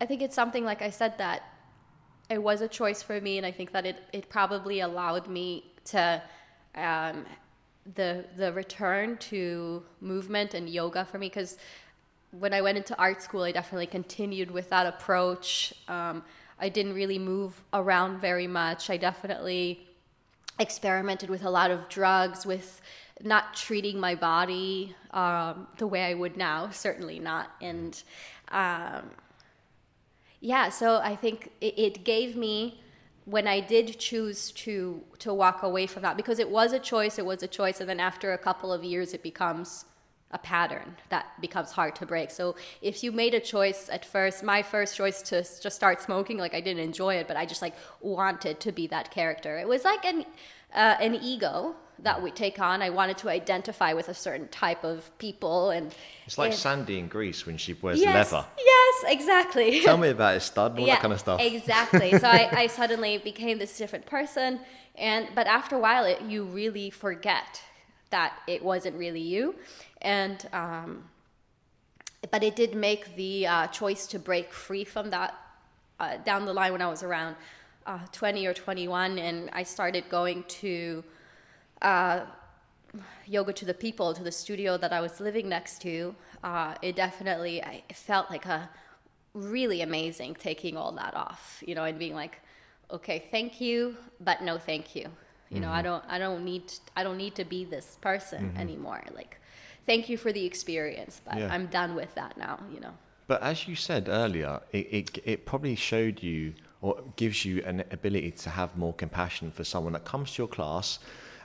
i 0.01 0.05
think 0.05 0.21
it's 0.21 0.35
something 0.35 0.65
like 0.65 0.81
i 0.81 0.89
said 0.89 1.17
that 1.19 1.43
it 2.29 2.41
was 2.41 2.61
a 2.61 2.67
choice 2.67 3.03
for 3.03 3.21
me 3.21 3.37
and 3.37 3.45
i 3.45 3.51
think 3.51 3.71
that 3.71 3.85
it 3.85 3.97
it 4.11 4.29
probably 4.29 4.79
allowed 4.79 5.27
me 5.27 5.71
to 5.85 6.21
um 6.75 7.25
the 7.95 8.25
the 8.37 8.51
return 8.53 9.17
to 9.17 9.83
movement 10.01 10.53
and 10.53 10.69
yoga 10.69 11.05
for 11.05 11.17
me 11.17 11.27
because 11.27 11.57
when 12.31 12.53
I 12.53 12.61
went 12.61 12.77
into 12.77 12.97
art 12.97 13.21
school, 13.21 13.43
I 13.43 13.51
definitely 13.51 13.87
continued 13.87 14.51
with 14.51 14.69
that 14.69 14.85
approach. 14.85 15.73
Um, 15.87 16.23
I 16.59 16.69
didn't 16.69 16.93
really 16.93 17.19
move 17.19 17.63
around 17.73 18.19
very 18.19 18.47
much. 18.47 18.89
I 18.89 18.97
definitely 18.97 19.87
experimented 20.59 21.29
with 21.29 21.43
a 21.43 21.49
lot 21.49 21.71
of 21.71 21.87
drugs, 21.89 22.45
with 22.45 22.81
not 23.21 23.55
treating 23.55 23.99
my 23.99 24.15
body 24.15 24.95
um, 25.11 25.67
the 25.77 25.87
way 25.87 26.03
I 26.03 26.13
would 26.13 26.37
now, 26.37 26.69
certainly 26.69 27.19
not. 27.19 27.51
And 27.61 28.01
um, 28.49 29.11
yeah, 30.39 30.69
so 30.69 30.97
I 30.97 31.15
think 31.15 31.51
it, 31.61 31.77
it 31.77 32.03
gave 32.03 32.35
me 32.35 32.81
when 33.25 33.47
I 33.47 33.59
did 33.59 33.99
choose 33.99 34.51
to 34.51 35.03
to 35.19 35.33
walk 35.33 35.61
away 35.61 35.85
from 35.85 36.01
that 36.01 36.17
because 36.17 36.39
it 36.39 36.49
was 36.49 36.73
a 36.73 36.79
choice. 36.79 37.19
It 37.19 37.25
was 37.25 37.43
a 37.43 37.47
choice, 37.47 37.79
and 37.79 37.89
then 37.89 37.99
after 37.99 38.33
a 38.33 38.37
couple 38.37 38.71
of 38.73 38.83
years, 38.83 39.13
it 39.13 39.21
becomes 39.21 39.85
a 40.31 40.37
pattern 40.37 40.95
that 41.09 41.25
becomes 41.41 41.71
hard 41.71 41.95
to 41.95 42.05
break. 42.05 42.29
So 42.29 42.55
if 42.81 43.03
you 43.03 43.11
made 43.11 43.33
a 43.33 43.39
choice 43.39 43.89
at 43.91 44.05
first, 44.05 44.43
my 44.43 44.61
first 44.61 44.95
choice 44.95 45.21
to 45.23 45.41
just 45.41 45.75
start 45.75 46.01
smoking, 46.01 46.37
like 46.37 46.53
I 46.53 46.61
didn't 46.61 46.83
enjoy 46.83 47.15
it, 47.15 47.27
but 47.27 47.35
I 47.35 47.45
just 47.45 47.61
like 47.61 47.75
wanted 48.01 48.59
to 48.59 48.71
be 48.71 48.87
that 48.87 49.09
character. 49.11 49.57
It 49.57 49.67
was 49.67 49.83
like 49.83 50.05
an 50.05 50.25
uh, 50.73 50.95
an 51.01 51.15
ego 51.15 51.75
that 52.03 52.21
we 52.21 52.29
take 52.31 52.59
on. 52.59 52.81
I 52.83 52.91
wanted 52.91 53.17
to 53.19 53.29
identify 53.29 53.93
with 53.93 54.07
a 54.07 54.13
certain 54.13 54.47
type 54.49 54.83
of 54.83 55.09
people, 55.17 55.71
and 55.71 55.93
It's 56.27 56.37
like 56.37 56.51
and- 56.51 56.59
Sandy 56.59 56.99
in 56.99 57.07
Grease 57.07 57.45
when 57.47 57.57
she 57.57 57.73
wears 57.73 57.99
yes, 57.99 58.31
leather. 58.31 58.45
yes, 58.57 59.03
exactly. 59.07 59.81
Tell 59.83 59.97
me 59.97 60.09
about 60.09 60.35
it, 60.37 60.41
stud, 60.41 60.79
all 60.79 60.85
that 60.85 61.01
kind 61.01 61.11
of 61.13 61.19
stuff. 61.19 61.41
Exactly. 61.41 62.17
So 62.17 62.27
I, 62.27 62.49
I 62.63 62.67
suddenly 62.67 63.17
became 63.17 63.57
this 63.57 63.77
different 63.77 64.05
person, 64.05 64.59
and 64.95 65.27
but 65.33 65.47
after 65.47 65.75
a 65.75 65.79
while, 65.79 66.05
it, 66.05 66.21
you 66.21 66.43
really 66.43 66.91
forget 66.91 67.61
that 68.11 68.33
it 68.47 68.63
wasn't 68.63 68.95
really 68.95 69.21
you, 69.21 69.55
and 70.01 70.47
um, 70.53 71.03
but 72.31 72.43
it 72.43 72.55
did 72.55 72.75
make 72.75 73.15
the 73.15 73.47
uh, 73.47 73.67
choice 73.67 74.07
to 74.07 74.19
break 74.19 74.51
free 74.51 74.83
from 74.83 75.09
that 75.09 75.35
uh, 75.99 76.17
down 76.17 76.45
the 76.45 76.53
line 76.53 76.71
when 76.71 76.81
I 76.81 76.87
was 76.87 77.03
around 77.03 77.35
uh, 77.85 77.99
20 78.11 78.45
or 78.45 78.53
21, 78.53 79.19
and 79.19 79.49
I 79.53 79.63
started 79.63 80.09
going 80.09 80.43
to 80.43 81.03
uh, 81.81 82.21
yoga 83.25 83.53
to 83.53 83.65
the 83.65 83.73
people 83.73 84.13
to 84.13 84.23
the 84.23 84.31
studio 84.31 84.77
that 84.77 84.91
I 84.91 85.01
was 85.01 85.19
living 85.19 85.47
next 85.49 85.81
to, 85.83 86.15
uh, 86.43 86.75
it 86.81 86.95
definitely 86.95 87.63
I 87.63 87.83
it 87.89 87.95
felt 87.95 88.29
like 88.29 88.45
a 88.45 88.69
really 89.33 89.81
amazing 89.81 90.35
taking 90.35 90.75
all 90.75 90.91
that 90.93 91.15
off, 91.15 91.63
you 91.65 91.75
know, 91.75 91.83
and 91.83 91.97
being 91.97 92.15
like, 92.15 92.41
okay, 92.91 93.23
thank 93.31 93.61
you, 93.61 93.95
but 94.19 94.41
no, 94.41 94.57
thank 94.57 94.95
you. 94.95 95.07
You 95.51 95.59
know, 95.61 95.71
I 95.71 95.81
don't, 95.81 96.03
I 96.07 96.19
don't 96.19 96.45
need, 96.45 96.71
I 96.95 97.01
don't 97.01 97.17
need 97.17 97.33
to 97.35 97.43
be 97.43 97.65
this 97.65 97.97
person 98.01 98.53
anymore. 98.55 99.01
Like, 99.15 99.41
thank 99.85 100.09
you 100.09 100.17
for 100.17 100.31
the 100.31 100.45
experience, 100.45 101.21
but 101.25 101.37
Yeah. 101.37 101.53
I'm 101.53 101.67
done 101.67 101.95
with 101.95 102.13
that 102.15 102.37
now. 102.37 102.59
You 102.73 102.79
know. 102.79 102.93
But 103.27 103.43
as 103.43 103.67
you 103.67 103.75
said 103.75 104.09
earlier, 104.09 104.59
it, 104.71 104.87
it, 104.91 105.17
it 105.23 105.45
probably 105.45 105.75
showed 105.75 106.23
you 106.23 106.55
or 106.81 107.03
gives 107.15 107.45
you 107.45 107.61
an 107.63 107.83
ability 107.91 108.31
to 108.31 108.49
have 108.49 108.75
more 108.75 108.93
compassion 108.93 109.51
for 109.51 109.63
someone 109.63 109.93
that 109.93 110.05
comes 110.05 110.33
to 110.33 110.41
your 110.41 110.47
class 110.47 110.97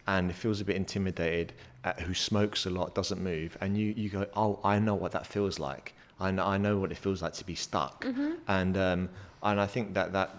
and 0.06 0.34
feels 0.34 0.60
a 0.60 0.64
bit 0.64 0.76
intimidated, 0.76 1.52
uh, 1.84 1.92
who 1.94 2.14
smokes 2.14 2.66
a 2.66 2.70
lot, 2.70 2.94
doesn't 2.94 3.22
move, 3.22 3.56
and 3.60 3.76
you, 3.76 3.92
you 3.96 4.08
go, 4.08 4.26
oh, 4.34 4.60
I 4.64 4.78
know 4.78 4.94
what 4.94 5.12
that 5.12 5.26
feels 5.26 5.58
like. 5.58 5.94
I 6.20 6.30
know, 6.30 6.46
I 6.46 6.56
know 6.56 6.78
what 6.78 6.90
it 6.92 6.98
feels 6.98 7.20
like 7.20 7.32
to 7.34 7.44
be 7.44 7.54
stuck. 7.54 8.06
And, 8.46 8.76
um, 8.76 9.08
and 9.42 9.60
I 9.60 9.66
think 9.66 9.94
that, 9.94 10.12
that 10.12 10.30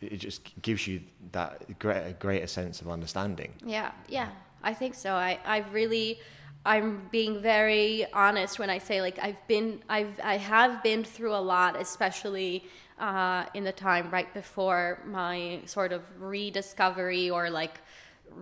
it 0.00 0.18
just 0.18 0.42
gives 0.62 0.86
you 0.86 1.00
that 1.32 1.78
greater, 1.78 2.14
greater 2.18 2.46
sense 2.46 2.80
of 2.80 2.88
understanding. 2.88 3.52
Yeah, 3.64 3.92
yeah, 4.08 4.28
I 4.62 4.74
think 4.74 4.94
so. 4.94 5.14
I, 5.14 5.38
I 5.44 5.64
really, 5.72 6.20
I'm 6.68 7.08
being 7.10 7.40
very 7.40 8.06
honest 8.12 8.58
when 8.58 8.68
I 8.68 8.76
say 8.76 9.00
like 9.00 9.18
I've 9.22 9.44
been, 9.48 9.82
I've, 9.88 10.20
I 10.22 10.36
have 10.36 10.82
been 10.82 11.02
through 11.02 11.34
a 11.34 11.40
lot, 11.40 11.80
especially 11.80 12.64
uh, 12.98 13.46
in 13.54 13.64
the 13.64 13.72
time 13.72 14.10
right 14.10 14.32
before 14.34 15.02
my 15.06 15.60
sort 15.64 15.92
of 15.92 16.02
rediscovery 16.20 17.30
or 17.30 17.48
like 17.48 17.80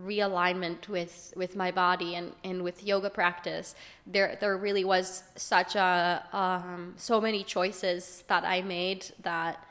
realignment 0.04 0.88
with 0.88 1.32
with 1.36 1.54
my 1.54 1.70
body 1.70 2.16
and 2.16 2.32
and 2.42 2.62
with 2.64 2.84
yoga 2.84 3.10
practice. 3.10 3.76
There 4.06 4.36
there 4.40 4.56
really 4.56 4.84
was 4.84 5.22
such 5.36 5.76
a 5.76 6.24
um, 6.32 6.94
so 6.96 7.20
many 7.20 7.44
choices 7.44 8.24
that 8.26 8.44
i 8.44 8.60
made 8.60 9.06
that 9.22 9.64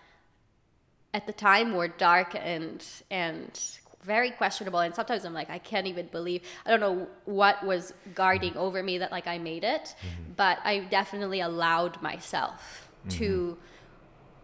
at 1.13 1.27
the 1.27 1.33
time 1.33 1.73
were 1.73 1.89
dark 1.89 2.35
and 2.35 2.83
and 3.11 3.51
very 4.05 4.31
questionable 4.31 4.79
and 4.79 4.93
sometimes 4.93 5.25
i'm 5.25 5.33
like 5.33 5.49
i 5.49 5.57
can't 5.57 5.87
even 5.87 6.07
believe 6.07 6.41
i 6.65 6.69
don't 6.69 6.79
know 6.79 7.07
what 7.25 7.63
was 7.65 7.93
guarding 8.13 8.51
mm-hmm. 8.51 8.59
over 8.59 8.83
me 8.83 8.97
that 8.97 9.11
like 9.11 9.27
i 9.27 9.37
made 9.37 9.63
it 9.63 9.95
mm-hmm. 9.99 10.31
but 10.35 10.59
i 10.63 10.79
definitely 10.79 11.39
allowed 11.39 12.01
myself 12.01 12.89
mm-hmm. 12.99 13.09
to 13.17 13.57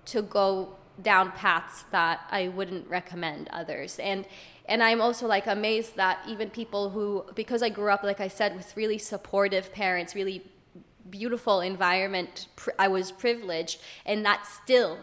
to 0.06 0.22
go 0.22 0.76
down 1.02 1.32
paths 1.32 1.84
that 1.92 2.22
i 2.32 2.48
wouldn't 2.48 2.88
recommend 2.88 3.48
others. 3.50 3.98
And 4.00 4.26
and 4.66 4.84
i'm 4.84 5.02
also 5.02 5.26
like 5.26 5.48
amazed 5.48 5.96
that 5.96 6.20
even 6.28 6.50
people 6.50 6.92
who 6.92 7.26
because 7.34 7.64
i 7.64 7.70
grew 7.70 7.90
up 7.90 8.04
like 8.04 8.20
i 8.20 8.28
said 8.28 8.56
with 8.56 8.76
really 8.78 8.98
supportive 8.98 9.74
parents 9.74 10.14
really 10.14 10.46
beautiful 11.10 11.62
environment 11.62 12.48
pr- 12.56 12.70
i 12.78 12.88
was 12.88 13.12
privileged 13.12 13.82
and 14.06 14.24
that 14.24 14.46
still 14.46 15.00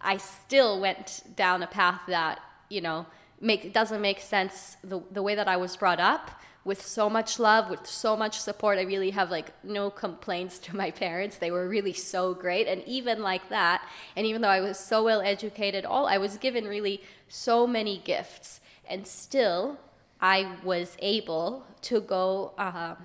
I 0.00 0.16
still 0.16 0.80
went 0.80 1.22
down 1.36 1.62
a 1.62 1.66
path 1.66 2.02
that 2.08 2.40
you 2.68 2.80
know 2.80 3.06
make 3.40 3.72
doesn't 3.72 4.00
make 4.00 4.20
sense 4.20 4.76
the 4.82 5.00
the 5.10 5.22
way 5.22 5.34
that 5.34 5.48
I 5.48 5.56
was 5.56 5.76
brought 5.76 6.00
up 6.00 6.30
with 6.62 6.86
so 6.86 7.08
much 7.08 7.38
love 7.38 7.70
with 7.70 7.86
so 7.86 8.16
much 8.16 8.38
support. 8.38 8.78
I 8.78 8.82
really 8.82 9.10
have 9.10 9.30
like 9.30 9.52
no 9.64 9.90
complaints 9.90 10.58
to 10.60 10.76
my 10.76 10.90
parents. 10.90 11.38
They 11.38 11.50
were 11.50 11.66
really 11.68 11.94
so 11.94 12.34
great. 12.34 12.68
And 12.68 12.84
even 12.86 13.22
like 13.22 13.48
that 13.48 13.82
and 14.14 14.26
even 14.26 14.42
though 14.42 14.48
I 14.48 14.60
was 14.60 14.78
so 14.78 15.02
well 15.02 15.22
educated 15.22 15.84
all 15.84 16.06
I 16.06 16.18
was 16.18 16.36
given 16.36 16.66
really 16.66 17.02
so 17.28 17.66
many 17.66 17.98
gifts. 17.98 18.60
And 18.88 19.06
still 19.06 19.78
I 20.20 20.56
was 20.62 20.96
able 21.00 21.64
to 21.82 22.00
go 22.00 22.52
uh, 22.58 22.96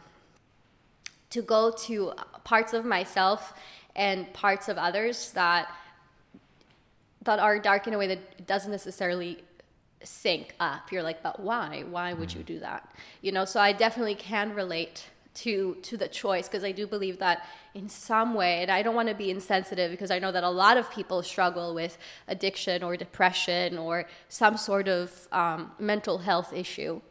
to 1.30 1.42
go 1.42 1.72
to 1.72 2.14
parts 2.44 2.74
of 2.74 2.86
myself 2.86 3.54
and 3.96 4.32
parts 4.34 4.68
of 4.68 4.78
others 4.78 5.32
that 5.32 5.70
that 7.24 7.40
are 7.40 7.58
dark 7.58 7.88
in 7.88 7.94
a 7.94 7.98
way 7.98 8.08
that 8.08 8.46
doesn't 8.46 8.72
necessarily 8.72 9.44
sync 10.06 10.54
up. 10.60 10.92
You're 10.92 11.04
like, 11.04 11.22
but 11.24 11.40
why? 11.40 11.84
Why 11.90 12.14
would 12.14 12.34
you 12.34 12.44
do 12.44 12.60
that? 12.60 12.94
You 13.22 13.32
know, 13.32 13.46
so 13.46 13.60
I 13.60 13.72
definitely 13.72 14.16
can 14.16 14.54
relate 14.54 15.06
to 15.36 15.76
to 15.82 15.98
the 15.98 16.08
choice 16.08 16.48
because 16.48 16.64
I 16.64 16.72
do 16.72 16.88
believe 16.88 17.20
that 17.20 17.46
in 17.74 17.90
some 17.90 18.34
way, 18.34 18.62
and 18.62 18.72
I 18.72 18.82
don't 18.82 18.96
want 18.96 19.10
to 19.10 19.16
be 19.16 19.30
insensitive 19.30 19.92
because 19.92 20.10
I 20.10 20.18
know 20.20 20.32
that 20.32 20.44
a 20.44 20.50
lot 20.50 20.78
of 20.78 20.90
people 20.90 21.22
struggle 21.24 21.76
with 21.76 21.98
addiction 22.28 22.84
or 22.84 22.96
depression 22.96 23.78
or 23.78 24.06
some 24.30 24.56
sort 24.58 24.88
of 24.88 25.28
um, 25.32 25.72
mental 25.78 26.20
health 26.20 26.54
issue. 26.54 27.02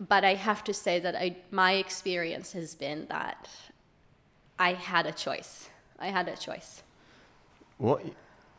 But 0.00 0.24
I 0.24 0.34
have 0.34 0.64
to 0.64 0.74
say 0.74 0.98
that 0.98 1.14
I, 1.14 1.36
my 1.50 1.72
experience 1.74 2.52
has 2.52 2.74
been 2.74 3.06
that 3.08 3.48
I 4.58 4.72
had 4.72 5.06
a 5.06 5.12
choice. 5.12 5.68
I 5.98 6.08
had 6.08 6.26
a 6.26 6.36
choice. 6.36 6.82
What 7.78 8.02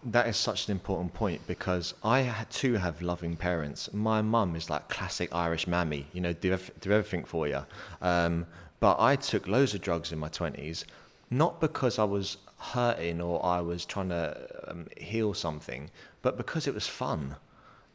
that 0.04 0.28
is 0.28 0.38
such 0.38 0.68
an 0.68 0.72
important 0.72 1.14
point 1.14 1.46
because 1.48 1.94
I 2.04 2.46
too 2.50 2.76
have 2.76 3.02
loving 3.02 3.36
parents. 3.36 3.94
My 3.94 4.22
mum 4.22 4.56
is 4.56 4.70
like 4.70 4.90
classic 4.90 5.34
Irish 5.34 5.68
mammy, 5.68 6.08
you 6.14 6.22
know, 6.22 6.34
do 6.34 6.58
do 6.80 6.92
everything 6.92 7.24
for 7.24 7.48
you. 7.48 7.66
Um, 8.02 8.48
but 8.80 9.00
I 9.00 9.16
took 9.16 9.48
loads 9.48 9.74
of 9.76 9.82
drugs 9.82 10.12
in 10.12 10.20
my 10.20 10.30
twenties, 10.30 10.86
not 11.30 11.62
because 11.62 12.00
I 12.00 12.04
was 12.04 12.38
hurting 12.58 13.22
or 13.22 13.46
I 13.46 13.62
was 13.62 13.86
trying 13.86 14.10
to 14.10 14.48
um, 14.68 14.88
heal 14.98 15.34
something, 15.34 15.90
but 16.22 16.38
because 16.38 16.68
it 16.68 16.74
was 16.74 16.88
fun, 16.88 17.36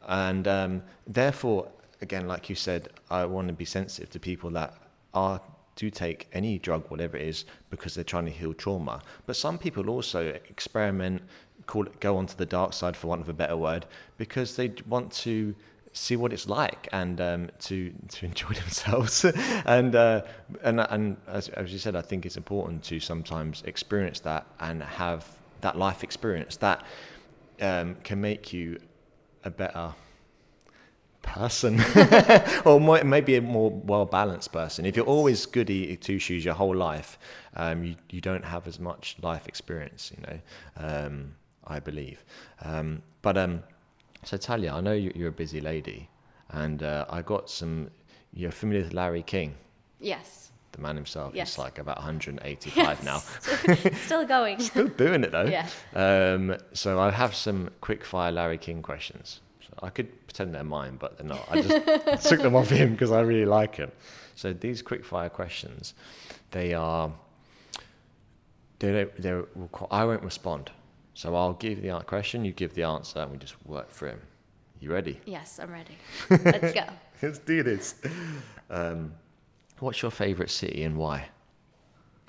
and 0.07 0.47
um, 0.47 0.83
therefore, 1.05 1.67
again, 2.01 2.27
like 2.27 2.49
you 2.49 2.55
said, 2.55 2.89
I 3.09 3.25
want 3.25 3.47
to 3.49 3.53
be 3.53 3.65
sensitive 3.65 4.09
to 4.11 4.19
people 4.19 4.49
that 4.51 4.73
are 5.13 5.41
do 5.77 5.89
take 5.89 6.27
any 6.33 6.57
drug, 6.57 6.89
whatever 6.89 7.15
it 7.15 7.27
is, 7.27 7.45
because 7.69 7.93
they're 7.95 8.03
trying 8.03 8.25
to 8.25 8.31
heal 8.31 8.53
trauma. 8.53 9.01
But 9.25 9.35
some 9.35 9.57
people 9.57 9.89
also 9.89 10.27
experiment, 10.49 11.21
call 11.67 11.85
it, 11.85 11.99
go 11.99 12.17
onto 12.17 12.35
the 12.35 12.45
dark 12.45 12.73
side, 12.73 12.97
for 12.97 13.07
want 13.07 13.21
of 13.21 13.29
a 13.29 13.33
better 13.33 13.55
word, 13.55 13.85
because 14.17 14.55
they 14.55 14.73
want 14.87 15.11
to 15.11 15.55
see 15.93 16.15
what 16.15 16.31
it's 16.31 16.47
like 16.47 16.87
and 16.91 17.19
um, 17.19 17.49
to 17.59 17.93
to 18.07 18.25
enjoy 18.31 18.53
themselves. 18.53 19.25
and 19.65 19.95
uh, 19.95 20.21
and 20.63 20.79
and 20.79 21.17
as, 21.27 21.49
as 21.49 21.71
you 21.71 21.79
said, 21.79 21.95
I 21.95 22.01
think 22.01 22.25
it's 22.25 22.37
important 22.37 22.83
to 22.85 22.99
sometimes 22.99 23.61
experience 23.65 24.19
that 24.21 24.47
and 24.59 24.81
have 24.81 25.27
that 25.61 25.77
life 25.77 26.03
experience 26.03 26.57
that 26.57 26.83
um, 27.61 27.95
can 28.03 28.21
make 28.21 28.53
you 28.53 28.79
a 29.43 29.49
better 29.49 29.93
person 31.21 31.81
or 32.65 32.79
more, 32.79 33.03
maybe 33.03 33.35
a 33.35 33.41
more 33.41 33.69
well 33.69 34.05
balanced 34.05 34.51
person 34.53 34.85
if 34.85 34.95
you're 34.95 35.05
always 35.05 35.45
goody 35.45 35.97
two 35.97 36.19
shoes 36.19 36.45
your 36.45 36.53
whole 36.53 36.75
life 36.75 37.19
um, 37.55 37.83
you, 37.83 37.95
you 38.09 38.21
don't 38.21 38.45
have 38.45 38.65
as 38.65 38.79
much 38.79 39.17
life 39.21 39.45
experience 39.45 40.11
you 40.15 40.23
know 40.25 40.39
um, 40.77 41.35
i 41.67 41.79
believe 41.79 42.23
um, 42.63 43.01
but 43.21 43.37
um, 43.37 43.61
so 44.23 44.37
talia 44.37 44.73
i 44.73 44.81
know 44.81 44.93
you, 44.93 45.11
you're 45.15 45.29
a 45.29 45.39
busy 45.43 45.61
lady 45.61 46.09
and 46.51 46.81
uh, 46.83 47.05
i 47.09 47.21
got 47.21 47.49
some 47.49 47.89
you're 48.33 48.51
familiar 48.51 48.83
with 48.83 48.93
larry 48.93 49.23
king 49.23 49.55
Yes. 49.99 50.51
the 50.73 50.81
man 50.81 50.95
himself 50.95 51.33
Yes. 51.35 51.53
he's 51.53 51.57
like 51.59 51.79
about 51.79 51.97
185 52.05 53.03
now 53.03 53.17
Still 54.05 54.25
going. 54.25 54.59
still 54.71 54.87
doing 54.87 55.23
it 55.23 55.31
though. 55.31 55.45
Yeah. 55.45 55.67
Um, 55.95 56.55
so 56.73 56.99
I 56.99 57.09
have 57.11 57.33
some 57.35 57.69
quick 57.81 58.05
fire 58.05 58.31
Larry 58.31 58.57
King 58.59 58.81
questions. 58.83 59.41
So 59.61 59.73
I 59.81 59.89
could 59.89 60.09
pretend 60.27 60.53
they're 60.53 60.63
mine, 60.63 60.97
but 60.97 61.17
they're 61.17 61.25
not. 61.27 61.45
I 61.49 61.61
just 61.61 62.29
took 62.29 62.41
them 62.41 62.55
off 62.55 62.69
him 62.69 62.91
because 62.91 63.11
I 63.11 63.21
really 63.21 63.45
like 63.45 63.75
him. 63.75 63.91
So 64.35 64.53
these 64.53 64.81
quick 64.83 65.03
fire 65.03 65.29
questions, 65.29 65.95
they 66.51 66.73
are. 66.75 67.11
They 68.79 68.91
don't, 68.91 69.21
they're, 69.21 69.45
I 69.89 70.05
won't 70.05 70.23
respond. 70.23 70.71
So 71.17 71.33
I'll 71.33 71.53
give 71.53 71.81
the 71.81 71.99
question, 72.05 72.45
you 72.45 72.51
give 72.51 72.75
the 72.75 72.83
answer, 72.83 73.21
and 73.21 73.31
we 73.31 73.39
just 73.39 73.55
work 73.65 73.89
through 73.89 74.09
them. 74.09 74.21
You 74.79 74.93
ready? 74.93 75.19
Yes, 75.25 75.59
I'm 75.59 75.71
ready. 75.71 75.97
Let's 76.29 76.73
go. 76.75 76.83
Let's 77.23 77.39
do 77.39 77.63
this. 77.63 77.95
Um, 78.69 79.13
what's 79.79 80.03
your 80.03 80.11
favorite 80.11 80.51
city 80.51 80.83
and 80.83 80.95
why? 80.95 81.29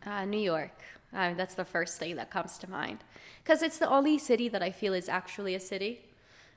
Uh, 0.06 0.24
New 0.24 0.40
York. 0.40 0.72
Uh, 1.14 1.34
that's 1.34 1.54
the 1.54 1.66
first 1.66 1.98
thing 1.98 2.16
that 2.16 2.30
comes 2.30 2.56
to 2.58 2.70
mind. 2.70 3.00
Because 3.44 3.62
it's 3.62 3.76
the 3.76 3.90
only 3.90 4.16
city 4.16 4.48
that 4.48 4.62
I 4.62 4.70
feel 4.70 4.94
is 4.94 5.10
actually 5.10 5.54
a 5.54 5.60
city. 5.60 6.00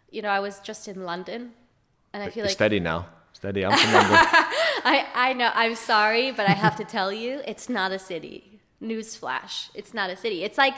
You 0.09 0.21
know, 0.21 0.29
I 0.29 0.39
was 0.39 0.61
just 0.61 0.87
in 0.87 1.03
London, 1.03 1.51
and 2.13 2.23
I 2.23 2.29
feel 2.29 2.45
like 2.45 2.53
Steady 2.53 2.79
now. 2.79 3.07
Steady. 3.33 3.65
I'm 3.65 3.77
from 3.77 3.91
London. 3.91 4.15
I, 4.85 5.05
I 5.13 5.33
know. 5.33 5.51
I'm 5.53 5.75
sorry, 5.75 6.31
but 6.31 6.47
I 6.47 6.53
have 6.53 6.77
to 6.77 6.85
tell 6.85 7.11
you, 7.11 7.41
it's 7.45 7.67
not 7.67 7.91
a 7.91 7.99
city. 7.99 8.61
Newsflash: 8.81 9.67
It's 9.73 9.93
not 9.93 10.09
a 10.09 10.15
city. 10.15 10.45
It's 10.45 10.57
like, 10.57 10.75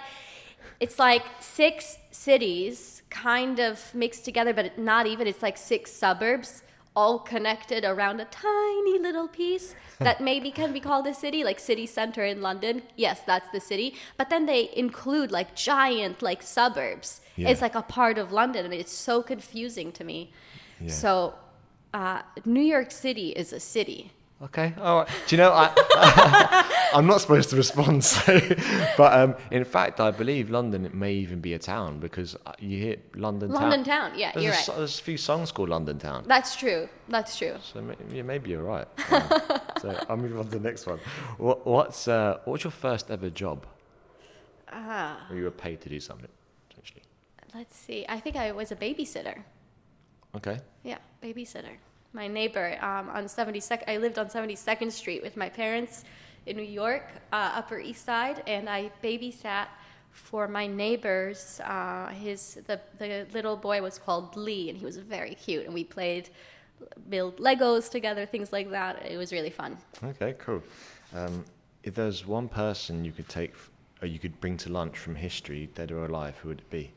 it's 0.79 0.99
like 0.99 1.23
six 1.39 1.97
cities 2.11 3.03
kind 3.09 3.59
of 3.59 3.93
mixed 3.93 4.25
together, 4.25 4.53
but 4.53 4.77
not 4.77 5.07
even. 5.07 5.27
It's 5.27 5.41
like 5.41 5.57
six 5.57 5.91
suburbs 5.91 6.63
all 6.95 7.17
connected 7.19 7.83
around 7.83 8.19
a 8.19 8.25
tiny 8.25 8.99
little 8.99 9.27
piece 9.27 9.73
that 9.99 10.21
maybe 10.21 10.51
can 10.51 10.71
be 10.73 10.79
called 10.79 11.07
a 11.07 11.13
city, 11.13 11.43
like 11.43 11.59
city 11.59 11.85
center 11.85 12.23
in 12.23 12.41
London. 12.41 12.83
Yes, 12.95 13.21
that's 13.25 13.49
the 13.49 13.59
city. 13.59 13.95
But 14.17 14.29
then 14.29 14.45
they 14.45 14.69
include 14.75 15.31
like 15.31 15.55
giant 15.55 16.21
like 16.21 16.41
suburbs. 16.41 17.21
Yeah. 17.35 17.49
It's 17.49 17.61
like 17.61 17.75
a 17.75 17.81
part 17.81 18.17
of 18.17 18.31
London, 18.31 18.65
and 18.65 18.73
it's 18.73 18.91
so 18.91 19.21
confusing 19.23 19.91
to 19.93 20.03
me. 20.03 20.31
Yeah. 20.79 20.91
So 20.91 21.33
uh, 21.93 22.21
New 22.45 22.61
York 22.61 22.91
City 22.91 23.29
is 23.29 23.53
a 23.53 23.59
city. 23.59 24.11
Okay. 24.43 24.73
All 24.81 24.99
right. 24.99 25.07
Do 25.27 25.35
you 25.35 25.41
know 25.41 25.51
I? 25.53 26.69
I'm 26.93 27.07
not 27.07 27.21
supposed 27.21 27.49
to 27.51 27.55
respond, 27.55 28.03
so, 28.03 28.39
but 28.97 29.13
um, 29.13 29.35
in 29.51 29.63
fact, 29.63 29.99
I 29.99 30.11
believe 30.11 30.49
London 30.49 30.85
it 30.85 30.93
may 30.93 31.13
even 31.13 31.39
be 31.39 31.53
a 31.53 31.59
town 31.59 31.99
because 31.99 32.35
uh, 32.45 32.51
you 32.59 32.77
hear 32.77 32.97
London, 33.15 33.51
London 33.51 33.83
town, 33.83 34.11
yeah, 34.15 34.31
There's 34.33 34.43
you're 34.43 34.53
a, 34.53 34.57
right. 34.57 34.77
There's 34.77 34.99
a 34.99 35.03
few 35.03 35.17
songs 35.17 35.51
called 35.51 35.69
London 35.69 35.97
Town, 35.97 36.25
That's 36.27 36.55
true. 36.55 36.87
That's 37.09 37.37
true. 37.37 37.55
so 37.61 37.81
may, 37.81 37.95
yeah, 38.11 38.21
maybe 38.21 38.51
you're 38.51 38.63
right. 38.63 38.87
Um, 39.13 39.29
so 39.81 40.05
I'll 40.09 40.17
move 40.17 40.37
on 40.39 40.45
to 40.45 40.51
the 40.51 40.59
next 40.59 40.85
one. 40.87 40.99
What, 41.37 41.65
what's 41.67 42.07
uh, 42.07 42.39
what's 42.45 42.63
your 42.63 42.71
first 42.71 43.11
ever 43.11 43.29
job? 43.29 43.65
Ah, 44.71 45.25
Where 45.27 45.37
you 45.37 45.43
were 45.45 45.51
paid 45.51 45.81
to 45.81 45.89
do 45.89 45.99
something, 45.99 46.29
essentially. 46.71 47.03
let's 47.53 47.75
see. 47.75 48.05
I 48.07 48.19
think 48.19 48.35
I 48.35 48.51
was 48.51 48.71
a 48.71 48.75
babysitter. 48.75 49.43
Okay. 50.35 50.59
Yeah, 50.83 50.97
babysitter. 51.21 51.77
My 52.13 52.27
neighbor 52.27 52.77
um, 52.79 53.09
on 53.09 53.25
72nd, 53.25 53.83
I 53.87 53.97
lived 53.97 54.19
on 54.19 54.27
72nd 54.27 54.91
Street 54.91 55.23
with 55.23 55.35
my 55.35 55.49
parents 55.49 56.05
in 56.45 56.55
New 56.55 56.61
York, 56.61 57.09
uh, 57.31 57.53
Upper 57.55 57.79
East 57.79 58.05
Side, 58.05 58.43
and 58.45 58.69
I 58.69 58.91
babysat 59.03 59.65
for 60.11 60.47
my 60.47 60.67
neighbors. 60.67 61.59
Uh, 61.61 62.09
his 62.09 62.59
the, 62.67 62.79
the 62.99 63.25
little 63.33 63.57
boy 63.57 63.81
was 63.81 63.97
called 63.97 64.35
Lee, 64.37 64.69
and 64.69 64.77
he 64.77 64.85
was 64.85 64.97
very 64.97 65.33
cute, 65.33 65.65
and 65.65 65.73
we 65.73 65.83
played, 65.83 66.29
build 67.09 67.37
Legos 67.37 67.89
together, 67.89 68.27
things 68.27 68.53
like 68.53 68.69
that. 68.69 69.03
It 69.03 69.17
was 69.17 69.31
really 69.31 69.49
fun. 69.49 69.77
Okay. 70.03 70.35
Cool. 70.37 70.61
Um, 71.15 71.43
if 71.83 71.95
there's 71.95 72.27
one 72.27 72.47
person 72.47 73.03
you 73.03 73.11
could 73.11 73.27
take, 73.27 73.55
or 74.03 74.07
you 74.07 74.19
could 74.19 74.39
bring 74.39 74.55
to 74.57 74.71
lunch 74.71 74.99
from 74.99 75.15
history, 75.15 75.67
dead 75.73 75.91
or 75.91 76.05
alive, 76.05 76.37
who 76.37 76.49
would 76.49 76.59
it 76.59 76.69
be? 76.69 76.91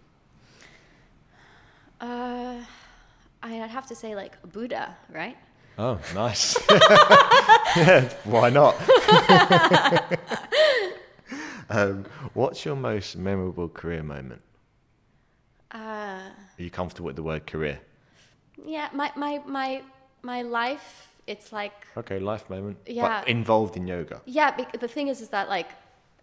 Uh, 2.02 2.56
I'd 3.53 3.70
have 3.70 3.86
to 3.88 3.94
say 3.94 4.14
like 4.14 4.40
Buddha, 4.53 4.97
right? 5.12 5.36
Oh, 5.78 5.99
nice. 6.14 6.57
yeah, 7.76 8.09
why 8.24 8.49
not? 8.49 8.74
um, 11.70 12.07
what's 12.32 12.64
your 12.64 12.76
most 12.76 13.16
memorable 13.16 13.68
career 13.68 14.03
moment? 14.03 14.40
Uh, 15.70 15.78
Are 15.78 16.32
you 16.57 16.70
comfortable 16.70 17.07
with 17.07 17.16
the 17.16 17.22
word 17.22 17.47
career? 17.47 17.80
yeah, 18.64 18.88
my, 18.94 19.12
my, 19.16 19.42
my, 19.47 19.82
my 20.22 20.42
life, 20.42 21.11
it's 21.26 21.53
like 21.53 21.86
Okay, 21.97 22.18
life 22.18 22.49
moment. 22.49 22.78
Yeah. 22.86 23.20
But 23.20 23.28
involved 23.28 23.76
in 23.76 23.86
yoga. 23.86 24.22
Yeah, 24.24 24.57
the 24.80 24.88
thing 24.88 25.09
is, 25.09 25.20
is 25.20 25.28
that 25.28 25.51
like 25.51 25.68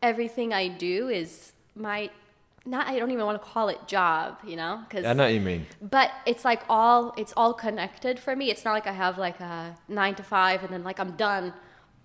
everything 0.02 0.52
I 0.52 0.68
do 0.68 1.10
is 1.10 1.52
my 1.76 2.10
not. 2.66 2.88
I 2.88 2.98
don't 3.00 3.12
even 3.12 3.26
want 3.26 3.42
to 3.42 3.48
call 3.48 3.70
it 3.70 3.88
job, 3.88 4.38
you 4.46 4.56
know, 4.56 4.82
because. 4.88 5.06
I 5.06 5.14
know 5.14 5.24
what 5.24 5.34
you 5.34 5.42
mean. 5.42 5.66
But 5.82 6.12
it's 6.26 6.46
like 6.46 6.64
all 6.70 7.14
it's 7.18 7.34
all 7.36 7.54
connected 7.54 8.20
for 8.20 8.36
me. 8.36 8.50
It's 8.50 8.66
not 8.66 8.74
like 8.74 8.88
I 8.88 8.94
have 8.94 9.18
like 9.18 9.40
a 9.40 9.76
nine 9.88 10.16
to 10.16 10.24
five 10.24 10.64
and 10.64 10.72
then 10.72 10.84
like 10.84 11.00
I'm 11.00 11.12
done, 11.12 11.54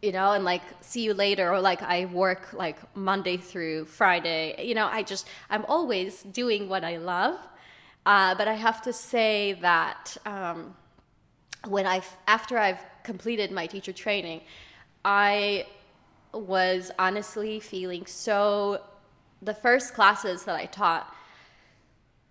you 0.02 0.12
know, 0.12 0.32
and 0.32 0.44
like 0.44 0.62
see 0.80 1.02
you 1.02 1.14
later, 1.14 1.52
or 1.52 1.60
like 1.60 1.82
I 1.82 2.06
work 2.06 2.52
like 2.52 2.78
Monday 2.96 3.36
through 3.36 3.86
Friday. 3.86 4.64
You 4.66 4.74
know, 4.74 4.86
I 4.86 5.02
just 5.02 5.28
I'm 5.50 5.64
always 5.66 6.22
doing 6.22 6.68
what 6.68 6.84
I 6.84 6.96
love. 6.98 7.38
Uh, 8.06 8.34
but 8.34 8.48
I 8.48 8.54
have 8.54 8.82
to 8.82 8.92
say 8.92 9.54
that. 9.60 10.16
Um, 10.24 10.74
when 11.66 11.86
I 11.86 12.02
after 12.26 12.58
I've 12.58 12.80
completed 13.02 13.50
my 13.50 13.66
teacher 13.66 13.92
training, 13.92 14.42
I 15.04 15.66
was 16.32 16.90
honestly 16.98 17.60
feeling 17.60 18.06
so. 18.06 18.82
The 19.40 19.54
first 19.54 19.94
classes 19.94 20.44
that 20.44 20.56
I 20.56 20.66
taught, 20.66 21.14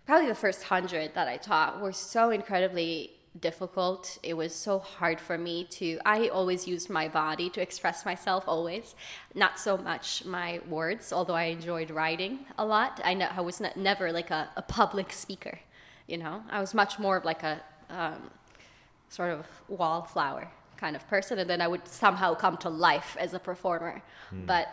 probably 0.05 0.28
the 0.28 0.36
first 0.36 0.64
hundred 0.64 1.14
that 1.14 1.28
I 1.28 1.38
taught, 1.38 1.80
were 1.80 1.93
so 1.93 2.30
incredibly 2.32 3.12
difficult. 3.39 4.18
It 4.24 4.36
was 4.36 4.53
so 4.53 4.80
hard 4.80 5.20
for 5.20 5.38
me 5.38 5.64
to. 5.72 5.99
I 6.05 6.28
always 6.28 6.68
used 6.68 6.89
my 6.89 7.08
body 7.08 7.49
to 7.51 7.62
express 7.62 8.05
myself, 8.05 8.43
always, 8.47 8.95
not 9.36 9.60
so 9.60 9.78
much 9.78 10.26
my 10.26 10.60
words. 10.68 11.14
Although 11.14 11.36
I 11.36 11.43
enjoyed 11.43 11.91
writing 11.91 12.39
a 12.58 12.66
lot, 12.66 12.99
I, 13.03 13.14
I 13.14 13.41
was 13.41 13.60
ne- 13.62 13.72
never 13.76 14.12
like 14.12 14.32
a, 14.32 14.49
a 14.55 14.62
public 14.62 15.12
speaker. 15.14 15.60
You 16.08 16.18
know, 16.18 16.43
I 16.49 16.60
was 16.60 16.74
much 16.74 16.99
more 16.99 17.18
of 17.18 17.26
like 17.26 17.43
a 17.43 17.62
um, 17.89 18.32
sort 19.10 19.32
of 19.32 19.45
wallflower 19.68 20.49
kind 20.78 20.95
of 20.95 21.08
person, 21.08 21.39
and 21.39 21.49
then 21.49 21.62
I 21.62 21.68
would 21.68 21.88
somehow 21.88 22.36
come 22.36 22.58
to 22.58 22.70
life 22.70 23.18
as 23.20 23.34
a 23.34 23.39
performer. 23.39 24.01
But 24.45 24.68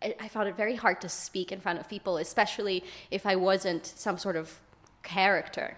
I, 0.00 0.28
found 0.28 0.48
it 0.48 0.56
very 0.56 0.76
hard 0.76 1.00
to 1.00 1.08
speak 1.08 1.50
in 1.50 1.60
front 1.60 1.80
of 1.80 1.88
people, 1.88 2.18
especially 2.18 2.84
if 3.10 3.26
I 3.26 3.36
wasn't 3.36 3.84
some 3.84 4.16
sort 4.16 4.36
of 4.36 4.60
character. 5.02 5.76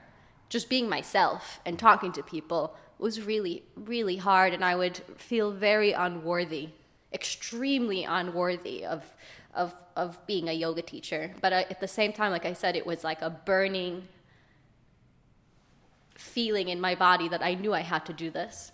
Just 0.48 0.68
being 0.68 0.88
myself 0.88 1.60
and 1.64 1.78
talking 1.78 2.12
to 2.12 2.22
people 2.22 2.76
was 2.98 3.22
really, 3.22 3.62
really 3.74 4.16
hard, 4.16 4.52
and 4.52 4.64
I 4.64 4.74
would 4.76 4.98
feel 5.16 5.52
very 5.52 5.92
unworthy, 5.92 6.70
extremely 7.12 8.04
unworthy 8.04 8.84
of. 8.84 9.04
Of, 9.52 9.74
of 9.96 10.24
being 10.28 10.48
a 10.48 10.52
yoga 10.52 10.80
teacher, 10.80 11.34
but 11.40 11.52
at 11.52 11.80
the 11.80 11.88
same 11.88 12.12
time, 12.12 12.30
like 12.30 12.46
I 12.46 12.52
said, 12.52 12.76
it 12.76 12.86
was 12.86 13.02
like 13.02 13.20
a 13.20 13.30
burning 13.30 14.06
feeling 16.14 16.68
in 16.68 16.80
my 16.80 16.94
body 16.94 17.28
that 17.28 17.42
I 17.42 17.54
knew 17.54 17.74
I 17.74 17.80
had 17.80 18.06
to 18.06 18.12
do 18.12 18.30
this. 18.30 18.70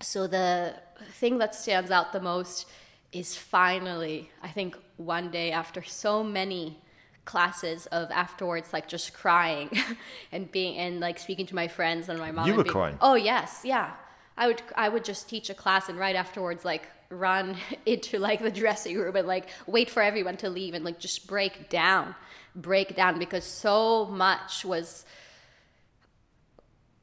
So 0.00 0.28
the 0.28 0.76
thing 1.10 1.38
that 1.38 1.56
stands 1.56 1.90
out 1.90 2.12
the 2.12 2.20
most 2.20 2.66
is 3.12 3.36
finally, 3.36 4.30
I 4.42 4.48
think 4.48 4.76
one 4.96 5.30
day 5.30 5.50
after 5.52 5.82
so 5.82 6.22
many 6.24 6.78
classes 7.24 7.86
of 7.86 8.08
afterwards 8.12 8.72
like 8.72 8.86
just 8.86 9.12
crying 9.12 9.68
and 10.32 10.50
being 10.52 10.76
and 10.78 11.00
like 11.00 11.18
speaking 11.18 11.44
to 11.44 11.54
my 11.56 11.66
friends 11.66 12.08
and 12.08 12.18
my 12.20 12.30
mom 12.30 12.46
You 12.46 12.54
were 12.54 12.62
being- 12.62 12.72
crying? 12.72 12.98
oh 13.00 13.14
yes 13.16 13.62
yeah 13.64 13.94
i 14.38 14.46
would 14.46 14.62
i 14.76 14.88
would 14.88 15.04
just 15.04 15.28
teach 15.28 15.50
a 15.50 15.54
class 15.54 15.88
and 15.88 15.98
right 15.98 16.14
afterwards 16.14 16.64
like 16.64 16.88
run 17.10 17.56
into 17.84 18.20
like 18.20 18.40
the 18.40 18.50
dressing 18.52 18.96
room 18.96 19.16
and 19.16 19.26
like 19.26 19.48
wait 19.66 19.90
for 19.90 20.04
everyone 20.04 20.36
to 20.36 20.48
leave 20.48 20.72
and 20.72 20.84
like 20.84 21.00
just 21.00 21.26
break 21.26 21.68
down 21.68 22.14
break 22.54 22.94
down 22.94 23.18
because 23.18 23.42
so 23.42 24.06
much 24.06 24.64
was 24.64 25.04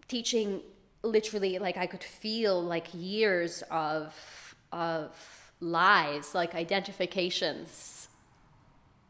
teaching 0.08 0.62
literally 1.04 1.60
like 1.60 1.76
i 1.76 1.86
could 1.86 2.04
feel 2.04 2.62
like 2.64 2.88
years 2.94 3.62
of 3.70 4.56
of 4.72 5.12
lies 5.64 6.36
like 6.36 6.54
identifications. 6.56 8.08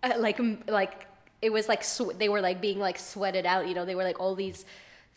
Uh, 0.02 0.14
like 0.18 0.40
like 0.68 1.08
it 1.42 1.52
was 1.52 1.68
like 1.68 1.84
sw- 1.84 2.18
they 2.18 2.30
were 2.30 2.42
like 2.42 2.62
being 2.62 2.80
like 2.80 3.00
sweated 3.00 3.46
out 3.46 3.68
you 3.68 3.74
know 3.74 3.86
they 3.86 3.96
were 3.96 4.04
like 4.04 4.20
all 4.20 4.36
these 4.36 4.66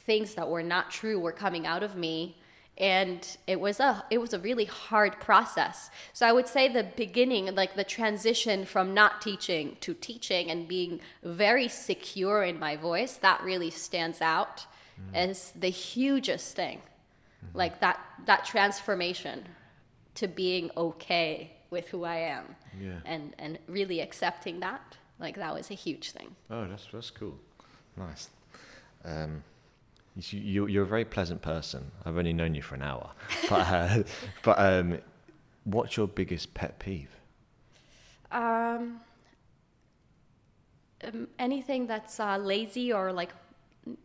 things 0.06 0.34
that 0.34 0.48
were 0.48 0.62
not 0.62 0.90
true 0.90 1.18
were 1.18 1.32
coming 1.32 1.66
out 1.66 1.82
of 1.82 1.96
me. 1.96 2.36
And 2.78 3.26
it 3.46 3.58
was 3.58 3.80
a 3.80 4.04
it 4.10 4.18
was 4.18 4.34
a 4.34 4.38
really 4.38 4.66
hard 4.66 5.18
process. 5.18 5.90
So 6.12 6.26
i 6.26 6.32
would 6.32 6.46
say 6.46 6.68
the 6.68 6.84
beginning 6.84 7.54
like 7.54 7.74
the 7.74 7.84
transition 7.84 8.64
from 8.64 8.94
not 8.94 9.22
teaching 9.22 9.76
to 9.80 9.94
teaching 9.94 10.50
and 10.50 10.68
being 10.68 11.00
very 11.22 11.68
secure 11.68 12.42
in 12.42 12.58
my 12.58 12.76
voice 12.76 13.16
that 13.16 13.42
really 13.42 13.70
stands 13.70 14.20
out 14.20 14.66
as 15.14 15.52
the 15.52 15.68
hugest 15.68 16.54
thing. 16.54 16.80
Like 17.54 17.80
that 17.80 17.98
that 18.26 18.44
transformation 18.44 19.46
to 20.16 20.26
being 20.28 20.70
okay 20.76 21.52
with 21.70 21.88
who 21.88 22.04
I 22.04 22.16
am 22.16 22.56
Yeah. 22.80 23.00
and 23.04 23.34
and 23.38 23.58
really 23.68 24.00
accepting 24.00 24.60
that 24.60 24.96
like 25.18 25.36
that 25.36 25.54
was 25.54 25.70
a 25.70 25.74
huge 25.74 26.10
thing 26.10 26.34
Oh, 26.50 26.66
that's 26.68 26.86
that's 26.92 27.10
cool. 27.10 27.38
Nice. 27.96 28.28
Um, 29.04 29.42
you, 30.16 30.40
you, 30.40 30.66
you're 30.66 30.82
a 30.84 30.86
very 30.86 31.04
pleasant 31.04 31.40
person. 31.42 31.90
I've 32.04 32.16
only 32.18 32.32
known 32.32 32.54
you 32.54 32.62
for 32.62 32.74
an 32.74 32.82
hour, 32.82 33.12
but 33.48 33.66
uh, 33.66 34.02
but 34.42 34.58
um, 34.58 34.98
what's 35.64 35.96
your 35.96 36.08
biggest 36.08 36.54
pet 36.54 36.78
peeve? 36.78 37.10
um, 38.32 39.00
um 41.04 41.28
anything 41.38 41.86
that's 41.86 42.18
uh, 42.20 42.36
lazy 42.38 42.92
or 42.92 43.12
like 43.12 43.32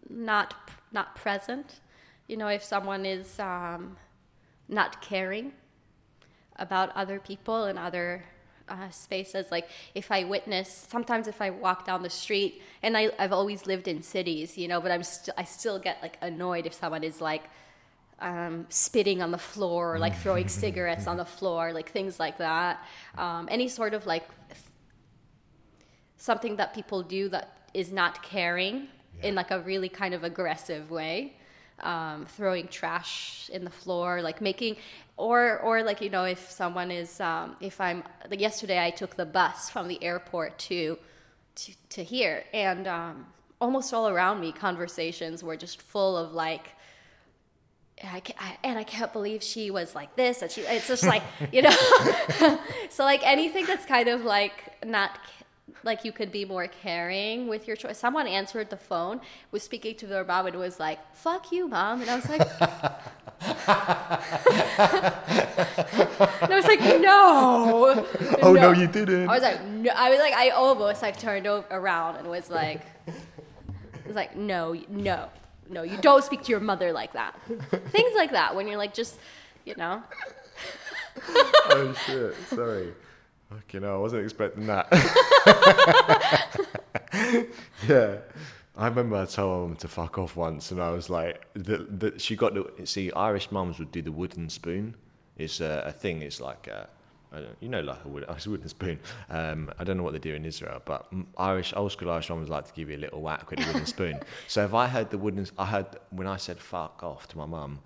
not 0.09 0.53
not 0.91 1.15
present 1.15 1.79
you 2.27 2.37
know 2.37 2.47
if 2.47 2.63
someone 2.63 3.05
is 3.05 3.39
um, 3.39 3.97
not 4.69 5.01
caring 5.01 5.53
about 6.61 6.95
other 6.95 7.19
people 7.19 7.65
and 7.65 7.77
other 7.77 8.23
uh, 8.69 8.89
spaces. 8.89 9.51
Like 9.51 9.67
if 9.95 10.11
i 10.11 10.23
witness 10.23 10.87
sometimes 10.89 11.27
if 11.27 11.41
i 11.41 11.49
walk 11.49 11.85
down 11.85 12.03
the 12.03 12.09
street 12.09 12.61
and 12.81 12.95
I, 12.95 13.11
i've 13.19 13.33
always 13.33 13.65
lived 13.65 13.87
in 13.87 14.01
cities 14.01 14.57
you 14.57 14.67
know 14.69 14.79
but 14.79 14.91
i'm 14.91 15.03
still 15.03 15.33
i 15.37 15.43
still 15.43 15.77
get 15.77 15.97
like 16.01 16.17
annoyed 16.21 16.65
if 16.65 16.73
someone 16.73 17.03
is 17.03 17.19
like 17.19 17.49
um, 18.21 18.67
spitting 18.69 19.21
on 19.21 19.31
the 19.31 19.37
floor 19.37 19.95
or 19.95 19.99
like 19.99 20.15
throwing 20.15 20.47
cigarettes 20.63 21.07
on 21.07 21.17
the 21.17 21.25
floor 21.25 21.73
like 21.73 21.91
things 21.91 22.19
like 22.19 22.37
that. 22.37 22.83
Um, 23.17 23.47
any 23.51 23.67
sort 23.67 23.93
of 23.93 24.05
like 24.05 24.27
something 26.17 26.55
that 26.57 26.73
people 26.73 27.01
do 27.01 27.29
that 27.29 27.69
is 27.73 27.91
not 27.91 28.21
caring 28.21 28.87
in 29.23 29.35
like 29.35 29.51
a 29.51 29.59
really 29.59 29.89
kind 29.89 30.13
of 30.13 30.23
aggressive 30.23 30.91
way 30.91 31.35
um, 31.83 32.25
throwing 32.25 32.67
trash 32.67 33.49
in 33.53 33.63
the 33.63 33.69
floor 33.69 34.21
like 34.21 34.41
making 34.41 34.75
or 35.17 35.59
or 35.59 35.83
like 35.83 36.01
you 36.01 36.09
know 36.09 36.23
if 36.23 36.49
someone 36.49 36.91
is 36.91 37.19
um, 37.19 37.55
if 37.59 37.79
i'm 37.81 38.03
like 38.29 38.39
yesterday 38.39 38.83
i 38.83 38.89
took 38.89 39.15
the 39.15 39.25
bus 39.25 39.69
from 39.69 39.87
the 39.87 40.01
airport 40.03 40.57
to 40.57 40.97
to, 41.55 41.73
to 41.89 42.03
here 42.03 42.43
and 42.53 42.87
um, 42.87 43.25
almost 43.59 43.93
all 43.93 44.07
around 44.07 44.39
me 44.39 44.51
conversations 44.51 45.43
were 45.43 45.57
just 45.57 45.81
full 45.81 46.17
of 46.17 46.33
like 46.33 46.69
I, 48.03 48.21
I, 48.39 48.57
and 48.63 48.79
I 48.79 48.83
can't 48.83 49.13
believe 49.13 49.43
she 49.43 49.69
was 49.69 49.93
like 49.93 50.15
this, 50.15 50.41
and 50.41 50.49
she. 50.49 50.61
It's 50.61 50.87
just 50.87 51.05
like 51.05 51.21
you 51.51 51.61
know. 51.61 51.69
so 52.89 53.03
like 53.03 53.21
anything 53.25 53.65
that's 53.65 53.85
kind 53.85 54.07
of 54.07 54.23
like 54.23 54.83
not 54.83 55.19
like 55.83 56.05
you 56.05 56.11
could 56.11 56.31
be 56.31 56.45
more 56.45 56.67
caring 56.67 57.47
with 57.47 57.67
your 57.67 57.75
choice. 57.75 57.97
Someone 57.97 58.27
answered 58.27 58.69
the 58.69 58.77
phone, 58.77 59.21
was 59.51 59.63
speaking 59.63 59.95
to 59.95 60.07
their 60.07 60.23
mom, 60.23 60.47
and 60.47 60.55
was 60.57 60.79
like, 60.79 60.99
"Fuck 61.15 61.51
you, 61.51 61.67
mom," 61.67 62.01
and 62.01 62.09
I 62.09 62.15
was 62.15 62.29
like. 62.29 62.41
and 66.41 66.51
I 66.51 66.55
was 66.55 66.65
like, 66.65 66.79
no. 67.01 68.07
Oh 68.43 68.53
no, 68.53 68.71
you 68.71 68.87
didn't. 68.87 69.29
I 69.29 69.33
was 69.33 69.43
like, 69.43 69.63
no. 69.65 69.91
I 69.95 70.09
was 70.09 70.19
like, 70.19 70.33
I 70.33 70.49
almost 70.49 71.01
like 71.01 71.17
turned 71.17 71.47
o- 71.47 71.65
around 71.69 72.17
and 72.17 72.27
was 72.29 72.49
like, 72.49 72.81
was 74.05 74.15
like, 74.15 74.35
no, 74.35 74.75
no, 74.89 75.29
no, 75.69 75.83
you 75.83 75.97
don't 75.97 76.23
speak 76.23 76.43
to 76.43 76.49
your 76.51 76.59
mother 76.59 76.91
like 76.91 77.13
that. 77.13 77.35
Things 77.91 78.11
like 78.15 78.31
that 78.31 78.55
when 78.55 78.67
you're 78.67 78.77
like, 78.77 78.93
just, 78.93 79.19
you 79.65 79.75
know. 79.75 80.01
oh 81.29 81.93
shit, 82.05 82.35
sorry. 82.47 82.93
Fucking 83.51 83.81
hell, 83.81 83.95
I 83.95 83.97
wasn't 83.97 84.23
expecting 84.23 84.65
that. 84.67 84.87
yeah. 87.87 88.17
I 88.77 88.87
remember 88.87 89.17
I 89.17 89.25
told 89.25 89.61
my 89.61 89.67
mum 89.67 89.75
to 89.77 89.87
fuck 89.89 90.17
off 90.17 90.37
once, 90.37 90.71
and 90.71 90.81
I 90.81 90.91
was 90.91 91.09
like, 91.09 91.45
that 91.55 91.99
that 91.99 92.21
she 92.21 92.37
got 92.37 92.53
the 92.53 92.85
see 92.85 93.11
Irish 93.11 93.51
mums 93.51 93.77
would 93.79 93.91
do 93.91 94.01
the 94.01 94.11
wooden 94.11 94.49
spoon. 94.49 94.95
It's 95.37 95.59
a, 95.59 95.83
a 95.87 95.91
thing. 95.91 96.21
It's 96.21 96.39
like 96.39 96.67
a, 96.67 96.87
I 97.33 97.41
don't, 97.41 97.57
you 97.59 97.67
know, 97.67 97.81
like 97.81 98.05
a, 98.05 98.07
wood, 98.07 98.25
a 98.29 98.49
wooden 98.49 98.69
spoon. 98.69 98.99
Um, 99.29 99.69
I 99.77 99.83
don't 99.83 99.97
know 99.97 100.03
what 100.03 100.13
they 100.13 100.19
do 100.19 100.33
in 100.33 100.45
Israel, 100.45 100.81
but 100.85 101.11
Irish 101.37 101.73
old 101.75 101.91
school 101.91 102.09
Irish 102.11 102.29
mums 102.29 102.47
like 102.47 102.65
to 102.67 102.73
give 102.73 102.89
you 102.89 102.95
a 102.95 103.03
little 103.05 103.21
whack 103.21 103.49
with 103.49 103.59
a 103.59 103.67
wooden 103.67 103.85
spoon. 103.85 104.19
So 104.47 104.63
if 104.63 104.73
I 104.73 104.87
heard 104.87 105.09
the 105.09 105.17
wooden, 105.17 105.45
I 105.57 105.65
heard 105.65 105.87
when 106.11 106.27
I 106.27 106.37
said 106.37 106.57
fuck 106.57 107.03
off 107.03 107.27
to 107.29 107.37
my 107.37 107.45
mum, 107.45 107.79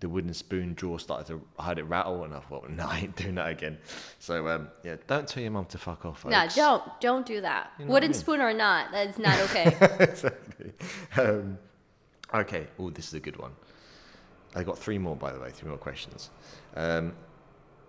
the 0.00 0.08
wooden 0.08 0.34
spoon 0.34 0.74
drawer 0.74 0.98
started 0.98 1.26
to, 1.28 1.42
I 1.58 1.64
heard 1.66 1.78
it 1.78 1.84
rattle, 1.84 2.24
and 2.24 2.34
I 2.34 2.40
thought, 2.40 2.68
no, 2.70 2.86
I 2.86 3.00
ain't 3.00 3.16
doing 3.16 3.36
that 3.36 3.48
again. 3.48 3.78
So 4.18 4.48
um, 4.48 4.68
yeah, 4.82 4.96
don't 5.06 5.26
tell 5.26 5.42
your 5.42 5.52
mum 5.52 5.64
to 5.66 5.78
fuck 5.78 6.04
off. 6.04 6.24
No, 6.24 6.46
don't, 6.54 6.82
don't 7.00 7.26
do 7.26 7.40
that. 7.40 7.72
know 7.78 7.86
what 7.86 7.90
I 7.90 7.92
Wooden 7.94 8.10
mean? 8.10 8.18
spoon 8.18 8.40
or 8.40 8.52
not, 8.52 8.92
that's 8.92 9.18
not 9.18 9.38
okay. 9.50 9.66
exactly. 10.00 10.72
Um, 11.16 11.58
okay. 12.34 12.66
Oh, 12.78 12.90
this 12.90 13.08
is 13.08 13.14
a 13.14 13.20
good 13.20 13.36
one. 13.38 13.52
I 14.54 14.62
got 14.62 14.78
three 14.78 14.98
more, 14.98 15.16
by 15.16 15.32
the 15.32 15.40
way. 15.40 15.50
Three 15.50 15.68
more 15.68 15.78
questions. 15.78 16.30
Um, 16.76 17.14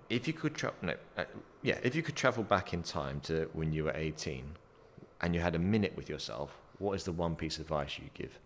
if 0.09 0.27
you 0.27 0.33
could 0.33 0.55
travel, 0.55 0.77
no, 0.81 0.93
uh, 1.17 1.25
yeah, 1.61 1.77
if 1.83 1.95
you 1.95 2.01
could 2.01 2.15
travel 2.15 2.43
back 2.43 2.73
in 2.73 2.81
time 2.83 3.19
to 3.21 3.49
when 3.53 3.71
you 3.73 3.83
were 3.85 3.93
eighteen, 3.95 4.55
and 5.21 5.33
you 5.35 5.41
had 5.41 5.55
a 5.55 5.59
minute 5.59 5.93
with 5.95 6.09
yourself, 6.09 6.57
what 6.79 6.93
is 6.93 7.03
the 7.03 7.11
one 7.11 7.35
piece 7.35 7.55
of 7.57 7.61
advice 7.61 7.97
you 7.97 8.09
give? 8.13 8.39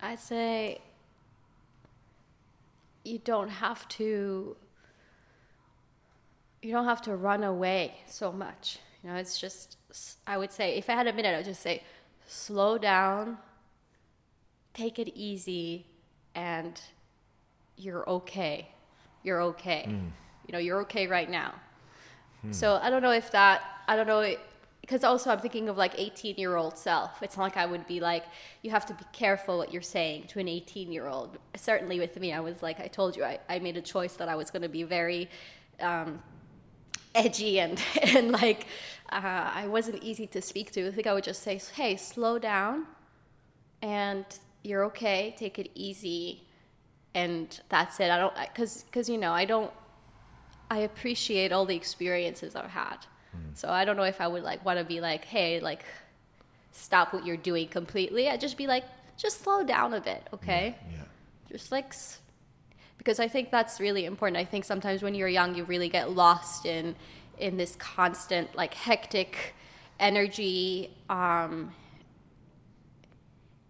I'd 0.00 0.20
say 0.20 0.80
you 3.04 3.18
don't 3.18 3.48
have 3.48 3.88
to 3.88 4.56
you 6.62 6.72
don't 6.72 6.84
have 6.84 7.02
to 7.02 7.16
run 7.16 7.44
away 7.44 7.94
so 8.06 8.32
much. 8.32 8.78
You 9.02 9.10
know, 9.10 9.16
it's 9.16 9.38
just 9.38 9.76
I 10.26 10.38
would 10.38 10.52
say 10.52 10.76
if 10.76 10.90
I 10.90 10.94
had 10.94 11.06
a 11.06 11.12
minute, 11.12 11.34
I 11.34 11.36
would 11.36 11.44
just 11.44 11.62
say 11.62 11.82
slow 12.26 12.78
down, 12.78 13.38
take 14.74 14.98
it 14.98 15.08
easy, 15.14 15.86
and 16.34 16.80
you're 17.76 18.08
okay. 18.08 18.68
You're 19.22 19.40
okay. 19.42 19.86
Mm. 19.88 20.10
You 20.46 20.52
know, 20.52 20.58
you're 20.58 20.80
okay 20.82 21.06
right 21.06 21.30
now. 21.30 21.54
Hmm. 22.42 22.52
So 22.52 22.78
I 22.82 22.90
don't 22.90 23.02
know 23.02 23.12
if 23.12 23.30
that 23.32 23.62
I 23.86 23.96
don't 23.96 24.06
know 24.06 24.36
because 24.88 25.04
also 25.04 25.30
I'm 25.30 25.38
thinking 25.38 25.68
of 25.68 25.76
like 25.76 25.92
18 25.98 26.36
year 26.38 26.56
old 26.56 26.78
self. 26.78 27.22
It's 27.22 27.36
not 27.36 27.42
like 27.42 27.58
I 27.58 27.66
would 27.66 27.86
be 27.86 28.00
like 28.00 28.24
you 28.62 28.70
have 28.70 28.86
to 28.86 28.94
be 28.94 29.04
careful 29.12 29.58
what 29.58 29.70
you're 29.70 29.82
saying 29.82 30.28
to 30.28 30.38
an 30.38 30.48
18 30.48 30.90
year 30.90 31.06
old. 31.06 31.36
Certainly 31.56 32.00
with 32.00 32.18
me, 32.18 32.32
I 32.32 32.40
was 32.40 32.62
like 32.62 32.80
I 32.80 32.86
told 32.86 33.14
you 33.14 33.22
I, 33.22 33.38
I 33.50 33.58
made 33.58 33.76
a 33.76 33.82
choice 33.82 34.14
that 34.14 34.30
I 34.30 34.34
was 34.34 34.50
going 34.50 34.62
to 34.62 34.68
be 34.68 34.84
very 34.84 35.28
um, 35.80 36.22
edgy 37.14 37.60
and 37.60 37.78
and 38.02 38.32
like 38.32 38.66
uh, 39.10 39.50
I 39.54 39.66
wasn't 39.68 40.02
easy 40.02 40.26
to 40.28 40.40
speak 40.40 40.72
to. 40.72 40.88
I 40.88 40.90
think 40.90 41.06
I 41.06 41.12
would 41.12 41.24
just 41.24 41.42
say, 41.42 41.60
hey, 41.74 41.96
slow 41.96 42.38
down, 42.38 42.86
and 43.82 44.24
you're 44.62 44.84
okay. 44.84 45.34
Take 45.38 45.58
it 45.58 45.70
easy, 45.74 46.44
and 47.14 47.60
that's 47.68 48.00
it. 48.00 48.10
I 48.10 48.16
don't 48.16 48.34
because 48.34 48.84
because 48.84 49.10
you 49.10 49.18
know 49.18 49.32
I 49.32 49.44
don't 49.44 49.70
I 50.70 50.78
appreciate 50.78 51.52
all 51.52 51.66
the 51.66 51.76
experiences 51.76 52.56
I've 52.56 52.70
had. 52.70 53.04
So 53.54 53.68
I 53.68 53.84
don't 53.84 53.96
know 53.96 54.04
if 54.04 54.20
I 54.20 54.28
would 54.28 54.42
like 54.42 54.64
want 54.64 54.78
to 54.78 54.84
be 54.84 55.00
like, 55.00 55.24
hey, 55.24 55.60
like 55.60 55.84
stop 56.72 57.12
what 57.12 57.26
you're 57.26 57.36
doing 57.36 57.68
completely. 57.68 58.28
I'd 58.28 58.40
just 58.40 58.56
be 58.56 58.66
like, 58.66 58.84
just 59.16 59.42
slow 59.42 59.64
down 59.64 59.94
a 59.94 60.00
bit, 60.00 60.26
okay? 60.32 60.76
Yeah. 60.90 60.98
Just 61.50 61.72
like 61.72 61.92
because 62.98 63.20
I 63.20 63.28
think 63.28 63.50
that's 63.50 63.80
really 63.80 64.04
important. 64.04 64.36
I 64.36 64.44
think 64.44 64.64
sometimes 64.64 65.02
when 65.02 65.14
you're 65.14 65.28
young, 65.28 65.54
you 65.54 65.64
really 65.64 65.88
get 65.88 66.10
lost 66.10 66.66
in 66.66 66.94
in 67.38 67.56
this 67.56 67.76
constant 67.76 68.54
like 68.56 68.74
hectic 68.74 69.54
energy 70.00 70.90
um, 71.08 71.72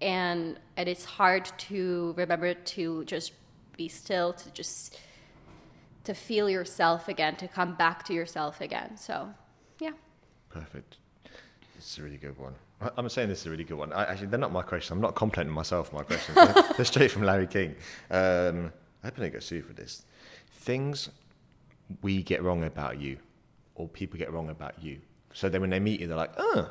and 0.01 0.59
and 0.77 0.89
it's 0.89 1.05
hard 1.05 1.51
to 1.59 2.15
remember 2.17 2.55
to 2.55 3.05
just 3.05 3.33
be 3.77 3.89
still 3.89 4.33
to 4.33 4.51
just 4.51 4.99
to 6.05 6.15
feel 6.15 6.49
yourself 6.49 7.09
again 7.09 7.37
to 7.37 7.49
come 7.49 7.75
back 7.75 8.05
to 8.05 8.13
yourself 8.15 8.61
again 8.61 8.97
so 8.97 9.13
yeah 9.23 9.48
Perfect. 10.51 10.97
It's 11.77 11.99
a 11.99 12.03
really 12.03 12.17
good 12.17 12.39
one. 12.39 12.55
I- 12.81 12.91
I'm 12.97 13.09
saying 13.09 13.29
this 13.29 13.41
is 13.41 13.47
a 13.47 13.51
really 13.51 13.65
good 13.65 13.79
one. 13.79 13.93
I, 13.93 14.05
actually, 14.05 14.29
they're 14.29 14.39
not 14.39 14.53
my 14.53 14.63
questions. 14.63 14.91
I'm 14.93 15.01
not 15.01 15.15
complimenting 15.15 15.55
myself. 15.55 15.93
My 15.93 16.03
questions. 16.03 16.35
they're, 16.55 16.65
they're 16.77 16.85
straight 16.85 17.11
from 17.11 17.23
Larry 17.23 17.47
King. 17.47 17.75
Um, 18.11 18.73
I 19.03 19.07
hope 19.09 19.19
I 19.19 19.21
don't 19.23 19.33
get 19.33 19.43
sued 19.43 19.65
for 19.67 19.73
this. 19.75 20.05
Things 20.53 21.09
we 22.03 22.23
get 22.23 22.43
wrong 22.43 22.65
about 22.65 23.01
you, 23.01 23.19
or 23.75 23.89
people 23.89 24.19
get 24.19 24.33
wrong 24.33 24.51
about 24.51 24.83
you. 24.83 25.01
So 25.33 25.49
then 25.49 25.61
when 25.61 25.71
they 25.71 25.81
meet 25.81 26.01
you, 26.01 26.07
they're 26.07 26.17
like, 26.17 26.33
oh, 26.37 26.71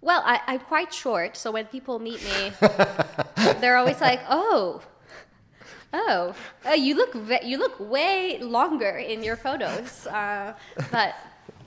well 0.00 0.22
I, 0.24 0.40
i'm 0.46 0.60
quite 0.60 0.92
short 0.94 1.36
so 1.36 1.50
when 1.50 1.66
people 1.66 1.98
meet 1.98 2.22
me 2.22 2.52
they're 3.60 3.76
always 3.76 4.00
like 4.00 4.20
oh 4.28 4.80
oh 5.92 6.34
uh, 6.66 6.70
you 6.70 6.94
look 6.94 7.14
ve- 7.14 7.44
you 7.44 7.58
look 7.58 7.78
way 7.80 8.38
longer 8.40 8.90
in 8.90 9.22
your 9.24 9.36
photos 9.36 10.06
uh, 10.06 10.54
but 10.92 11.14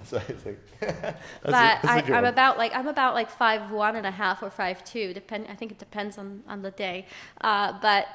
so 0.06 0.22
it's 0.28 0.46
like, 0.46 0.60
that's 0.80 1.16
but 1.44 1.84
a 1.84 1.92
I, 1.92 2.18
I'm 2.18 2.26
about 2.26 2.58
like 2.58 2.74
I'm 2.76 2.88
about 2.88 3.14
like 3.14 3.30
five 3.30 3.72
one 3.72 3.96
and 3.96 4.06
a 4.06 4.12
half 4.12 4.42
or 4.44 4.50
five 4.50 4.84
two. 4.84 5.14
Depend. 5.14 5.48
I 5.50 5.56
think 5.56 5.72
it 5.72 5.80
depends 5.80 6.18
on 6.18 6.44
on 6.48 6.62
the 6.62 6.72
day. 6.72 7.06
Uh, 7.42 7.74
but 7.82 8.08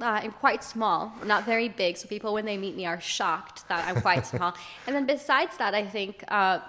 uh, 0.00 0.20
I'm 0.22 0.32
quite 0.32 0.64
small, 0.64 1.12
not 1.24 1.44
very 1.44 1.68
big. 1.68 1.96
So 1.96 2.08
people 2.08 2.32
when 2.32 2.44
they 2.44 2.56
meet 2.56 2.76
me 2.76 2.86
are 2.86 3.00
shocked 3.00 3.68
that 3.68 3.86
I'm 3.88 4.00
quite 4.00 4.26
small. 4.32 4.54
And 4.86 4.94
then 4.94 5.06
besides 5.06 5.56
that, 5.58 5.74
I 5.74 5.84
think. 5.84 6.24
Uh, 6.28 6.60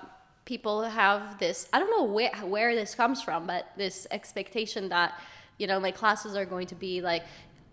People 0.45 0.83
have 0.83 1.39
this. 1.39 1.67
I 1.73 1.79
don't 1.79 1.89
know 1.89 2.03
where 2.03 2.29
where 2.45 2.75
this 2.75 2.93
comes 2.93 3.19
from, 3.19 3.47
but 3.47 3.65
this 3.77 4.05
expectation 4.11 4.89
that 4.89 5.19
you 5.57 5.65
know 5.65 5.79
my 5.79 5.89
classes 5.89 6.35
are 6.35 6.45
going 6.45 6.67
to 6.67 6.75
be 6.75 7.01
like, 7.01 7.23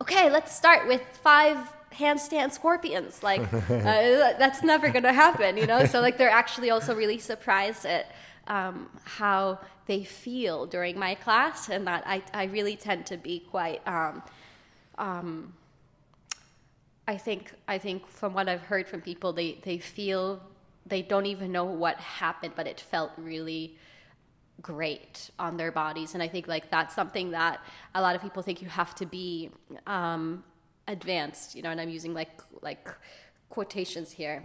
okay, 0.01 0.31
let's 0.31 0.57
start 0.57 0.89
with 0.89 1.03
five 1.23 1.59
handstand 1.93 2.53
scorpions. 2.53 3.23
Like 3.23 3.41
uh, 3.53 4.35
that's 4.39 4.63
never 4.63 4.91
going 4.91 5.05
to 5.05 5.13
happen, 5.13 5.57
you 5.57 5.67
know. 5.67 5.85
So 5.85 6.01
like 6.01 6.19
they're 6.19 6.31
actually 6.31 6.71
also 6.71 6.95
really 6.95 7.19
surprised 7.19 7.85
at 7.87 8.13
um, 8.47 8.89
how 9.05 9.61
they 9.87 10.05
feel 10.05 10.67
during 10.67 10.99
my 10.99 11.15
class, 11.15 11.69
and 11.69 11.87
that 11.87 12.05
I 12.07 12.23
I 12.33 12.45
really 12.45 12.77
tend 12.77 13.07
to 13.07 13.17
be 13.17 13.41
quite. 13.41 13.87
Um, 13.87 14.23
um, 14.99 15.55
I 17.07 17.17
think 17.17 17.53
I 17.67 17.79
think 17.79 18.07
from 18.07 18.35
what 18.35 18.49
I've 18.49 18.63
heard 18.63 18.89
from 18.89 19.01
people, 19.01 19.33
they 19.33 19.59
they 19.63 19.79
feel 19.79 20.41
they 20.87 21.03
don't 21.03 21.27
even 21.27 21.53
know 21.53 21.65
what 21.65 21.97
happened, 21.99 22.55
but 22.57 22.67
it 22.67 22.81
felt 22.81 23.13
really 23.17 23.77
great 24.61 25.31
on 25.39 25.57
their 25.57 25.73
bodies, 25.73 26.15
and 26.15 26.23
I 26.23 26.29
think 26.29 26.47
like 26.47 26.71
that's 26.71 26.95
something 26.95 27.33
that 27.33 27.61
a 27.95 28.03
lot 28.03 28.15
of 28.15 28.23
people 28.23 28.43
think 28.43 28.63
you 28.63 28.69
have 28.69 28.95
to 28.97 29.07
be 29.07 29.51
um, 29.87 30.45
advanced, 30.89 31.55
you 31.55 31.63
know. 31.63 31.71
And 31.71 31.81
I'm 31.81 31.89
using 31.89 32.15
like 32.15 32.41
like 32.63 32.89
quotations 33.51 34.11
here 34.13 34.43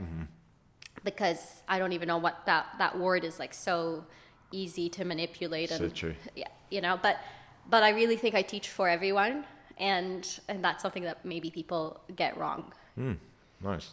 because 1.04 1.64
I 1.68 1.80
don't 1.80 1.94
even 1.94 2.08
know 2.08 2.18
what 2.18 2.46
that 2.46 2.66
that 2.80 2.98
word 2.98 3.24
is 3.24 3.40
like 3.40 3.54
so 3.54 4.04
easy 4.52 4.90
to 4.90 5.06
manipulate 5.06 5.70
So 5.70 5.76
and 5.84 5.94
true. 5.96 6.16
yeah, 6.36 6.48
you 6.70 6.82
know. 6.82 7.00
But 7.02 7.18
but 7.70 7.84
I 7.84 7.90
really 7.90 8.18
think 8.18 8.36
I 8.36 8.42
teach 8.42 8.70
for 8.70 8.88
everyone, 8.90 9.46
and 9.78 10.28
and 10.48 10.64
that's 10.64 10.82
something 10.82 11.04
that 11.04 11.24
maybe 11.26 11.50
people 11.52 12.02
get 12.16 12.38
wrong. 12.38 12.74
Nice. 13.62 13.92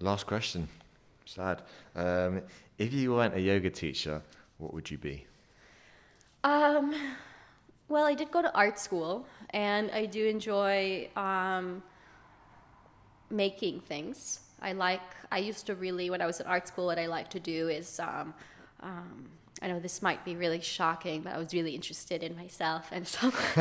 Last 0.00 0.26
question. 0.26 0.68
Sad. 1.24 1.62
Um, 1.96 2.42
if 2.78 2.92
you 2.92 3.12
weren't 3.14 3.34
a 3.34 3.40
yoga 3.40 3.70
teacher, 3.70 4.20
what 4.58 4.74
would 4.74 4.90
you 4.90 4.98
be? 4.98 5.26
Um, 6.42 6.94
well, 7.88 8.04
I 8.04 8.14
did 8.14 8.30
go 8.30 8.42
to 8.42 8.54
art 8.54 8.78
school, 8.78 9.26
and 9.50 9.90
I 9.90 10.06
do 10.06 10.26
enjoy 10.26 11.08
um, 11.16 11.82
making 13.30 13.80
things. 13.80 14.40
I 14.62 14.72
like. 14.72 15.02
I 15.30 15.38
used 15.38 15.66
to 15.66 15.74
really, 15.74 16.10
when 16.10 16.22
I 16.22 16.26
was 16.26 16.40
in 16.40 16.46
art 16.46 16.66
school, 16.66 16.86
what 16.86 16.98
I 16.98 17.06
like 17.06 17.28
to 17.30 17.40
do 17.40 17.68
is 17.68 18.00
um, 18.00 18.34
um, 18.80 19.28
I 19.62 19.68
know 19.68 19.80
this 19.80 20.02
might 20.02 20.24
be 20.24 20.36
really 20.36 20.60
shocking, 20.60 21.22
but 21.22 21.32
I 21.32 21.38
was 21.38 21.52
really 21.52 21.74
interested 21.74 22.22
in 22.22 22.36
myself, 22.36 22.88
and 22.92 23.06
so 23.06 23.32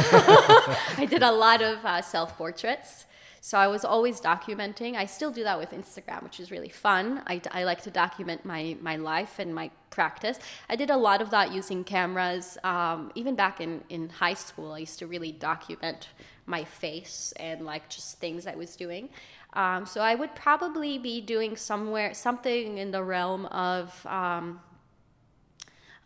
I 0.97 1.07
did 1.09 1.23
a 1.23 1.31
lot 1.31 1.61
of 1.61 1.85
uh, 1.85 2.01
self 2.01 2.37
portraits. 2.37 3.05
So 3.45 3.57
I 3.57 3.67
was 3.67 3.83
always 3.83 4.21
documenting. 4.21 4.95
I 4.95 5.05
still 5.05 5.29
do 5.29 5.43
that 5.43 5.59
with 5.59 5.71
Instagram, 5.71 6.23
which 6.23 6.39
is 6.39 6.49
really 6.49 6.69
fun. 6.69 7.21
I, 7.27 7.41
I 7.51 7.65
like 7.65 7.81
to 7.81 7.91
document 7.91 8.45
my, 8.45 8.77
my 8.79 8.95
life 8.95 9.37
and 9.37 9.53
my 9.53 9.69
practice. 9.89 10.39
I 10.69 10.77
did 10.77 10.89
a 10.89 10.95
lot 10.95 11.21
of 11.21 11.29
that 11.31 11.51
using 11.51 11.83
cameras. 11.83 12.57
Um, 12.63 13.11
even 13.15 13.35
back 13.35 13.59
in, 13.59 13.83
in 13.89 14.07
high 14.07 14.35
school, 14.35 14.71
I 14.71 14.77
used 14.77 14.97
to 14.99 15.07
really 15.07 15.33
document 15.33 16.07
my 16.45 16.63
face 16.63 17.33
and 17.35 17.65
like 17.65 17.89
just 17.89 18.17
things 18.19 18.47
I 18.47 18.55
was 18.55 18.77
doing. 18.77 19.09
Um, 19.51 19.85
so 19.85 19.99
I 19.99 20.15
would 20.15 20.35
probably 20.35 20.97
be 20.97 21.19
doing 21.19 21.57
somewhere 21.57 22.13
something 22.13 22.77
in 22.77 22.91
the 22.91 23.03
realm 23.03 23.45
of 23.47 24.05
um, 24.05 24.61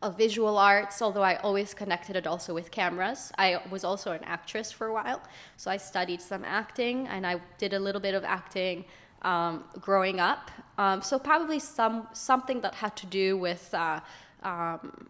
of 0.01 0.17
visual 0.17 0.57
arts, 0.57 1.01
although 1.01 1.23
I 1.23 1.35
always 1.37 1.73
connected 1.73 2.15
it 2.15 2.27
also 2.27 2.53
with 2.53 2.69
cameras. 2.69 3.31
I 3.37 3.59
was 3.69 3.83
also 3.83 4.11
an 4.11 4.23
actress 4.23 4.71
for 4.71 4.87
a 4.87 4.93
while, 4.93 5.21
so 5.57 5.71
I 5.71 5.77
studied 5.77 6.21
some 6.21 6.45
acting 6.45 7.07
and 7.07 7.25
I 7.25 7.41
did 7.57 7.73
a 7.73 7.79
little 7.79 8.01
bit 8.01 8.13
of 8.13 8.23
acting 8.23 8.85
um, 9.23 9.63
growing 9.81 10.19
up. 10.19 10.51
Um, 10.77 11.01
so 11.01 11.17
probably 11.17 11.59
some 11.59 12.07
something 12.13 12.61
that 12.61 12.75
had 12.75 12.95
to 12.97 13.07
do 13.07 13.37
with 13.37 13.73
uh, 13.73 13.99
um, 14.43 15.07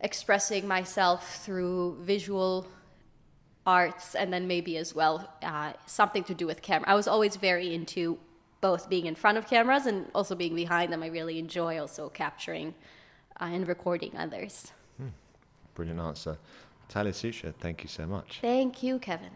expressing 0.00 0.66
myself 0.66 1.44
through 1.44 1.96
visual 2.00 2.66
arts, 3.66 4.14
and 4.16 4.32
then 4.32 4.46
maybe 4.46 4.76
as 4.76 4.94
well 4.94 5.30
uh, 5.42 5.72
something 5.86 6.24
to 6.24 6.34
do 6.34 6.46
with 6.46 6.60
camera. 6.62 6.88
I 6.88 6.94
was 6.94 7.06
always 7.06 7.36
very 7.36 7.72
into 7.72 8.18
both 8.60 8.88
being 8.88 9.06
in 9.06 9.14
front 9.14 9.38
of 9.38 9.46
cameras 9.46 9.86
and 9.86 10.06
also 10.14 10.34
being 10.34 10.54
behind 10.54 10.92
them. 10.92 11.02
I 11.02 11.06
really 11.06 11.38
enjoy 11.38 11.78
also 11.78 12.08
capturing 12.08 12.74
uh, 13.40 13.44
and 13.44 13.66
recording 13.68 14.16
others. 14.16 14.72
Brilliant 15.74 16.00
answer. 16.00 16.38
Talia 16.88 17.12
Sutra, 17.12 17.52
thank 17.52 17.82
you 17.82 17.88
so 17.88 18.06
much. 18.06 18.38
Thank 18.40 18.82
you, 18.82 18.98
Kevin. 18.98 19.30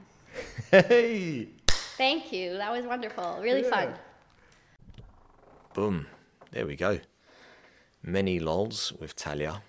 Hey! 0.70 1.48
Thank 1.96 2.32
you. 2.32 2.56
That 2.58 2.70
was 2.70 2.84
wonderful. 2.86 3.38
Really 3.40 3.64
fun. 3.64 3.94
Boom. 5.74 6.06
There 6.52 6.66
we 6.66 6.76
go. 6.76 7.00
Many 8.02 8.38
lols 8.38 8.92
with 8.92 9.16
Talia. 9.16 9.62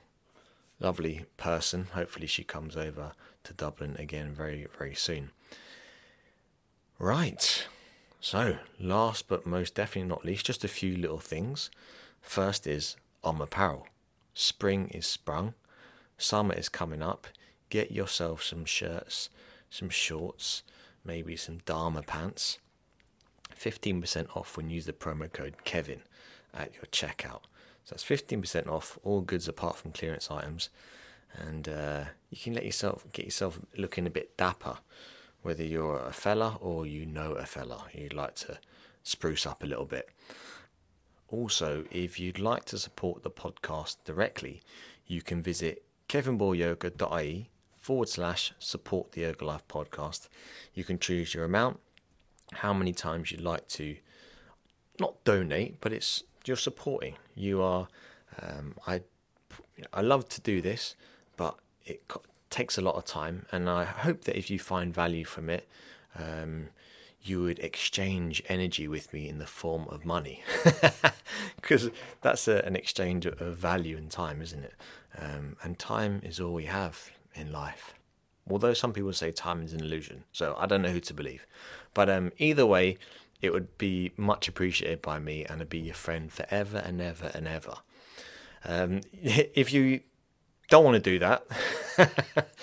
Lovely 0.79 1.25
person. 1.37 1.87
Hopefully 1.93 2.27
she 2.27 2.43
comes 2.43 2.77
over 2.77 3.13
to 3.45 3.53
Dublin 3.53 3.95
again 3.97 4.33
very, 4.33 4.67
very 4.77 4.93
soon. 4.93 5.31
Right. 6.99 7.67
So, 8.21 8.57
last 8.79 9.27
but 9.27 9.47
most 9.47 9.73
definitely 9.73 10.09
not 10.09 10.23
least, 10.23 10.45
just 10.45 10.63
a 10.63 10.67
few 10.67 10.95
little 10.95 11.19
things. 11.19 11.71
First 12.21 12.67
is 12.67 12.95
Om 13.23 13.41
Apparel. 13.41 13.87
Spring 14.39 14.87
is 14.91 15.05
sprung. 15.05 15.53
Summer 16.17 16.53
is 16.53 16.69
coming 16.69 17.01
up. 17.01 17.27
Get 17.69 17.91
yourself 17.91 18.41
some 18.41 18.63
shirts, 18.63 19.29
some 19.69 19.89
shorts, 19.89 20.63
maybe 21.03 21.35
some 21.35 21.57
Dharma 21.65 22.03
pants. 22.03 22.57
15% 23.53 24.37
off 24.37 24.55
when 24.55 24.69
you 24.69 24.75
use 24.75 24.85
the 24.85 24.93
promo 24.93 25.29
code 25.29 25.65
Kevin 25.65 26.03
at 26.53 26.73
your 26.73 26.85
checkout. 26.85 27.41
So 27.83 27.91
that's 27.91 28.05
15% 28.05 28.69
off 28.69 28.97
all 29.03 29.19
goods 29.19 29.49
apart 29.49 29.75
from 29.75 29.91
clearance 29.91 30.31
items. 30.31 30.69
And 31.33 31.67
uh, 31.67 32.03
you 32.29 32.37
can 32.41 32.53
let 32.53 32.63
yourself 32.63 33.05
get 33.11 33.25
yourself 33.25 33.59
looking 33.75 34.07
a 34.07 34.09
bit 34.09 34.37
dapper, 34.37 34.77
whether 35.41 35.65
you're 35.65 35.99
a 35.99 36.13
fella 36.13 36.57
or 36.61 36.87
you 36.87 37.05
know 37.05 37.33
a 37.33 37.45
fella. 37.45 37.87
You'd 37.93 38.13
like 38.13 38.35
to 38.35 38.59
spruce 39.03 39.45
up 39.45 39.61
a 39.63 39.67
little 39.67 39.83
bit. 39.83 40.07
Also, 41.31 41.85
if 41.91 42.19
you'd 42.19 42.39
like 42.39 42.65
to 42.65 42.77
support 42.77 43.23
the 43.23 43.29
podcast 43.29 43.97
directly, 44.03 44.61
you 45.05 45.21
can 45.21 45.41
visit 45.43 45.83
kevinballyoga.ie 46.07 47.49
forward 47.73 48.09
slash 48.09 48.53
support 48.59 49.11
the 49.11 49.21
Yoga 49.21 49.45
Life 49.45 49.67
podcast. 49.67 50.27
You 50.73 50.83
can 50.83 50.97
choose 50.97 51.33
your 51.33 51.45
amount, 51.45 51.79
how 52.53 52.73
many 52.73 52.93
times 52.93 53.31
you'd 53.31 53.41
like 53.41 53.67
to 53.69 53.97
not 54.99 55.23
donate, 55.23 55.79
but 55.81 55.93
it's 55.93 56.23
you're 56.45 56.57
supporting. 56.57 57.15
You 57.35 57.61
are. 57.61 57.87
Um, 58.41 58.75
I 58.87 59.01
I 59.93 60.01
love 60.01 60.27
to 60.29 60.41
do 60.41 60.61
this, 60.61 60.95
but 61.37 61.55
it 61.85 62.07
co- 62.07 62.23
takes 62.49 62.77
a 62.77 62.81
lot 62.81 62.95
of 62.95 63.05
time, 63.05 63.45
and 63.51 63.69
I 63.69 63.85
hope 63.85 64.23
that 64.25 64.37
if 64.37 64.49
you 64.49 64.59
find 64.59 64.93
value 64.93 65.25
from 65.25 65.49
it, 65.49 65.67
um, 66.17 66.69
you 67.21 67.41
would 67.41 67.59
exchange 67.59 68.41
energy 68.47 68.87
with 68.87 69.11
me 69.13 69.27
in 69.27 69.39
the 69.39 69.45
form 69.45 69.87
of 69.89 70.05
money, 70.05 70.43
because 71.55 71.89
that's 72.21 72.47
a, 72.47 72.63
an 72.65 72.75
exchange 72.75 73.25
of 73.25 73.37
value 73.39 73.97
and 73.97 74.09
time, 74.09 74.41
isn't 74.41 74.63
it? 74.63 74.73
Um, 75.17 75.57
and 75.61 75.77
time 75.77 76.21
is 76.23 76.39
all 76.39 76.53
we 76.53 76.65
have 76.65 77.11
in 77.33 77.51
life. 77.51 77.93
Although 78.49 78.73
some 78.73 78.93
people 78.93 79.13
say 79.13 79.31
time 79.31 79.63
is 79.63 79.73
an 79.73 79.81
illusion, 79.81 80.23
so 80.31 80.55
I 80.57 80.65
don't 80.65 80.81
know 80.81 80.91
who 80.91 80.99
to 81.01 81.13
believe. 81.13 81.45
But 81.93 82.09
um, 82.09 82.31
either 82.37 82.65
way, 82.65 82.97
it 83.41 83.53
would 83.53 83.77
be 83.77 84.11
much 84.17 84.47
appreciated 84.47 85.01
by 85.01 85.19
me, 85.19 85.45
and 85.45 85.61
I'd 85.61 85.69
be 85.69 85.79
your 85.79 85.95
friend 85.95 86.31
forever 86.31 86.77
and 86.77 87.01
ever 87.01 87.31
and 87.33 87.47
ever. 87.47 87.75
Um, 88.65 89.01
if 89.13 89.71
you 89.71 90.01
don't 90.69 90.83
want 90.83 90.95
to 90.95 90.99
do 91.01 91.19
that, 91.19 91.45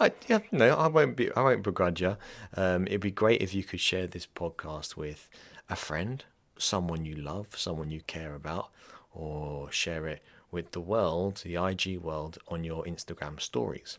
I 0.00 0.12
yeah, 0.28 0.40
no, 0.50 0.74
I 0.74 0.86
won't 0.88 1.16
be. 1.16 1.32
I 1.32 1.42
won't 1.42 1.62
begrudge 1.62 2.00
you. 2.00 2.16
Um, 2.56 2.86
it'd 2.86 3.00
be 3.00 3.10
great 3.10 3.42
if 3.42 3.54
you 3.54 3.62
could 3.62 3.80
share 3.80 4.06
this 4.06 4.26
podcast 4.26 4.96
with 4.96 5.28
a 5.68 5.76
friend, 5.76 6.24
someone 6.58 7.04
you 7.04 7.14
love, 7.14 7.56
someone 7.56 7.90
you 7.90 8.00
care 8.06 8.34
about, 8.34 8.70
or 9.12 9.70
share 9.70 10.06
it 10.06 10.22
with 10.50 10.72
the 10.72 10.80
world, 10.80 11.42
the 11.44 11.56
IG 11.56 11.98
world, 11.98 12.38
on 12.48 12.64
your 12.64 12.84
Instagram 12.84 13.40
stories. 13.40 13.98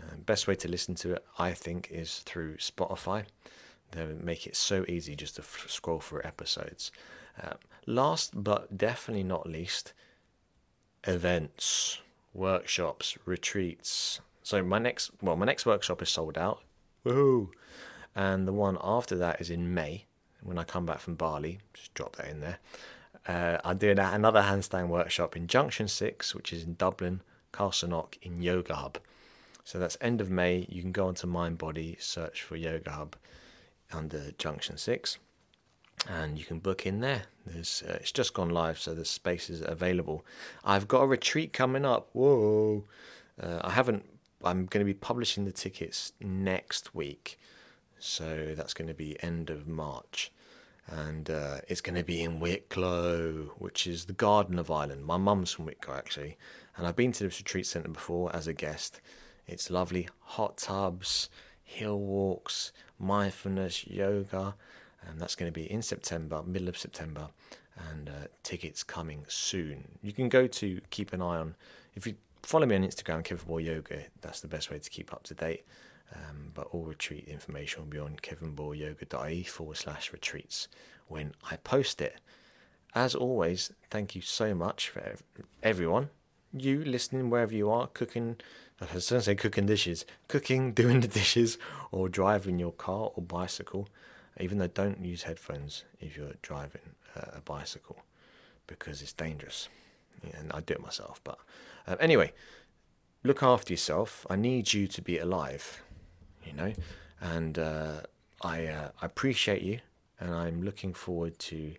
Uh, 0.00 0.16
best 0.16 0.46
way 0.46 0.54
to 0.56 0.68
listen 0.68 0.94
to 0.96 1.12
it, 1.14 1.24
I 1.38 1.52
think, 1.52 1.88
is 1.90 2.20
through 2.20 2.56
Spotify. 2.56 3.24
They 3.92 4.06
make 4.06 4.46
it 4.46 4.56
so 4.56 4.84
easy 4.88 5.14
just 5.14 5.36
to 5.36 5.42
f- 5.42 5.66
scroll 5.68 6.00
through 6.00 6.22
episodes. 6.24 6.90
Uh, 7.40 7.54
last 7.86 8.42
but 8.42 8.76
definitely 8.76 9.22
not 9.22 9.48
least, 9.48 9.92
events, 11.04 12.00
workshops, 12.32 13.16
retreats. 13.26 14.20
So 14.42 14.62
my 14.62 14.78
next, 14.78 15.10
well, 15.20 15.36
my 15.36 15.46
next 15.46 15.66
workshop 15.66 16.02
is 16.02 16.08
sold 16.08 16.36
out. 16.36 16.62
Woohoo! 17.04 17.50
And 18.14 18.46
the 18.46 18.52
one 18.52 18.78
after 18.82 19.16
that 19.16 19.40
is 19.40 19.50
in 19.50 19.72
May 19.72 20.06
when 20.42 20.58
I 20.58 20.64
come 20.64 20.86
back 20.86 20.98
from 20.98 21.14
Bali. 21.14 21.58
Just 21.74 21.94
drop 21.94 22.16
that 22.16 22.28
in 22.28 22.40
there. 22.40 22.58
Uh, 23.26 23.58
I'm 23.64 23.78
doing 23.78 23.98
another 23.98 24.42
handstand 24.42 24.88
workshop 24.88 25.36
in 25.36 25.46
Junction 25.46 25.86
Six, 25.88 26.34
which 26.34 26.52
is 26.52 26.64
in 26.64 26.74
Dublin, 26.74 27.20
Castleknock 27.52 28.16
in 28.22 28.42
Yoga 28.42 28.74
Hub. 28.74 28.98
So 29.64 29.78
that's 29.78 29.96
end 30.00 30.20
of 30.20 30.28
May. 30.28 30.66
You 30.68 30.82
can 30.82 30.92
go 30.92 31.06
onto 31.06 31.26
MindBody, 31.26 32.02
search 32.02 32.42
for 32.42 32.56
Yoga 32.56 32.90
Hub 32.90 33.16
under 33.92 34.32
Junction 34.32 34.76
Six, 34.76 35.18
and 36.08 36.36
you 36.36 36.44
can 36.44 36.58
book 36.58 36.84
in 36.84 37.00
there. 37.00 37.22
There's, 37.46 37.84
uh, 37.88 37.98
it's 38.00 38.10
just 38.10 38.34
gone 38.34 38.50
live, 38.50 38.80
so 38.80 38.92
the 38.92 39.04
space 39.04 39.48
is 39.48 39.62
available. 39.62 40.24
I've 40.64 40.88
got 40.88 41.02
a 41.02 41.06
retreat 41.06 41.52
coming 41.52 41.84
up. 41.84 42.08
Whoa! 42.12 42.84
Uh, 43.40 43.60
I 43.62 43.70
haven't. 43.70 44.04
I'm 44.44 44.66
going 44.66 44.84
to 44.84 44.92
be 44.92 44.94
publishing 44.94 45.44
the 45.44 45.52
tickets 45.52 46.12
next 46.20 46.94
week, 46.94 47.38
so 47.98 48.54
that's 48.56 48.74
going 48.74 48.88
to 48.88 48.94
be 48.94 49.22
end 49.22 49.50
of 49.50 49.66
March, 49.68 50.32
and 50.86 51.30
uh, 51.30 51.58
it's 51.68 51.80
going 51.80 51.96
to 51.96 52.04
be 52.04 52.22
in 52.22 52.40
Wicklow, 52.40 53.52
which 53.58 53.86
is 53.86 54.06
the 54.06 54.12
Garden 54.12 54.58
of 54.58 54.70
Ireland. 54.70 55.04
My 55.04 55.16
mum's 55.16 55.52
from 55.52 55.66
Wicklow 55.66 55.94
actually, 55.94 56.36
and 56.76 56.86
I've 56.86 56.96
been 56.96 57.12
to 57.12 57.24
this 57.24 57.38
retreat 57.38 57.66
centre 57.66 57.88
before 57.88 58.34
as 58.34 58.46
a 58.46 58.52
guest. 58.52 59.00
It's 59.46 59.70
lovely, 59.70 60.08
hot 60.20 60.56
tubs, 60.58 61.28
hill 61.62 61.98
walks, 61.98 62.72
mindfulness, 62.98 63.86
yoga, 63.86 64.54
and 65.06 65.20
that's 65.20 65.34
going 65.34 65.50
to 65.50 65.54
be 65.54 65.70
in 65.70 65.82
September, 65.82 66.42
middle 66.42 66.68
of 66.68 66.78
September, 66.78 67.28
and 67.90 68.08
uh, 68.08 68.26
tickets 68.42 68.82
coming 68.82 69.24
soon. 69.28 69.98
You 70.02 70.12
can 70.12 70.28
go 70.28 70.46
to 70.46 70.80
keep 70.90 71.12
an 71.12 71.22
eye 71.22 71.38
on 71.38 71.56
if 71.94 72.06
you 72.06 72.14
follow 72.42 72.66
me 72.66 72.76
on 72.76 72.82
Instagram, 72.82 73.24
Kevin 73.24 73.46
Ball 73.46 73.60
Yoga. 73.60 74.04
That's 74.20 74.40
the 74.40 74.48
best 74.48 74.70
way 74.70 74.78
to 74.78 74.90
keep 74.90 75.12
up 75.12 75.22
to 75.24 75.34
date. 75.34 75.64
Um, 76.14 76.50
but 76.52 76.68
all 76.72 76.84
retreat 76.84 77.24
information 77.26 77.82
will 77.82 77.88
be 77.88 77.98
on 77.98 78.16
kevinballyoga.ie 78.16 79.44
forward 79.44 79.76
slash 79.78 80.12
retreats 80.12 80.68
when 81.08 81.32
I 81.50 81.56
post 81.56 82.02
it. 82.02 82.20
As 82.94 83.14
always, 83.14 83.72
thank 83.90 84.14
you 84.14 84.20
so 84.20 84.54
much 84.54 84.90
for 84.90 85.16
everyone. 85.62 86.10
You 86.52 86.84
listening 86.84 87.30
wherever 87.30 87.54
you 87.54 87.70
are, 87.70 87.86
cooking, 87.86 88.36
I 88.78 88.94
was 88.94 89.08
going 89.08 89.20
to 89.20 89.24
say 89.24 89.34
cooking 89.34 89.64
dishes, 89.64 90.04
cooking, 90.28 90.72
doing 90.74 91.00
the 91.00 91.08
dishes, 91.08 91.56
or 91.90 92.08
driving 92.08 92.58
your 92.58 92.72
car 92.72 93.10
or 93.14 93.22
bicycle. 93.22 93.88
Even 94.40 94.58
though 94.58 94.66
don't 94.66 95.04
use 95.04 95.22
headphones 95.22 95.84
if 96.00 96.16
you're 96.16 96.34
driving 96.42 96.80
a 97.14 97.40
bicycle 97.40 98.02
because 98.66 99.02
it's 99.02 99.12
dangerous. 99.12 99.68
And 100.38 100.50
I 100.52 100.60
do 100.60 100.74
it 100.74 100.80
myself. 100.80 101.20
But 101.24 101.38
um, 101.86 101.96
anyway, 102.00 102.32
look 103.24 103.42
after 103.42 103.72
yourself. 103.72 104.26
I 104.30 104.36
need 104.36 104.72
you 104.72 104.86
to 104.88 105.02
be 105.02 105.18
alive, 105.18 105.82
you 106.44 106.52
know, 106.52 106.72
and 107.20 107.58
uh, 107.58 108.00
I 108.42 108.66
uh, 108.66 108.88
I 109.00 109.06
appreciate 109.06 109.62
you, 109.62 109.80
and 110.20 110.34
I'm 110.34 110.62
looking 110.62 110.94
forward 110.94 111.38
to 111.40 111.74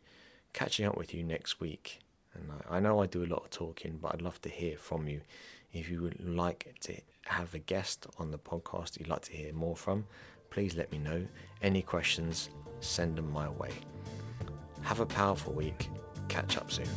catching 0.53 0.85
up 0.85 0.97
with 0.97 1.13
you 1.13 1.23
next 1.23 1.59
week 1.59 1.99
And 2.35 2.49
I, 2.69 2.77
I 2.77 2.79
know 2.79 3.01
I 3.01 3.07
do 3.07 3.23
a 3.23 3.25
lot 3.27 3.43
of 3.43 3.49
talking, 3.49 3.99
but 4.01 4.13
I'd 4.13 4.21
love 4.21 4.41
to 4.41 4.49
hear 4.49 4.77
from 4.77 5.07
you. 5.07 5.21
If 5.71 5.89
you 5.89 6.01
would 6.01 6.23
like 6.27 6.75
to 6.81 6.93
have 7.25 7.53
a 7.53 7.59
guest 7.59 8.05
on 8.19 8.31
the 8.31 8.37
podcast 8.37 8.99
you'd 8.99 9.07
like 9.07 9.21
to 9.23 9.31
hear 9.31 9.53
more 9.53 9.75
from, 9.75 10.05
please 10.49 10.75
let 10.75 10.91
me 10.91 10.97
know. 10.97 11.25
Any 11.61 11.81
questions, 11.81 12.49
send 12.79 13.17
them 13.17 13.31
my 13.31 13.49
way. 13.49 13.71
Have 14.81 14.99
a 14.99 15.05
powerful 15.05 15.53
week. 15.53 15.89
Catch 16.27 16.57
up 16.57 16.71
soon. 16.71 16.87